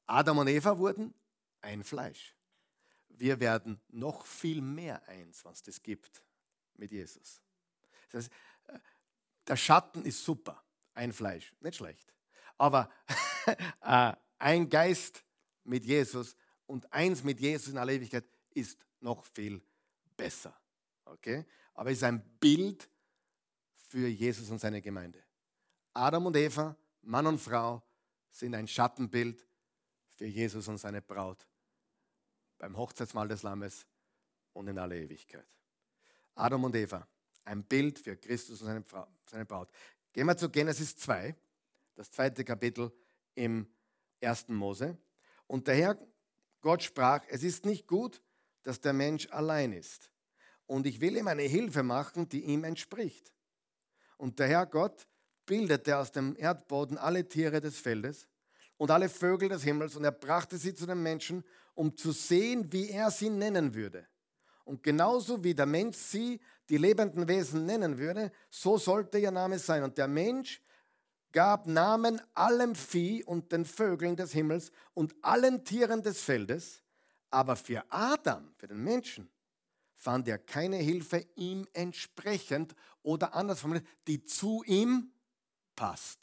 Adam 0.08 0.39
und 0.39 0.47
Eva 0.47 0.80
wurden 0.80 1.14
ein 1.62 1.84
Fleisch. 1.84 2.36
Wir 3.08 3.39
werden 3.39 3.80
noch 3.89 4.26
viel 4.26 4.62
mehr 4.62 5.08
eins, 5.08 5.45
was 5.45 5.62
das 5.62 5.84
gibt 5.84 6.24
mit 6.74 6.91
Jesus. 6.91 7.39
Das 8.10 8.26
heißt, 8.26 8.34
äh, 8.68 8.80
der 9.47 9.58
Schatten 9.58 10.06
ist 10.06 10.24
super, 10.24 10.64
ein 10.95 11.14
Fleisch, 11.14 11.54
nicht 11.60 11.76
schlecht. 11.76 12.12
Aber 12.58 12.89
äh, 13.82 14.14
ein 14.39 14.70
Geist 14.70 15.24
mit 15.64 15.86
Jesus 15.86 16.36
und 16.72 16.91
eins 16.93 17.22
mit 17.22 17.41
Jesus 17.41 17.67
in 17.67 17.78
aller 17.78 17.91
Ewigkeit 17.91 18.24
ist 18.51 18.86
noch 19.01 19.26
viel 19.26 19.61
besser. 20.15 20.57
Okay? 21.03 21.45
Aber 21.74 21.91
es 21.91 21.97
ist 21.97 22.03
ein 22.03 22.24
Bild 22.39 22.89
für 23.76 24.07
Jesus 24.07 24.49
und 24.49 24.59
seine 24.59 24.82
Gemeinde. 24.82 25.22
Adam 25.93 26.28
und 26.28 26.38
Eva, 26.38 26.78
Mann 27.01 27.28
und 27.28 27.39
Frau, 27.39 27.84
sind 28.30 28.55
ein 28.55 28.69
Schattenbild 28.69 29.45
für 30.15 30.28
Jesus 30.28 30.69
und 30.69 30.78
seine 30.78 31.01
Braut 31.01 31.45
beim 32.57 32.78
Hochzeitsmahl 32.78 33.28
des 33.28 33.43
Lammes 33.43 33.86
und 34.53 34.69
in 34.69 34.80
aller 34.80 34.95
Ewigkeit. 34.95 35.47
Adam 36.36 36.63
und 36.63 36.76
Eva, 36.76 37.05
ein 37.43 37.65
Bild 37.65 37.99
für 37.99 38.15
Christus 38.15 38.61
und 38.61 38.67
seine, 38.67 38.84
Frau, 38.84 39.05
seine 39.26 39.45
Braut. 39.45 39.69
Gehen 40.13 40.26
wir 40.26 40.38
zu 40.38 40.49
Genesis 40.49 40.95
2, 40.95 41.36
das 41.95 42.09
zweite 42.11 42.45
Kapitel 42.45 42.93
im 43.36 43.67
1. 44.22 44.47
Mose. 44.47 44.97
Und 45.47 45.67
der 45.67 45.76
Herr 45.76 46.11
Gott 46.62 46.84
sprach, 46.84 47.24
es 47.30 47.43
ist 47.43 47.66
nicht 47.66 47.88
gut, 47.88 48.22
dass 48.64 48.80
der 48.80 48.93
Mensch 48.93 49.28
allein 49.32 49.74
ist. 49.74 50.12
Und 50.68 50.86
ich 50.86 51.01
will 51.01 51.18
ihm 51.18 51.28
eine 51.28 51.43
Hilfe 51.43 51.84
machen, 51.84 52.30
die 52.30 52.43
ihm 52.45 52.64
entspricht. 52.64 53.34
Und 54.18 54.39
der 54.39 54.47
Herr 54.47 54.66
Gott 54.66 55.07
bildete 55.45 55.97
aus 55.97 56.12
dem 56.12 56.36
Erdboden 56.38 56.97
alle 56.97 57.28
Tiere 57.28 57.59
des 57.59 57.78
Feldes 57.78 58.28
und 58.78 58.91
alle 58.91 59.09
Vögel 59.09 59.49
des 59.49 59.64
Himmels 59.64 59.95
und 59.95 60.03
er 60.03 60.12
brachte 60.12 60.57
sie 60.57 60.74
zu 60.74 60.86
den 60.86 61.03
Menschen, 61.03 61.43
um 61.74 61.95
zu 61.95 62.12
sehen, 62.12 62.72
wie 62.72 62.89
er 62.89 63.12
sie 63.12 63.30
nennen 63.30 63.74
würde. 63.74 64.07
Und 64.64 64.84
genauso 64.84 65.43
wie 65.43 65.53
der 65.53 65.66
Mensch 65.66 65.97
sie, 65.97 66.39
die 66.70 66.78
lebenden 66.78 67.28
Wesen, 67.28 67.66
nennen 67.66 67.97
würde, 67.97 68.32
so 68.49 68.78
sollte 68.78 69.18
ihr 69.18 69.32
Name 69.32 69.59
sein. 69.59 69.84
Und 69.84 69.97
der 69.97 70.07
Mensch 70.07 70.62
gab 71.32 71.68
Namen 71.68 72.22
allem 72.34 72.76
Vieh 72.76 73.24
und 73.24 73.52
den 73.52 73.66
Vögeln 73.66 74.16
des 74.16 74.32
Himmels 74.34 74.72
und 74.94 75.16
allen 75.22 75.64
Tieren 75.64 76.02
des 76.02 76.22
Feldes. 76.22 76.82
Aber 77.30 77.56
für 77.56 77.84
Adam, 77.90 78.54
für 78.58 78.68
den 78.68 78.84
Menschen, 78.84 79.30
fand 79.96 80.28
er 80.28 80.38
keine 80.40 80.78
Hilfe 80.78 81.26
ihm 81.36 81.68
entsprechend 81.74 82.76
oder 83.04 83.34
anders 83.34 83.62
formuliert, 83.62 83.88
die 84.08 84.24
zu 84.24 84.64
ihm 84.66 85.12
passt. 85.76 86.20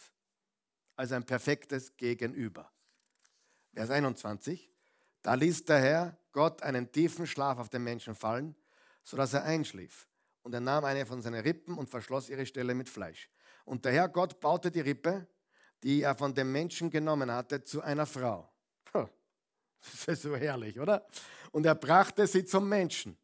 Also 0.97 1.15
ein 1.15 1.25
perfektes 1.25 1.97
Gegenüber. 1.97 2.71
Vers 3.73 3.91
21. 3.91 4.71
Da 5.23 5.35
ließ 5.35 5.65
der 5.65 5.81
Herr 5.81 6.19
Gott 6.33 6.63
einen 6.63 6.91
tiefen 6.91 7.27
Schlaf 7.27 7.59
auf 7.59 7.69
den 7.69 7.85
Menschen 7.85 8.15
fallen, 8.15 8.57
sodass 9.05 9.33
er 9.33 9.45
einschlief. 9.45 10.09
Und 10.43 10.55
er 10.55 10.61
nahm 10.61 10.85
eine 10.85 11.07
von 11.07 11.23
seinen 11.23 11.41
Rippen 11.41 11.79
und 11.79 11.89
verschloss 11.89 12.29
ihre 12.29 12.47
Stelle 12.47 12.75
mit 12.75 12.89
Fleisch. 12.89 13.31
Und 13.69 13.85
der 13.85 13.93
Herr 13.93 14.09
Gott 14.09 14.41
baute 14.41 14.71
die 14.71 14.81
Rippe, 14.81 15.27
die 15.83 16.03
er 16.03 16.15
von 16.15 16.35
dem 16.35 16.51
Menschen 16.51 16.91
genommen 16.91 17.31
hatte, 17.31 17.63
zu 17.63 17.83
einer 17.83 18.07
Frau. 18.07 18.51
Das 19.81 20.09
ist 20.09 20.23
so 20.23 20.35
herrlich, 20.35 20.81
oder? 20.81 21.07
Und 21.53 21.65
er 21.65 21.77
brachte 21.77 22.27
sie 22.27 22.45
zum 22.45 22.69
Menschen. 22.69 23.17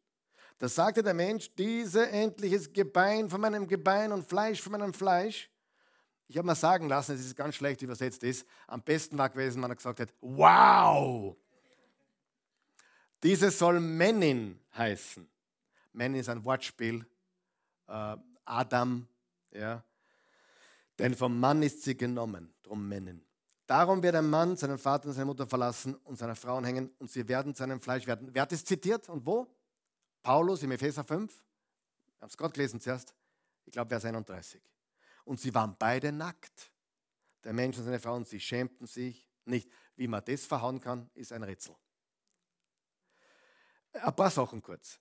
Da 0.57 0.69
sagte 0.69 1.03
der 1.03 1.13
Mensch, 1.13 1.53
diese 1.53 2.09
endliches 2.09 2.71
Gebein 2.71 3.29
von 3.29 3.41
meinem 3.41 3.67
Gebein 3.67 4.13
und 4.13 4.25
Fleisch 4.25 4.61
von 4.61 4.71
meinem 4.71 4.93
Fleisch. 4.93 5.51
Ich 6.27 6.37
habe 6.37 6.45
mal 6.45 6.55
sagen 6.55 6.87
lassen, 6.87 7.13
es 7.15 7.35
ganz 7.35 7.55
schlecht 7.55 7.81
übersetzt 7.81 8.23
ist. 8.23 8.47
Am 8.67 8.81
besten 8.81 9.17
war 9.17 9.29
gewesen, 9.29 9.61
wenn 9.61 9.71
er 9.71 9.75
gesagt 9.75 9.99
hat, 9.99 10.13
wow, 10.21 11.35
diese 13.21 13.51
soll 13.51 13.81
Männin 13.81 14.59
heißen. 14.75 15.27
Männin 15.91 16.21
ist 16.21 16.29
ein 16.29 16.45
Wortspiel. 16.45 17.05
Äh, 17.87 18.15
Adam, 18.45 19.07
ja. 19.51 19.83
Denn 20.99 21.15
vom 21.15 21.39
Mann 21.39 21.61
ist 21.61 21.83
sie 21.83 21.97
genommen, 21.97 22.53
drum 22.63 22.87
Männin. 22.87 23.25
Darum 23.67 24.03
wird 24.03 24.15
ein 24.15 24.29
Mann 24.29 24.55
seinen 24.55 24.77
Vater 24.77 25.07
und 25.07 25.13
seine 25.13 25.25
Mutter 25.25 25.47
verlassen 25.47 25.95
und 25.95 26.17
seine 26.17 26.35
Frauen 26.35 26.63
hängen 26.63 26.91
und 26.99 27.09
sie 27.09 27.27
werden 27.27 27.55
zu 27.55 27.63
einem 27.63 27.81
Fleisch 27.81 28.05
werden. 28.05 28.29
Wer 28.31 28.43
hat 28.43 28.51
es 28.51 28.63
zitiert 28.63 29.09
und 29.09 29.25
wo? 29.25 29.47
Paulus 30.21 30.61
im 30.63 30.71
Epheser 30.71 31.03
5. 31.03 31.33
Wir 31.33 32.21
haben 32.21 32.29
es 32.29 32.37
gerade 32.37 32.53
gelesen 32.53 32.79
zuerst. 32.79 33.15
Ich 33.65 33.73
glaube, 33.73 33.89
Vers 33.89 34.05
31. 34.05 34.61
Und 35.25 35.39
sie 35.39 35.53
waren 35.53 35.75
beide 35.77 36.11
nackt. 36.11 36.71
Der 37.43 37.53
Mensch 37.53 37.77
und 37.77 37.85
seine 37.85 37.99
Frauen, 37.99 38.25
sie 38.25 38.39
schämten 38.39 38.87
sich 38.87 39.27
nicht. 39.45 39.69
Wie 39.95 40.07
man 40.07 40.23
das 40.23 40.45
verhauen 40.45 40.79
kann, 40.79 41.09
ist 41.13 41.31
ein 41.31 41.43
Rätsel. 41.43 41.75
Ein 43.93 44.15
paar 44.15 44.29
Sachen 44.29 44.61
kurz. 44.61 44.99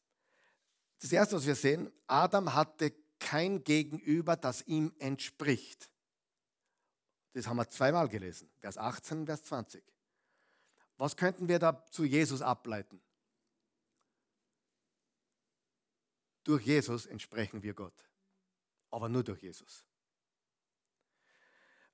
Das 1.00 1.12
erste, 1.12 1.36
was 1.36 1.46
wir 1.46 1.54
sehen, 1.54 1.92
Adam 2.06 2.54
hatte 2.54 2.94
kein 3.24 3.64
Gegenüber, 3.64 4.36
das 4.36 4.60
ihm 4.66 4.92
entspricht. 4.98 5.90
Das 7.32 7.46
haben 7.46 7.56
wir 7.56 7.68
zweimal 7.70 8.08
gelesen, 8.08 8.50
Vers 8.60 8.76
18 8.76 9.20
und 9.20 9.26
Vers 9.26 9.44
20. 9.44 9.82
Was 10.98 11.16
könnten 11.16 11.48
wir 11.48 11.58
da 11.58 11.84
zu 11.86 12.04
Jesus 12.04 12.42
ableiten? 12.42 13.00
Durch 16.44 16.66
Jesus 16.66 17.06
entsprechen 17.06 17.62
wir 17.62 17.72
Gott, 17.72 17.94
aber 18.90 19.08
nur 19.08 19.24
durch 19.24 19.42
Jesus. 19.42 19.86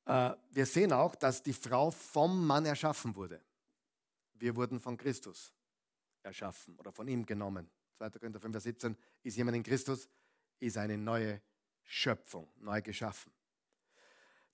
Äh, 0.06 0.32
wir 0.50 0.66
sehen 0.66 0.92
auch, 0.92 1.14
dass 1.14 1.44
die 1.44 1.52
Frau 1.52 1.92
vom 1.92 2.44
Mann 2.44 2.66
erschaffen 2.66 3.14
wurde. 3.14 3.40
Wir 4.34 4.56
wurden 4.56 4.80
von 4.80 4.96
Christus 4.96 5.54
erschaffen 6.24 6.76
oder 6.76 6.90
von 6.90 7.06
ihm 7.06 7.24
genommen. 7.24 7.70
2. 7.98 8.10
Korinther 8.10 8.40
5, 8.40 8.52
Vers 8.52 8.64
17, 8.64 8.96
ist 9.22 9.36
jemand 9.36 9.56
in 9.56 9.62
Christus, 9.62 10.08
ist 10.61 10.76
eine 10.76 10.96
neue 10.96 11.40
Schöpfung, 11.82 12.48
neu 12.58 12.80
geschaffen. 12.82 13.32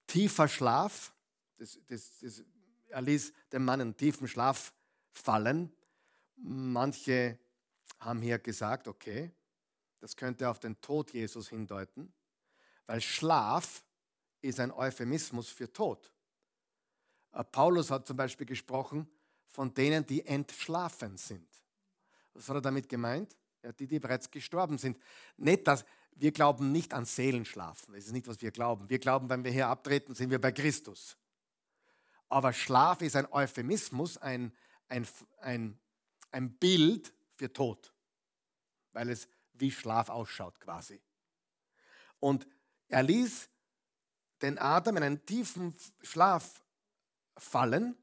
Tiefer 0.06 0.48
Schlaf, 0.48 1.12
das, 1.58 1.78
das, 1.86 2.18
das, 2.20 2.44
er 2.88 3.02
ließ 3.02 3.32
den 3.52 3.64
Mann 3.64 3.80
in 3.80 3.96
tiefen 3.96 4.28
Schlaf 4.28 4.72
fallen. 5.10 5.72
Manche 6.36 7.38
haben 7.98 8.22
hier 8.22 8.38
gesagt, 8.38 8.88
okay, 8.88 9.32
das 10.00 10.16
könnte 10.16 10.48
auf 10.48 10.60
den 10.60 10.80
Tod 10.80 11.12
Jesus 11.12 11.48
hindeuten, 11.48 12.12
weil 12.86 13.00
Schlaf 13.00 13.84
ist 14.40 14.60
ein 14.60 14.70
Euphemismus 14.70 15.48
für 15.48 15.72
Tod. 15.72 16.12
Äh, 17.32 17.44
Paulus 17.44 17.90
hat 17.90 18.06
zum 18.06 18.16
Beispiel 18.16 18.46
gesprochen 18.46 19.08
von 19.48 19.72
denen, 19.72 20.06
die 20.06 20.24
entschlafen 20.26 21.16
sind. 21.16 21.48
Was 22.34 22.48
hat 22.48 22.56
er 22.56 22.62
damit 22.62 22.88
gemeint? 22.88 23.36
Ja, 23.62 23.72
die, 23.72 23.86
die 23.86 23.98
bereits 23.98 24.30
gestorben 24.30 24.78
sind. 24.78 24.98
Nicht, 25.36 25.66
dass 25.66 25.84
wir 26.18 26.32
glauben 26.32 26.72
nicht 26.72 26.94
an 26.94 27.04
Seelenschlafen. 27.04 27.94
Das 27.94 28.06
ist 28.06 28.12
nicht, 28.12 28.26
was 28.26 28.40
wir 28.40 28.50
glauben. 28.50 28.88
Wir 28.88 28.98
glauben, 28.98 29.28
wenn 29.28 29.44
wir 29.44 29.50
hier 29.50 29.68
abtreten, 29.68 30.14
sind 30.14 30.30
wir 30.30 30.40
bei 30.40 30.50
Christus. 30.50 31.16
Aber 32.28 32.52
Schlaf 32.52 33.02
ist 33.02 33.16
ein 33.16 33.30
Euphemismus, 33.30 34.16
ein, 34.18 34.52
ein, 34.88 35.06
ein, 35.40 35.78
ein 36.32 36.56
Bild 36.56 37.12
für 37.34 37.52
Tod, 37.52 37.92
weil 38.92 39.10
es 39.10 39.28
wie 39.52 39.70
Schlaf 39.70 40.08
ausschaut 40.08 40.58
quasi. 40.58 41.00
Und 42.18 42.46
er 42.88 43.02
ließ 43.02 43.48
den 44.42 44.58
Adam 44.58 44.96
in 44.96 45.02
einen 45.02 45.26
tiefen 45.26 45.76
Schlaf 46.02 46.64
fallen 47.36 47.96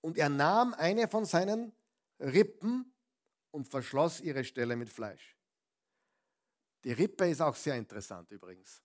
und 0.00 0.16
er 0.16 0.28
nahm 0.28 0.72
eine 0.74 1.08
von 1.08 1.24
seinen 1.24 1.72
Rippen 2.20 2.94
und 3.50 3.68
verschloss 3.68 4.20
ihre 4.20 4.44
Stelle 4.44 4.76
mit 4.76 4.88
Fleisch. 4.88 5.36
Die 6.84 6.92
Rippe 6.92 7.28
ist 7.28 7.40
auch 7.40 7.54
sehr 7.54 7.76
interessant 7.76 8.30
übrigens. 8.30 8.82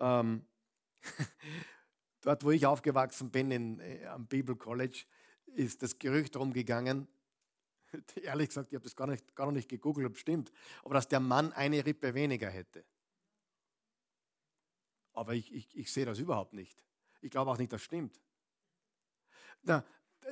Ähm, 0.00 0.46
dort, 2.20 2.44
wo 2.44 2.50
ich 2.50 2.66
aufgewachsen 2.66 3.30
bin, 3.30 3.50
in, 3.50 3.80
äh, 3.80 4.06
am 4.06 4.26
Bible 4.26 4.56
College, 4.56 5.04
ist 5.46 5.82
das 5.82 5.98
Gerücht 5.98 6.36
rumgegangen, 6.36 7.08
ehrlich 8.22 8.48
gesagt, 8.48 8.72
ich 8.72 8.76
habe 8.76 8.84
das 8.84 8.96
gar, 8.96 9.06
nicht, 9.06 9.34
gar 9.34 9.46
noch 9.46 9.52
nicht 9.52 9.68
gegoogelt, 9.68 10.06
ob 10.06 10.14
es 10.14 10.20
stimmt, 10.20 10.52
aber 10.84 10.94
dass 10.94 11.08
der 11.08 11.20
Mann 11.20 11.52
eine 11.52 11.84
Rippe 11.84 12.14
weniger 12.14 12.48
hätte. 12.48 12.84
Aber 15.12 15.34
ich, 15.34 15.52
ich, 15.52 15.76
ich 15.76 15.92
sehe 15.92 16.06
das 16.06 16.18
überhaupt 16.18 16.54
nicht. 16.54 16.82
Ich 17.20 17.30
glaube 17.30 17.50
auch 17.50 17.58
nicht, 17.58 17.72
das 17.72 17.82
stimmt. 17.82 18.18
Na, 19.62 19.84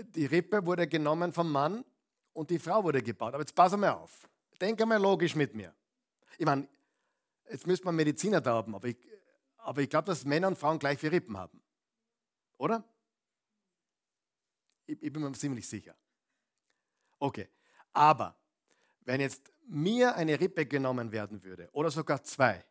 die 0.03 0.26
Rippe 0.26 0.64
wurde 0.64 0.89
genommen 0.89 1.33
vom 1.33 1.53
Mann 1.53 1.85
und 2.33 2.51
die 2.51 2.59
Frau 2.59 2.83
wurde 2.83 3.03
gebaut. 3.03 3.35
Aber 3.35 3.43
jetzt 3.43 3.55
pass 3.55 3.76
mal 3.76 3.91
auf. 3.91 4.28
Denke 4.61 4.87
mal 4.87 5.01
logisch 5.01 5.35
mit 5.35 5.55
mir. 5.55 5.74
Ich 6.39 6.47
meine, 6.47 6.68
jetzt 7.49 7.66
müsste 7.66 7.85
man 7.85 7.97
Mediziner 7.97 8.41
da 8.41 8.55
haben, 8.55 8.74
aber 8.74 8.89
ich, 8.89 8.97
aber 9.59 9.83
ich 9.83 9.91
glaube, 9.91 10.07
dass 10.07 10.24
Männer 10.24 10.49
und 10.49 10.59
Frauen 10.59 10.78
gleich 10.78 10.99
viele 10.99 11.12
Rippen 11.12 11.37
haben. 11.37 11.62
Oder? 12.59 12.85
Ich, 14.87 15.03
ich 15.03 15.12
bin 15.12 15.22
mir 15.22 15.33
ziemlich 15.33 15.68
sicher. 15.68 15.95
Okay. 17.18 17.49
Aber 17.93 18.37
wenn 19.01 19.20
jetzt 19.20 19.53
mir 19.66 20.14
eine 20.14 20.39
Rippe 20.39 20.66
genommen 20.66 21.12
werden 21.12 21.43
würde, 21.43 21.68
oder 21.72 21.91
sogar 21.91 22.22
zwei, 22.22 22.64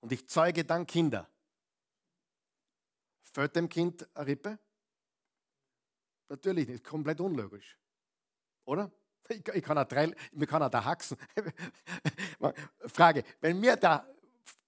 und 0.00 0.12
ich 0.12 0.28
zeuge 0.28 0.64
dann 0.64 0.86
Kinder, 0.86 1.28
fällt 3.22 3.56
dem 3.56 3.68
Kind 3.68 4.08
eine 4.14 4.26
Rippe? 4.26 4.58
Natürlich 6.28 6.68
nicht, 6.68 6.84
komplett 6.84 7.20
unlogisch. 7.20 7.78
Oder? 8.64 8.90
Ich, 9.28 9.46
ich 9.48 9.62
kann 9.62 9.78
auch 9.78 9.84
drei, 9.84 10.12
mir 10.32 10.46
kann 10.46 10.62
auch 10.62 10.70
da 10.70 10.84
haxen. 10.84 11.16
Frage, 12.86 13.24
wenn 13.40 13.58
mir 13.58 13.76
da 13.76 14.06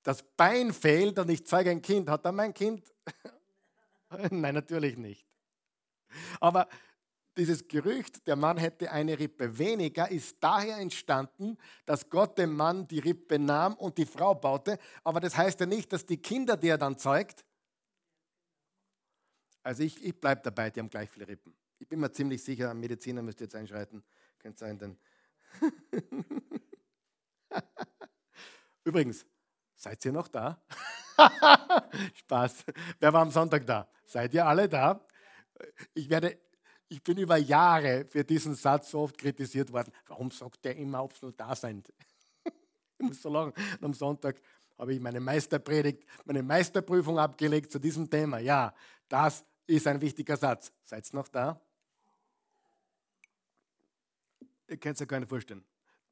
das 0.03 0.23
Bein 0.23 0.73
fehlt 0.73 1.19
und 1.19 1.29
ich 1.31 1.45
zeige 1.47 1.71
ein 1.71 1.83
Kind, 1.83 2.09
hat 2.09 2.25
dann 2.25 2.37
mein 2.37 2.55
Kind? 2.55 2.85
Nein, 4.31 4.55
natürlich 4.55 4.97
nicht. 4.97 5.27
Aber 6.41 6.69
dieses 7.37 7.69
Gerücht, 7.69 8.27
der 8.27 8.37
Mann 8.37 8.57
hätte 8.57 8.91
eine 8.91 9.19
Rippe 9.19 9.59
weniger, 9.59 10.11
ist 10.11 10.37
daher 10.41 10.79
entstanden, 10.79 11.59
dass 11.85 12.09
Gott 12.09 12.39
dem 12.39 12.55
Mann 12.57 12.89
die 12.89 13.01
Rippe 13.01 13.39
nahm 13.39 13.75
und 13.75 13.99
die 13.99 14.07
Frau 14.07 14.35
baute. 14.35 14.79
Aber 15.05 15.21
das 15.21 15.37
heißt 15.37 15.61
ja 15.61 15.67
nicht, 15.67 15.93
dass 15.93 16.07
die 16.07 16.17
Kinder, 16.17 16.57
die 16.57 16.69
er 16.69 16.79
dann 16.79 16.97
zeugt, 16.97 17.45
also 19.63 19.83
ich, 19.83 20.03
ich 20.03 20.19
bleibe 20.19 20.41
dabei, 20.43 20.71
die 20.71 20.81
haben 20.81 20.89
gleich 20.89 21.11
viele 21.11 21.27
Rippen. 21.27 21.53
Ich 21.79 21.89
bin 21.89 22.01
mir 22.01 22.11
ziemlich 22.11 22.43
sicher, 22.43 22.71
ein 22.71 22.79
Mediziner 22.79 23.21
müsste 23.21 23.45
jetzt 23.45 23.57
einschreiten. 23.57 24.03
Könnte 24.47 24.61
sein, 24.61 24.79
denn. 24.79 24.97
Übrigens, 28.85 29.27
seid 29.75 30.05
ihr 30.05 30.13
noch 30.13 30.29
da? 30.29 30.63
Spaß. 32.15 32.65
Wer 33.01 33.13
war 33.13 33.23
am 33.23 33.33
Sonntag 33.33 33.67
da? 33.67 33.89
Seid 34.05 34.35
ihr 34.35 34.47
alle 34.47 34.69
da? 34.69 35.05
Ich 35.95 36.09
werde, 36.09 36.39
ich 36.87 37.03
bin 37.03 37.19
über 37.19 37.39
Jahre 37.39 38.07
für 38.09 38.23
diesen 38.23 38.55
Satz 38.55 38.93
so 38.93 39.01
oft 39.01 39.19
kritisiert 39.19 39.73
worden. 39.73 39.93
Warum 40.07 40.31
sagt 40.31 40.65
der 40.65 40.77
immer, 40.77 41.09
nur 41.21 41.33
da 41.33 41.57
sind? 41.57 41.93
ich 42.45 42.53
muss 43.01 43.21
so 43.21 43.31
lachen. 43.31 43.53
Und 43.81 43.85
am 43.85 43.95
Sonntag 43.95 44.41
habe 44.79 44.95
ich 44.95 45.01
meine 45.01 45.19
Meisterpredigt, 45.19 46.05
meine 46.25 46.45
Meisterprüfung 46.45 47.19
abgelegt 47.19 47.73
zu 47.73 47.81
diesem 47.81 48.09
Thema. 48.09 48.39
Ja, 48.39 48.73
das 49.09 49.45
ist 49.67 49.89
ein 49.89 50.01
wichtiger 50.01 50.37
Satz. 50.37 50.71
Seid 50.85 51.13
ihr 51.13 51.17
noch 51.17 51.27
da? 51.27 51.61
Ihr 54.69 54.77
könnt 54.77 54.95
es 54.95 55.01
ja 55.01 55.07
gar 55.07 55.21
nicht 55.21 55.29
vorstellen. 55.29 55.65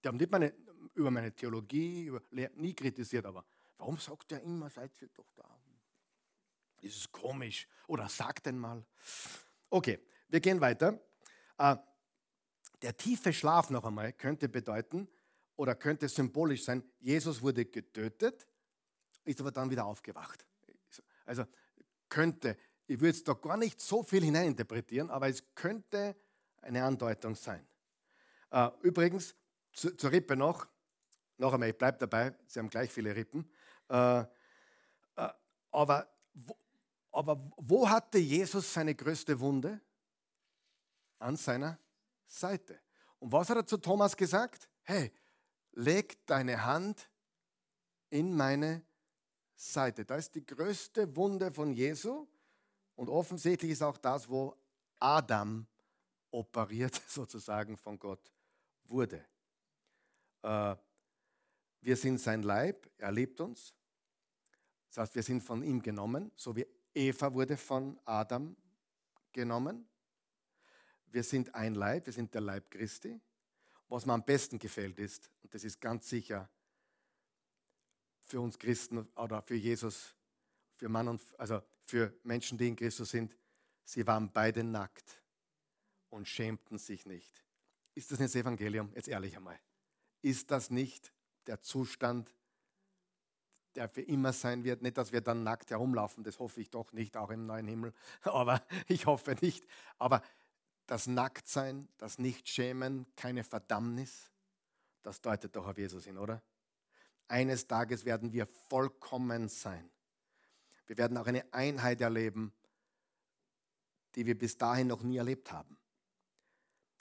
Die 0.03 0.09
haben 0.09 0.17
nicht 0.17 0.31
meine, 0.31 0.53
über 0.95 1.11
meine 1.11 1.35
Theologie 1.35 2.07
über, 2.07 2.23
nie 2.31 2.75
kritisiert, 2.75 3.27
aber 3.27 3.45
warum 3.79 3.99
sagt 3.99 4.33
er 4.33 4.43
immer, 4.43 4.71
seid 4.71 4.91
ihr 5.03 5.09
doch 5.09 5.31
da? 5.35 5.49
Das 6.83 6.93
ist 6.93 7.13
komisch. 7.13 7.67
Oder 7.87 8.09
sagt 8.09 8.47
denn 8.47 8.59
mal. 8.59 8.85
Okay, 9.71 9.99
wir 10.29 10.41
gehen 10.41 10.61
weiter. 10.61 11.01
Äh, 11.57 11.77
der 12.83 12.97
tiefe 12.97 13.33
Schlaf 13.33 13.71
noch 13.71 13.85
einmal 13.85 14.13
könnte 14.13 14.49
bedeuten 14.49 15.09
oder 15.57 15.75
könnte 15.75 16.09
symbolisch 16.09 16.65
sein, 16.65 16.83
Jesus 17.01 17.41
wurde 17.41 17.65
getötet, 17.65 18.47
ist 19.25 19.41
aber 19.41 19.51
dann 19.51 19.71
wieder 19.71 19.87
aufgewacht. 19.87 20.45
Also 21.25 21.47
könnte, 22.11 22.57
ich 22.87 23.01
würde 23.01 23.17
jetzt 23.17 23.27
da 23.27 23.33
gar 23.33 23.57
nicht 23.57 23.81
so 23.81 24.03
viel 24.03 24.23
hineininterpretieren, 24.23 25.11
aber 25.11 25.29
es 25.29 25.43
könnte 25.55 26.15
eine 26.61 26.85
Andeutung 26.85 27.35
sein. 27.35 27.67
Äh, 28.55 28.71
übrigens, 28.83 29.35
zu, 29.73 29.97
zur 29.97 30.13
Rippe 30.13 30.37
noch, 30.37 30.69
noch 31.39 31.53
einmal, 31.53 31.71
ich 31.71 31.77
bleibe 31.77 31.99
dabei, 31.99 32.39
Sie 32.47 32.61
haben 32.61 32.71
gleich 32.71 32.89
viele 32.89 33.15
Rippen. 33.17 33.51
Äh, 33.89 34.21
äh, 34.21 34.27
aber, 35.73 36.09
wo, 36.33 36.57
aber 37.11 37.51
wo 37.57 37.91
hatte 37.91 38.19
Jesus 38.19 38.73
seine 38.73 38.95
größte 38.95 39.41
Wunde? 39.41 39.81
An 41.19 41.35
seiner 41.37 41.81
Seite. 42.27 42.81
Und 43.19 43.33
was 43.33 43.51
hat 43.51 43.57
er 43.57 43.67
zu 43.67 43.77
Thomas 43.77 44.17
gesagt? 44.17 44.69
Hey, 44.85 45.13
leg 45.73 46.25
deine 46.25 46.65
Hand 46.65 47.11
in 48.11 48.37
meine 48.37 48.87
Seite. 49.57 50.05
Da 50.05 50.15
ist 50.15 50.33
die 50.33 50.47
größte 50.47 51.17
Wunde 51.17 51.53
von 51.53 51.73
Jesu 51.73 52.29
und 52.95 53.09
offensichtlich 53.09 53.73
ist 53.73 53.83
auch 53.83 53.99
das, 53.99 54.29
wo 54.29 54.55
Adam 55.01 55.67
operiert 56.31 57.03
sozusagen 57.09 57.77
von 57.77 57.99
Gott 57.99 58.34
wurde. 58.87 59.25
Äh, 60.43 60.77
wir 61.81 61.97
sind 61.97 62.19
sein 62.19 62.43
Leib, 62.43 62.91
er 62.99 63.13
liebt 63.13 63.41
uns. 63.41 63.75
Das 64.89 64.99
heißt, 64.99 65.15
wir 65.17 65.23
sind 65.23 65.43
von 65.43 65.63
ihm 65.63 65.83
genommen, 65.83 66.31
so 66.37 66.55
wie 66.57 66.67
Eva 66.95 67.33
wurde 67.33 67.57
von 67.57 68.01
Adam 68.05 68.57
genommen. 69.33 69.87
Wir 71.07 71.23
sind 71.23 71.55
ein 71.55 71.75
Leib, 71.75 72.07
wir 72.07 72.13
sind 72.13 72.33
der 72.33 72.41
Leib 72.41 72.71
Christi. 72.71 73.21
Was 73.89 74.07
mir 74.07 74.15
am 74.15 74.25
besten 74.25 74.59
gefällt 74.59 74.99
ist, 74.99 75.31
und 75.43 75.53
das 75.55 75.63
ist 75.63 75.81
ganz 75.81 76.09
sicher 76.09 76.49
für 78.25 78.41
uns 78.41 78.59
Christen 78.59 79.07
oder 79.17 79.43
für 79.43 79.55
Jesus, 79.55 80.17
für 80.77 80.89
Mann 80.89 81.09
und 81.09 81.23
also 81.39 81.63
für 81.85 82.15
Menschen, 82.23 82.57
die 82.57 82.69
in 82.69 82.77
Christus 82.77 83.11
sind, 83.11 83.37
sie 83.85 84.07
waren 84.07 84.33
beide 84.33 84.65
nackt 84.65 85.23
und 86.09 86.27
schämten 86.27 86.79
sich 86.79 87.05
nicht. 87.05 87.44
Ist 87.95 88.11
das 88.11 88.19
nicht 88.19 88.35
das 88.35 88.41
Evangelium? 88.41 88.93
Jetzt 88.95 89.09
ehrlich 89.09 89.37
einmal. 89.37 89.59
Ist 90.23 90.51
das 90.51 90.71
nicht 90.71 91.13
der 91.47 91.61
Zustand, 91.61 92.35
der 93.75 93.89
für 93.89 94.03
immer 94.03 94.33
sein 94.33 94.65
wird? 94.65 94.83
Nicht, 94.83 94.99
dass 94.99 95.13
wir 95.13 95.21
dann 95.21 95.45
nackt 95.45 95.71
herumlaufen, 95.71 96.25
das 96.25 96.39
hoffe 96.39 96.61
ich 96.61 96.71
doch 96.71 96.93
nicht, 96.93 97.17
auch 97.17 97.31
im 97.31 97.47
neuen 97.47 97.69
Himmel. 97.69 97.93
Aber 98.23 98.63
ich 98.89 99.07
hoffe 99.07 99.37
nicht. 99.41 99.67
Aber 99.99 100.23
das 100.87 101.07
Nacktsein, 101.07 101.89
das 101.99 102.19
Nichtschämen, 102.19 103.07
keine 103.17 103.45
Verdammnis, 103.45 104.33
das 105.03 105.21
deutet 105.21 105.55
doch 105.55 105.67
auf 105.67 105.79
Jesus 105.79 106.05
hin, 106.05 106.19
oder? 106.19 106.43
Eines 107.29 107.67
Tages 107.67 108.05
werden 108.05 108.33
wir 108.33 108.47
vollkommen 108.47 109.49
sein. 109.49 109.91
Wir 110.87 110.99
werden 110.99 111.17
auch 111.17 111.27
eine 111.27 111.53
Einheit 111.53 112.01
erleben, 112.01 112.53
die 114.15 114.27
wir 114.27 114.37
bis 114.37 114.57
dahin 114.57 114.89
noch 114.89 115.03
nie 115.03 115.17
erlebt 115.17 115.51
haben. 115.51 115.79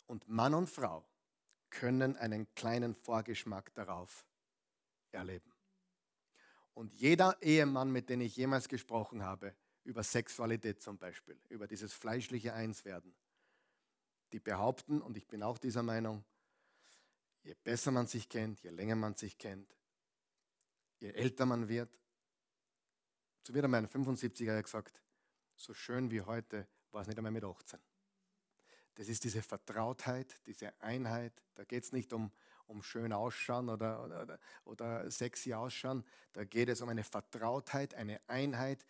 Und 0.06 0.28
Mann 0.28 0.54
und 0.54 0.70
Frau 0.70 1.06
können 1.70 2.16
einen 2.18 2.54
kleinen 2.56 2.94
Vorgeschmack 2.94 3.74
darauf 3.74 4.26
erleben. 5.12 5.52
Und 6.74 6.94
jeder 6.94 7.42
Ehemann, 7.42 7.92
mit 7.92 8.10
dem 8.10 8.22
ich 8.22 8.36
jemals 8.36 8.68
gesprochen 8.68 9.24
habe, 9.24 9.56
über 9.84 10.04
Sexualität 10.04 10.82
zum 10.82 10.98
Beispiel, 10.98 11.40
über 11.50 11.68
dieses 11.68 11.94
fleischliche 11.94 12.54
Einswerden, 12.54 13.16
die 14.32 14.40
behaupten, 14.40 15.02
und 15.02 15.18
ich 15.18 15.28
bin 15.28 15.44
auch 15.44 15.58
dieser 15.58 15.84
Meinung, 15.84 16.24
je 17.44 17.54
besser 17.64 17.92
man 17.92 18.08
sich 18.08 18.30
kennt, 18.30 18.62
je 18.62 18.70
länger 18.70 18.96
man 18.96 19.16
sich 19.16 19.38
kennt, 19.38 19.76
je 21.00 21.10
älter 21.10 21.46
man 21.46 21.68
wird, 21.68 22.00
so 23.46 23.54
wird 23.54 23.66
er 23.66 23.70
mein 23.70 23.88
75er 23.88 24.62
gesagt, 24.62 25.02
so 25.56 25.74
schön 25.74 26.10
wie 26.10 26.22
heute 26.22 26.68
war 26.92 27.02
es 27.02 27.08
nicht 27.08 27.18
einmal 27.18 27.32
mit 27.32 27.44
18. 27.44 27.80
Das 28.96 29.08
ist 29.08 29.24
diese 29.24 29.42
Vertrautheit, 29.42 30.40
diese 30.46 30.74
Einheit. 30.82 31.34
Da 31.56 31.64
geht 31.64 31.84
es 31.84 31.92
nicht 31.92 32.14
um, 32.14 32.32
um 32.68 32.84
schön 32.84 33.12
ausschauen 33.12 33.70
oder, 33.70 34.04
oder, 34.04 34.40
oder 34.66 35.10
sexy 35.10 35.54
ausschauen. 35.54 36.04
Da 36.34 36.44
geht 36.44 36.70
es 36.70 36.82
um 36.82 36.90
eine 36.90 37.04
Vertrautheit, 37.04 37.96
eine 37.96 38.22
Einheit, 38.28 38.86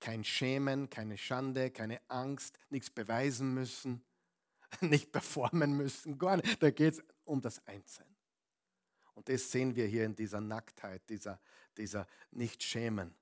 kein 0.00 0.24
Schämen, 0.24 0.90
keine 0.90 1.18
Schande, 1.18 1.70
keine 1.70 2.00
Angst, 2.08 2.58
nichts 2.70 2.90
beweisen 2.90 3.54
müssen, 3.54 4.02
nicht 4.80 5.12
performen 5.12 5.76
müssen, 5.76 6.18
gar 6.18 6.36
nicht. 6.36 6.62
Da 6.62 6.70
geht 6.70 6.94
es 6.94 7.04
um 7.24 7.40
das 7.40 7.64
Einssein. 7.66 8.06
Und 9.14 9.28
das 9.28 9.50
sehen 9.50 9.76
wir 9.76 9.86
hier 9.86 10.04
in 10.06 10.16
dieser 10.16 10.40
Nacktheit, 10.40 11.08
dieser, 11.08 11.38
dieser 11.76 12.06
Nicht-Schämen. 12.30 13.14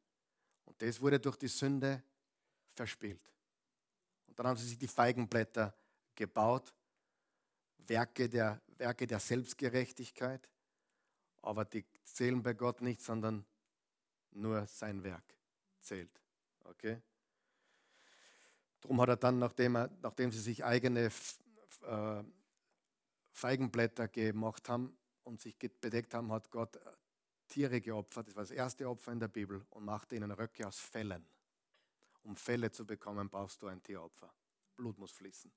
Und 0.64 0.80
das 0.80 1.00
wurde 1.00 1.18
durch 1.18 1.36
die 1.36 1.48
Sünde 1.48 2.02
verspielt. 2.74 3.20
Und 4.28 4.38
dann 4.38 4.46
haben 4.46 4.56
sie 4.56 4.68
sich 4.68 4.78
die 4.78 4.86
Feigenblätter 4.86 5.74
gebaut, 6.20 6.74
Werke 7.78 8.28
der, 8.28 8.60
Werke 8.76 9.06
der 9.06 9.20
Selbstgerechtigkeit, 9.20 10.50
aber 11.40 11.64
die 11.64 11.86
zählen 12.04 12.42
bei 12.42 12.52
Gott 12.52 12.82
nicht, 12.82 13.00
sondern 13.00 13.46
nur 14.32 14.66
sein 14.66 15.02
Werk 15.02 15.24
zählt. 15.80 16.20
Okay? 16.64 17.00
Darum 18.82 19.00
hat 19.00 19.08
er 19.08 19.16
dann, 19.16 19.38
nachdem, 19.38 19.76
er, 19.76 19.90
nachdem 20.02 20.30
sie 20.30 20.40
sich 20.40 20.62
eigene 20.62 21.10
äh, 21.86 22.22
Feigenblätter 23.32 24.08
gemacht 24.08 24.68
haben 24.68 24.94
und 25.24 25.40
sich 25.40 25.56
bedeckt 25.58 26.12
haben, 26.12 26.30
hat 26.32 26.50
Gott 26.50 26.78
Tiere 27.48 27.80
geopfert. 27.80 28.28
Das 28.28 28.36
war 28.36 28.42
das 28.42 28.50
erste 28.50 28.86
Opfer 28.86 29.12
in 29.12 29.20
der 29.20 29.28
Bibel 29.28 29.64
und 29.70 29.86
machte 29.86 30.16
ihnen 30.16 30.30
Röcke 30.32 30.66
aus 30.66 30.78
Fellen. 30.78 31.26
Um 32.24 32.36
Felle 32.36 32.70
zu 32.70 32.86
bekommen, 32.86 33.30
brauchst 33.30 33.62
du 33.62 33.68
ein 33.68 33.82
Tieropfer. 33.82 34.30
Blut 34.76 34.98
muss 34.98 35.12
fließen. 35.12 35.50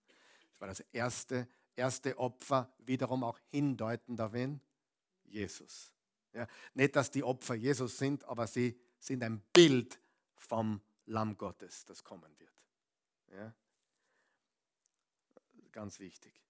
Das 0.54 0.62
war 0.62 0.68
das 0.68 0.80
erste, 0.92 1.48
erste 1.76 2.18
Opfer, 2.18 2.74
wiederum 2.80 3.24
auch 3.24 3.40
hindeutend 3.50 4.22
auf 4.22 4.34
wen? 4.34 4.62
Jesus. 5.26 5.92
Ja, 6.34 6.48
nicht, 6.74 6.96
dass 6.96 7.12
die 7.12 7.24
Opfer 7.24 7.56
Jesus 7.56 7.98
sind, 7.98 8.24
aber 8.26 8.48
sie 8.48 8.80
sind 9.00 9.24
ein 9.24 9.42
Bild 9.54 10.00
vom 10.36 10.82
Lamm 11.06 11.38
Gottes, 11.38 11.86
das 11.86 12.04
kommen 12.04 12.40
wird. 12.40 12.54
Ja? 13.32 13.54
Ganz 15.72 16.00
wichtig. 16.00 16.44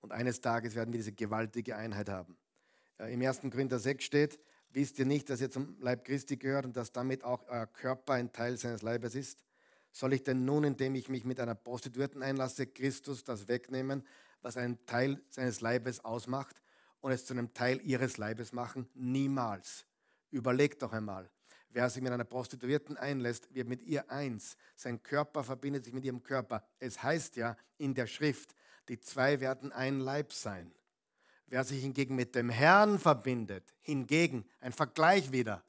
Und 0.00 0.12
eines 0.12 0.40
Tages 0.40 0.74
werden 0.74 0.92
wir 0.92 0.98
diese 0.98 1.12
gewaltige 1.12 1.76
Einheit 1.76 2.08
haben. 2.08 2.36
Äh, 2.98 3.12
Im 3.14 3.22
1. 3.22 3.40
Korinther 3.42 3.78
6 3.78 4.04
steht, 4.04 4.40
wisst 4.70 4.98
ihr 4.98 5.06
nicht, 5.06 5.30
dass 5.30 5.40
ihr 5.40 5.50
zum 5.50 5.80
Leib 5.80 6.04
Christi 6.04 6.36
gehört 6.36 6.66
und 6.66 6.76
dass 6.76 6.92
damit 6.92 7.24
auch 7.24 7.46
euer 7.48 7.66
Körper 7.66 8.14
ein 8.14 8.32
Teil 8.32 8.56
seines 8.56 8.82
Leibes 8.82 9.14
ist? 9.14 9.44
Soll 9.92 10.12
ich 10.12 10.22
denn 10.22 10.44
nun, 10.44 10.64
indem 10.64 10.94
ich 10.94 11.08
mich 11.08 11.24
mit 11.24 11.40
einer 11.40 11.54
Prostituierten 11.54 12.22
einlasse, 12.22 12.66
Christus 12.66 13.24
das 13.24 13.48
wegnehmen, 13.48 14.06
was 14.42 14.56
einen 14.56 14.84
Teil 14.86 15.20
seines 15.30 15.60
Leibes 15.60 16.04
ausmacht 16.04 16.62
und 17.00 17.12
es 17.12 17.26
zu 17.26 17.32
einem 17.32 17.52
Teil 17.54 17.80
ihres 17.82 18.16
Leibes 18.16 18.52
machen? 18.52 18.88
Niemals. 18.94 19.86
Überlegt 20.30 20.82
doch 20.82 20.92
einmal. 20.92 21.30
Wer 21.70 21.90
sich 21.90 22.02
mit 22.02 22.12
einer 22.12 22.24
Prostituierten 22.24 22.96
einlässt, 22.96 23.54
wird 23.54 23.68
mit 23.68 23.82
ihr 23.82 24.10
eins. 24.10 24.56
Sein 24.74 25.02
Körper 25.02 25.44
verbindet 25.44 25.84
sich 25.84 25.92
mit 25.92 26.04
ihrem 26.04 26.22
Körper. 26.22 26.66
Es 26.78 27.02
heißt 27.02 27.36
ja 27.36 27.56
in 27.76 27.94
der 27.94 28.06
Schrift, 28.06 28.54
die 28.88 28.98
zwei 29.00 29.40
werden 29.40 29.70
ein 29.72 30.00
Leib 30.00 30.32
sein. 30.32 30.72
Wer 31.46 31.64
sich 31.64 31.82
hingegen 31.82 32.14
mit 32.14 32.34
dem 32.34 32.50
Herrn 32.50 32.98
verbindet, 32.98 33.74
hingegen, 33.80 34.46
ein 34.60 34.72
Vergleich 34.72 35.32
wieder. 35.32 35.62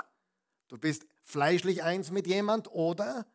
Du 0.68 0.78
bist 0.78 1.06
fleischlich 1.24 1.84
eins 1.84 2.12
mit 2.12 2.28
jemand 2.28 2.72
oder 2.72 3.26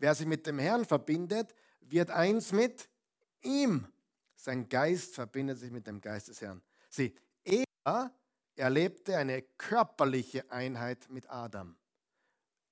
wer 0.00 0.14
sich 0.14 0.26
mit 0.26 0.46
dem 0.46 0.58
Herrn 0.58 0.84
verbindet, 0.84 1.54
wird 1.80 2.10
eins 2.10 2.52
mit 2.52 2.88
ihm. 3.42 3.86
Sein 4.34 4.68
Geist 4.68 5.14
verbindet 5.14 5.58
sich 5.58 5.70
mit 5.70 5.86
dem 5.86 6.00
Geist 6.00 6.28
des 6.28 6.40
Herrn. 6.40 6.62
Sieh, 6.88 7.14
Eva 7.44 8.12
erlebte 8.56 9.16
eine 9.16 9.42
körperliche 9.42 10.50
Einheit 10.50 11.08
mit 11.10 11.30
Adam. 11.30 11.76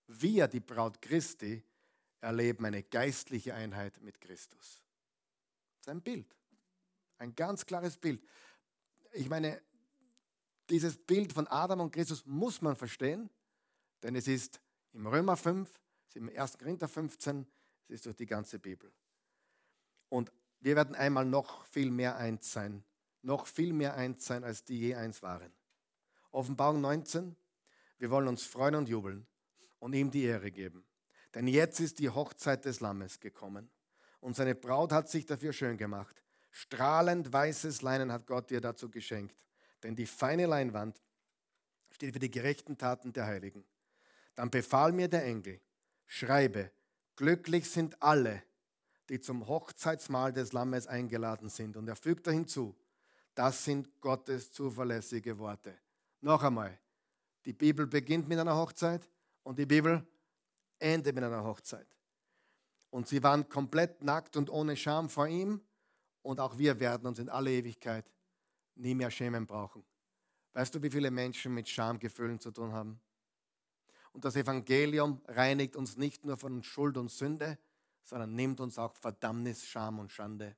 Wir, 0.07 0.49
die 0.49 0.61
Braut 0.61 1.01
Christi, 1.03 1.63
erleben 2.21 2.65
eine 2.65 2.83
geistliche 2.83 3.55
Einheit 3.55 4.01
mit 4.01 4.21
Christus. 4.21 4.83
Das 5.77 5.81
ist 5.83 5.89
ein 5.89 6.03
Bild. 6.03 6.35
Ein 7.19 7.35
ganz 7.35 7.67
klares 7.67 7.97
Bild. 7.97 8.25
Ich 9.13 9.29
meine, 9.29 9.61
dieses 10.71 10.97
Bild 10.97 11.33
von 11.33 11.47
Adam 11.47 11.81
und 11.81 11.93
Christus 11.93 12.25
muss 12.27 12.63
man 12.63 12.75
verstehen, 12.77 13.31
denn 14.03 14.15
es 14.17 14.27
ist 14.29 14.61
im 14.93 15.07
Römer 15.07 15.37
5, 15.37 15.69
es 15.69 15.81
ist 16.09 16.17
im 16.17 16.31
1. 16.35 16.59
Korinther 16.59 16.89
15, 16.89 17.47
es 17.89 17.95
ist 17.95 18.07
durch 18.07 18.17
die 18.17 18.27
ganze 18.27 18.59
Bibel. 18.59 18.91
Und 20.09 20.33
wir 20.61 20.75
werden 20.75 20.95
einmal 20.95 21.25
noch 21.25 21.67
viel 21.67 21.91
mehr 21.91 22.17
eins 22.17 22.53
sein, 22.53 22.83
noch 23.23 23.47
viel 23.47 23.73
mehr 23.73 23.95
eins 23.95 24.25
sein, 24.25 24.43
als 24.43 24.65
die 24.65 24.79
je 24.79 24.95
eins 24.95 25.23
waren. 25.23 25.53
Offenbarung 26.31 26.81
19, 26.81 27.37
wir 27.99 28.11
wollen 28.11 28.29
uns 28.29 28.45
freuen 28.45 28.75
und 28.75 28.89
jubeln 28.89 29.27
und 29.79 29.93
ihm 29.93 30.11
die 30.11 30.25
Ehre 30.25 30.51
geben. 30.51 30.85
Denn 31.35 31.47
jetzt 31.47 31.79
ist 31.81 31.99
die 31.99 32.09
Hochzeit 32.09 32.65
des 32.65 32.81
Lammes 32.81 33.21
gekommen 33.21 33.71
und 34.21 34.35
seine 34.35 34.55
Braut 34.55 34.93
hat 34.93 35.09
sich 35.09 35.27
dafür 35.27 35.53
schön 35.53 35.77
gemacht. 35.77 36.25
Strahlend 36.51 37.33
weißes 37.33 37.83
Leinen 37.83 38.11
hat 38.11 38.27
Gott 38.27 38.51
ihr 38.51 38.63
dazu 38.63 38.91
geschenkt, 38.91 39.37
denn 39.83 39.95
die 39.95 40.07
feine 40.07 40.47
Leinwand 40.47 41.03
steht 41.91 42.15
für 42.15 42.19
die 42.19 42.31
gerechten 42.31 42.79
Taten 42.79 43.13
der 43.13 43.27
Heiligen. 43.27 43.65
Dann 44.35 44.51
befahl 44.51 44.93
mir 44.93 45.09
der 45.09 45.25
Engel, 45.25 45.61
schreibe, 46.09 46.73
glücklich 47.15 47.71
sind 47.71 48.03
alle, 48.03 48.43
die 49.09 49.21
zum 49.21 49.47
Hochzeitsmahl 49.47 50.33
des 50.33 50.53
Lammes 50.53 50.89
eingeladen 50.89 51.49
sind. 51.49 51.77
Und 51.77 51.87
er 51.87 51.95
fügte 51.95 52.33
hinzu, 52.33 52.75
das 53.35 53.65
sind 53.65 54.01
Gottes 54.01 54.51
zuverlässige 54.51 55.39
Worte. 55.39 55.79
Noch 56.21 56.43
einmal, 56.43 56.77
die 57.45 57.53
Bibel 57.53 57.87
beginnt 57.87 58.29
mit 58.29 58.39
einer 58.39 58.57
Hochzeit 58.57 59.09
und 59.45 59.59
die 59.59 59.67
Bibel 59.67 60.05
endet 60.81 61.15
mit 61.15 61.23
einer 61.23 61.45
Hochzeit. 61.45 61.87
Und 62.91 63.07
sie 63.07 63.23
waren 63.23 63.49
komplett 63.49 64.03
nackt 64.03 64.37
und 64.37 64.51
ohne 64.51 64.77
Scham 64.77 65.09
vor 65.09 65.29
ihm 65.29 65.61
und 66.23 66.41
auch 66.41 66.59
wir 66.59 66.81
werden 66.81 67.07
uns 67.07 67.19
in 67.19 67.29
alle 67.29 67.53
Ewigkeit 67.53 68.11
nie 68.75 68.95
mehr 68.95 69.11
schämen 69.11 69.47
brauchen. 69.47 69.85
Weißt 70.55 70.75
du, 70.75 70.83
wie 70.83 70.91
viele 70.91 71.11
Menschen 71.11 71.55
mit 71.55 71.69
Schamgefühlen 71.69 72.41
zu 72.41 72.51
tun 72.51 72.73
haben? 72.73 73.01
Und 74.13 74.25
das 74.25 74.37
Evangelium 74.37 75.21
reinigt 75.27 75.77
uns 75.77 75.97
nicht 75.97 76.25
nur 76.25 76.37
von 76.37 76.63
Schuld 76.63 76.97
und 76.97 77.11
Sünde, 77.11 77.59
sondern 78.03 78.35
nimmt 78.35 78.61
uns 78.61 78.79
auch 78.79 78.95
Verdammnis, 78.97 79.67
Scham 79.67 79.99
und 79.99 80.11
Schande. 80.11 80.57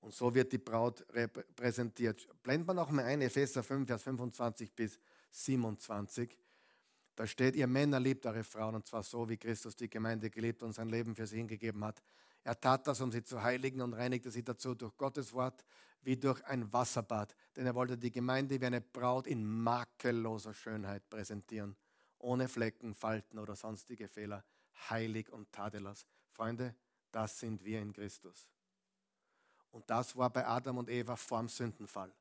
Und 0.00 0.14
so 0.14 0.34
wird 0.34 0.52
die 0.52 0.58
Braut 0.58 1.04
repräsentiert. 1.14 2.28
Blenden 2.42 2.68
wir 2.68 2.74
noch 2.74 2.90
mal 2.90 3.04
ein, 3.04 3.22
Epheser 3.22 3.62
5, 3.62 3.86
Vers 3.86 4.02
25 4.02 4.74
bis 4.74 4.98
27. 5.30 6.38
Da 7.16 7.26
steht, 7.26 7.56
ihr 7.56 7.66
Männer 7.66 8.00
liebt 8.00 8.26
eure 8.26 8.44
Frauen 8.44 8.74
und 8.74 8.86
zwar 8.86 9.02
so, 9.02 9.28
wie 9.28 9.36
Christus 9.36 9.76
die 9.76 9.88
Gemeinde 9.88 10.30
geliebt 10.30 10.62
und 10.62 10.72
sein 10.72 10.88
Leben 10.88 11.14
für 11.14 11.26
sie 11.26 11.36
hingegeben 11.36 11.84
hat, 11.84 12.02
er 12.44 12.60
tat 12.60 12.86
das, 12.86 13.00
um 13.00 13.10
sie 13.10 13.24
zu 13.24 13.42
heiligen 13.42 13.80
und 13.80 13.94
reinigte 13.94 14.30
sie 14.30 14.44
dazu 14.44 14.74
durch 14.74 14.96
Gottes 14.98 15.32
Wort 15.32 15.64
wie 16.02 16.18
durch 16.18 16.44
ein 16.44 16.70
Wasserbad. 16.70 17.34
Denn 17.56 17.64
er 17.66 17.74
wollte 17.74 17.96
die 17.96 18.12
Gemeinde 18.12 18.60
wie 18.60 18.66
eine 18.66 18.82
Braut 18.82 19.26
in 19.26 19.44
makelloser 19.44 20.52
Schönheit 20.52 21.08
präsentieren, 21.08 21.74
ohne 22.18 22.46
Flecken, 22.46 22.94
Falten 22.94 23.38
oder 23.38 23.56
sonstige 23.56 24.08
Fehler, 24.08 24.44
heilig 24.90 25.30
und 25.30 25.50
tadellos. 25.52 26.06
Freunde, 26.32 26.74
das 27.10 27.40
sind 27.40 27.64
wir 27.64 27.80
in 27.80 27.94
Christus. 27.94 28.50
Und 29.70 29.88
das 29.88 30.14
war 30.14 30.30
bei 30.30 30.46
Adam 30.46 30.78
und 30.78 30.90
Eva 30.90 31.16
vorm 31.16 31.48
Sündenfall. 31.48 32.12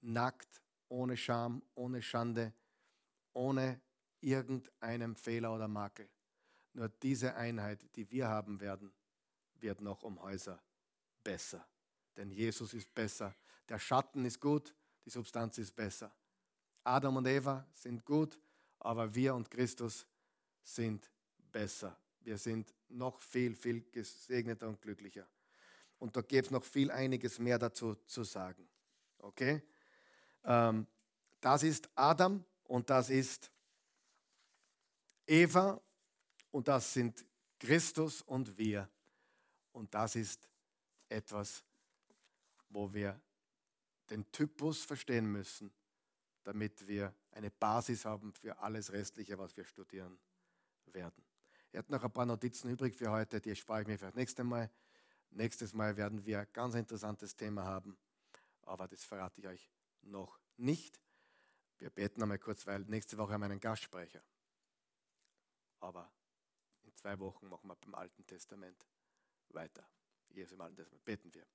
Nackt, 0.00 0.60
ohne 0.88 1.16
Scham, 1.16 1.62
ohne 1.74 2.02
Schande, 2.02 2.52
ohne 3.32 3.80
irgendeinem 4.20 5.14
Fehler 5.14 5.54
oder 5.54 5.68
Makel. 5.68 6.08
Nur 6.72 6.88
diese 6.88 7.36
Einheit, 7.36 7.86
die 7.94 8.10
wir 8.10 8.28
haben 8.28 8.60
werden, 8.60 8.92
wird 9.64 9.80
noch 9.80 10.04
um 10.04 10.22
Häuser 10.22 10.62
besser. 11.24 11.66
Denn 12.16 12.30
Jesus 12.30 12.74
ist 12.74 12.94
besser. 12.94 13.34
Der 13.68 13.78
Schatten 13.80 14.24
ist 14.24 14.38
gut, 14.38 14.74
die 15.04 15.10
Substanz 15.10 15.58
ist 15.58 15.74
besser. 15.74 16.14
Adam 16.84 17.16
und 17.16 17.26
Eva 17.26 17.66
sind 17.72 18.04
gut, 18.04 18.38
aber 18.78 19.12
wir 19.14 19.34
und 19.34 19.50
Christus 19.50 20.06
sind 20.62 21.10
besser. 21.50 21.98
Wir 22.20 22.38
sind 22.38 22.74
noch 22.88 23.20
viel, 23.20 23.56
viel 23.56 23.80
gesegneter 23.90 24.68
und 24.68 24.80
glücklicher. 24.80 25.26
Und 25.98 26.14
da 26.14 26.20
gibt 26.20 26.46
es 26.46 26.50
noch 26.50 26.64
viel 26.64 26.90
einiges 26.90 27.38
mehr 27.38 27.58
dazu 27.58 27.94
zu 28.06 28.22
sagen. 28.22 28.68
Okay? 29.18 29.62
Ähm, 30.44 30.86
das 31.40 31.62
ist 31.62 31.88
Adam 31.94 32.44
und 32.64 32.90
das 32.90 33.08
ist 33.08 33.50
Eva 35.26 35.80
und 36.50 36.68
das 36.68 36.92
sind 36.92 37.24
Christus 37.58 38.20
und 38.20 38.58
wir. 38.58 38.88
Und 39.74 39.92
das 39.92 40.14
ist 40.14 40.48
etwas, 41.08 41.64
wo 42.68 42.92
wir 42.94 43.20
den 44.08 44.30
Typus 44.30 44.84
verstehen 44.84 45.26
müssen, 45.26 45.74
damit 46.44 46.86
wir 46.86 47.12
eine 47.32 47.50
Basis 47.50 48.04
haben 48.04 48.32
für 48.34 48.56
alles 48.58 48.92
Restliche, 48.92 49.36
was 49.36 49.56
wir 49.56 49.64
studieren 49.64 50.18
werden. 50.86 51.24
Ich 51.72 51.78
hätte 51.78 51.90
noch 51.90 52.04
ein 52.04 52.12
paar 52.12 52.24
Notizen 52.24 52.70
übrig 52.70 52.94
für 52.94 53.10
heute, 53.10 53.40
die 53.40 53.56
spare 53.56 53.82
ich 53.82 53.88
mir 53.88 53.98
für 53.98 54.06
das 54.06 54.14
nächste 54.14 54.44
Mal. 54.44 54.70
Nächstes 55.30 55.74
Mal 55.74 55.96
werden 55.96 56.24
wir 56.24 56.40
ein 56.40 56.48
ganz 56.52 56.76
interessantes 56.76 57.34
Thema 57.34 57.64
haben, 57.64 57.98
aber 58.62 58.86
das 58.86 59.02
verrate 59.02 59.40
ich 59.40 59.48
euch 59.48 59.72
noch 60.02 60.38
nicht. 60.56 61.00
Wir 61.78 61.90
beten 61.90 62.22
einmal 62.22 62.38
kurz, 62.38 62.64
weil 62.68 62.82
nächste 62.82 63.18
Woche 63.18 63.32
haben 63.32 63.40
wir 63.40 63.46
einen 63.46 63.58
Gastsprecher. 63.58 64.22
Aber 65.80 66.12
in 66.84 66.94
zwei 66.94 67.18
Wochen 67.18 67.48
machen 67.48 67.66
wir 67.66 67.74
beim 67.74 67.96
Alten 67.96 68.24
Testament 68.24 68.86
weiter. 69.52 69.84
Alten 70.28 70.76
Testament 70.76 71.04
beten 71.04 71.32
wir. 71.32 71.46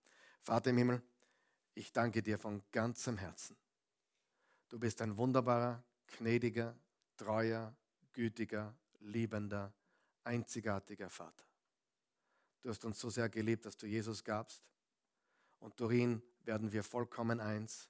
Vater 0.42 0.70
im 0.70 0.78
Himmel, 0.78 1.02
ich 1.74 1.92
danke 1.92 2.24
dir 2.24 2.38
von 2.38 2.64
ganzem 2.72 3.18
Herzen. 3.18 3.58
Du 4.70 4.80
bist 4.80 5.02
ein 5.02 5.18
wunderbarer, 5.18 5.84
gnädiger, 6.08 6.78
treuer, 7.18 7.76
gütiger, 8.14 8.74
liebender, 9.00 9.74
einzigartiger 10.24 11.10
Vater. 11.10 11.46
Du 12.62 12.70
hast 12.70 12.84
uns 12.86 13.00
so 13.00 13.10
sehr 13.10 13.30
geliebt, 13.30 13.66
dass 13.66 13.78
du 13.78 13.88
Jesus 13.88 14.24
gabst. 14.24 14.64
Und 15.60 15.80
durch 15.80 15.94
ihn 15.94 16.22
werden 16.44 16.72
wir 16.72 16.84
vollkommen 16.84 17.40
eins. 17.40 17.90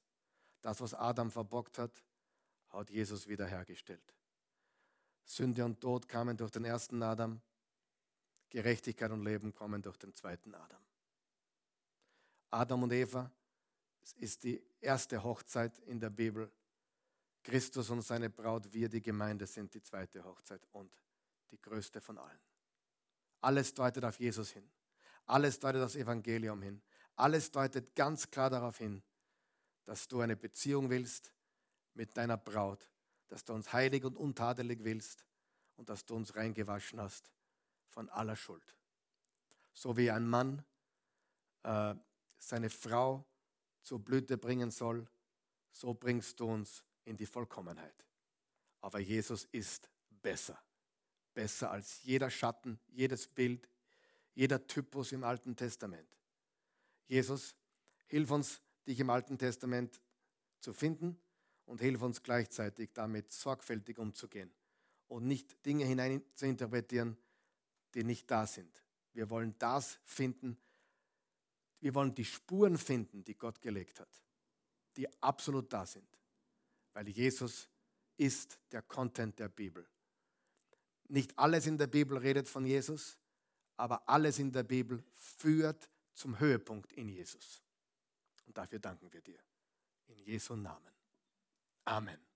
Das, 0.62 0.82
was 0.82 0.93
Adam 0.93 1.32
verbockt 1.32 1.78
hat, 1.78 2.04
hat 2.70 2.89
Jesus 2.89 3.28
wiederhergestellt. 3.28 4.16
Sünde 5.24 5.66
und 5.66 5.80
Tod 5.80 6.08
kamen 6.08 6.38
durch 6.38 6.52
den 6.52 6.66
ersten 6.66 7.02
Adam. 7.04 7.41
Gerechtigkeit 8.50 9.12
und 9.12 9.24
Leben 9.24 9.54
kommen 9.54 9.82
durch 9.82 9.97
den 9.97 10.14
zweiten 10.14 10.54
Adam. 10.56 10.82
Adam 12.52 12.84
und 12.84 12.91
Eva 12.91 13.32
ist 14.18 14.43
die 14.43 14.62
erste 14.82 15.24
Hochzeit 15.24 15.78
in 15.80 16.00
der 16.00 16.10
Bibel. 16.10 16.52
Christus 17.43 17.89
und 17.89 18.02
seine 18.02 18.30
Braut, 18.30 18.74
wir, 18.74 18.89
die 18.89 19.02
Gemeinde, 19.02 19.45
sind 19.45 19.74
die 19.74 19.82
zweite 19.82 20.24
Hochzeit 20.24 20.68
und 20.72 20.91
die 21.52 21.62
größte 21.62 22.02
von 22.02 22.18
allen. 22.18 22.39
Alles 23.41 23.74
deutet 23.74 24.04
auf 24.04 24.20
Jesus 24.20 24.52
hin. 24.52 24.70
Alles 25.26 25.60
deutet 25.60 25.82
das 25.82 25.95
Evangelium 25.95 26.62
hin. 26.62 26.82
Alles 27.16 27.52
deutet 27.52 27.95
ganz 27.95 28.30
klar 28.30 28.50
darauf 28.50 28.80
hin, 28.80 29.04
dass 29.86 30.08
du 30.08 30.22
eine 30.22 30.36
Beziehung 30.36 30.89
willst 30.89 31.34
mit 31.93 32.18
deiner 32.18 32.38
Braut, 32.38 32.91
dass 33.28 33.45
du 33.45 33.54
uns 33.54 33.72
heilig 33.72 34.04
und 34.04 34.18
untadelig 34.18 34.84
willst 34.84 35.26
und 35.76 35.89
dass 35.89 36.06
du 36.06 36.16
uns 36.16 36.36
reingewaschen 36.36 37.00
hast 37.00 37.32
von 37.90 38.10
aller 38.10 38.36
Schuld. 38.36 38.76
So 39.74 39.98
wie 39.98 40.12
ein 40.12 40.28
Mann 40.28 40.64
äh, 41.64 41.96
seine 42.38 42.70
Frau 42.70 43.26
zur 43.82 44.00
Blüte 44.00 44.38
bringen 44.38 44.72
soll, 44.72 45.08
so 45.72 45.94
bringst 45.94 46.40
du 46.40 46.46
uns 46.46 46.84
in 47.06 47.18
die 47.18 47.26
Vollkommenheit. 47.26 48.06
Aber 48.82 49.00
Jesus 49.00 49.46
ist 49.52 49.90
besser 50.10 50.62
besser 51.40 51.72
als 51.72 52.04
jeder 52.04 52.30
Schatten, 52.30 52.80
jedes 52.90 53.26
Bild, 53.26 53.70
jeder 54.34 54.68
Typus 54.68 55.14
im 55.14 55.24
Alten 55.24 55.56
Testament. 55.56 56.18
Jesus, 57.08 57.56
hilf 58.08 58.30
uns, 58.32 58.62
dich 58.86 59.00
im 59.00 59.10
Alten 59.10 59.38
Testament 59.38 60.02
zu 60.60 60.74
finden 60.74 61.18
und 61.66 61.80
hilf 61.80 62.02
uns 62.02 62.22
gleichzeitig 62.24 62.90
damit 62.94 63.32
sorgfältig 63.32 63.98
umzugehen 64.00 64.52
und 65.08 65.28
nicht 65.28 65.66
Dinge 65.66 65.86
hinein 65.86 66.22
zu 66.36 66.46
interpretieren, 66.46 67.18
die 67.94 68.04
nicht 68.04 68.30
da 68.30 68.46
sind. 68.46 68.84
Wir 69.14 69.30
wollen 69.30 69.56
das 69.60 70.00
finden, 70.04 70.58
wir 71.80 71.96
wollen 71.96 72.14
die 72.14 72.26
Spuren 72.26 72.78
finden, 72.78 73.24
die 73.24 73.36
Gott 73.36 73.62
gelegt 73.62 74.00
hat, 74.00 74.22
die 74.98 75.08
absolut 75.22 75.72
da 75.72 75.86
sind, 75.86 76.08
weil 76.94 77.08
Jesus 77.08 77.70
ist 78.18 78.60
der 78.72 78.82
Content 78.82 79.40
der 79.40 79.50
Bibel. 79.50 79.88
Nicht 81.08 81.38
alles 81.40 81.66
in 81.66 81.78
der 81.78 81.88
Bibel 81.88 82.18
redet 82.18 82.48
von 82.48 82.66
Jesus, 82.66 83.18
aber 83.78 84.08
alles 84.08 84.40
in 84.40 84.52
der 84.52 84.64
Bibel 84.64 85.04
führt 85.16 85.90
zum 86.14 86.38
Höhepunkt 86.40 86.92
in 86.94 87.08
Jesus. 87.08 87.64
Und 88.46 88.58
dafür 88.58 88.80
danken 88.80 89.12
wir 89.12 89.22
dir. 89.22 89.40
In 90.08 90.20
Jesu 90.20 90.56
Namen. 90.56 90.94
Amen. 91.86 92.28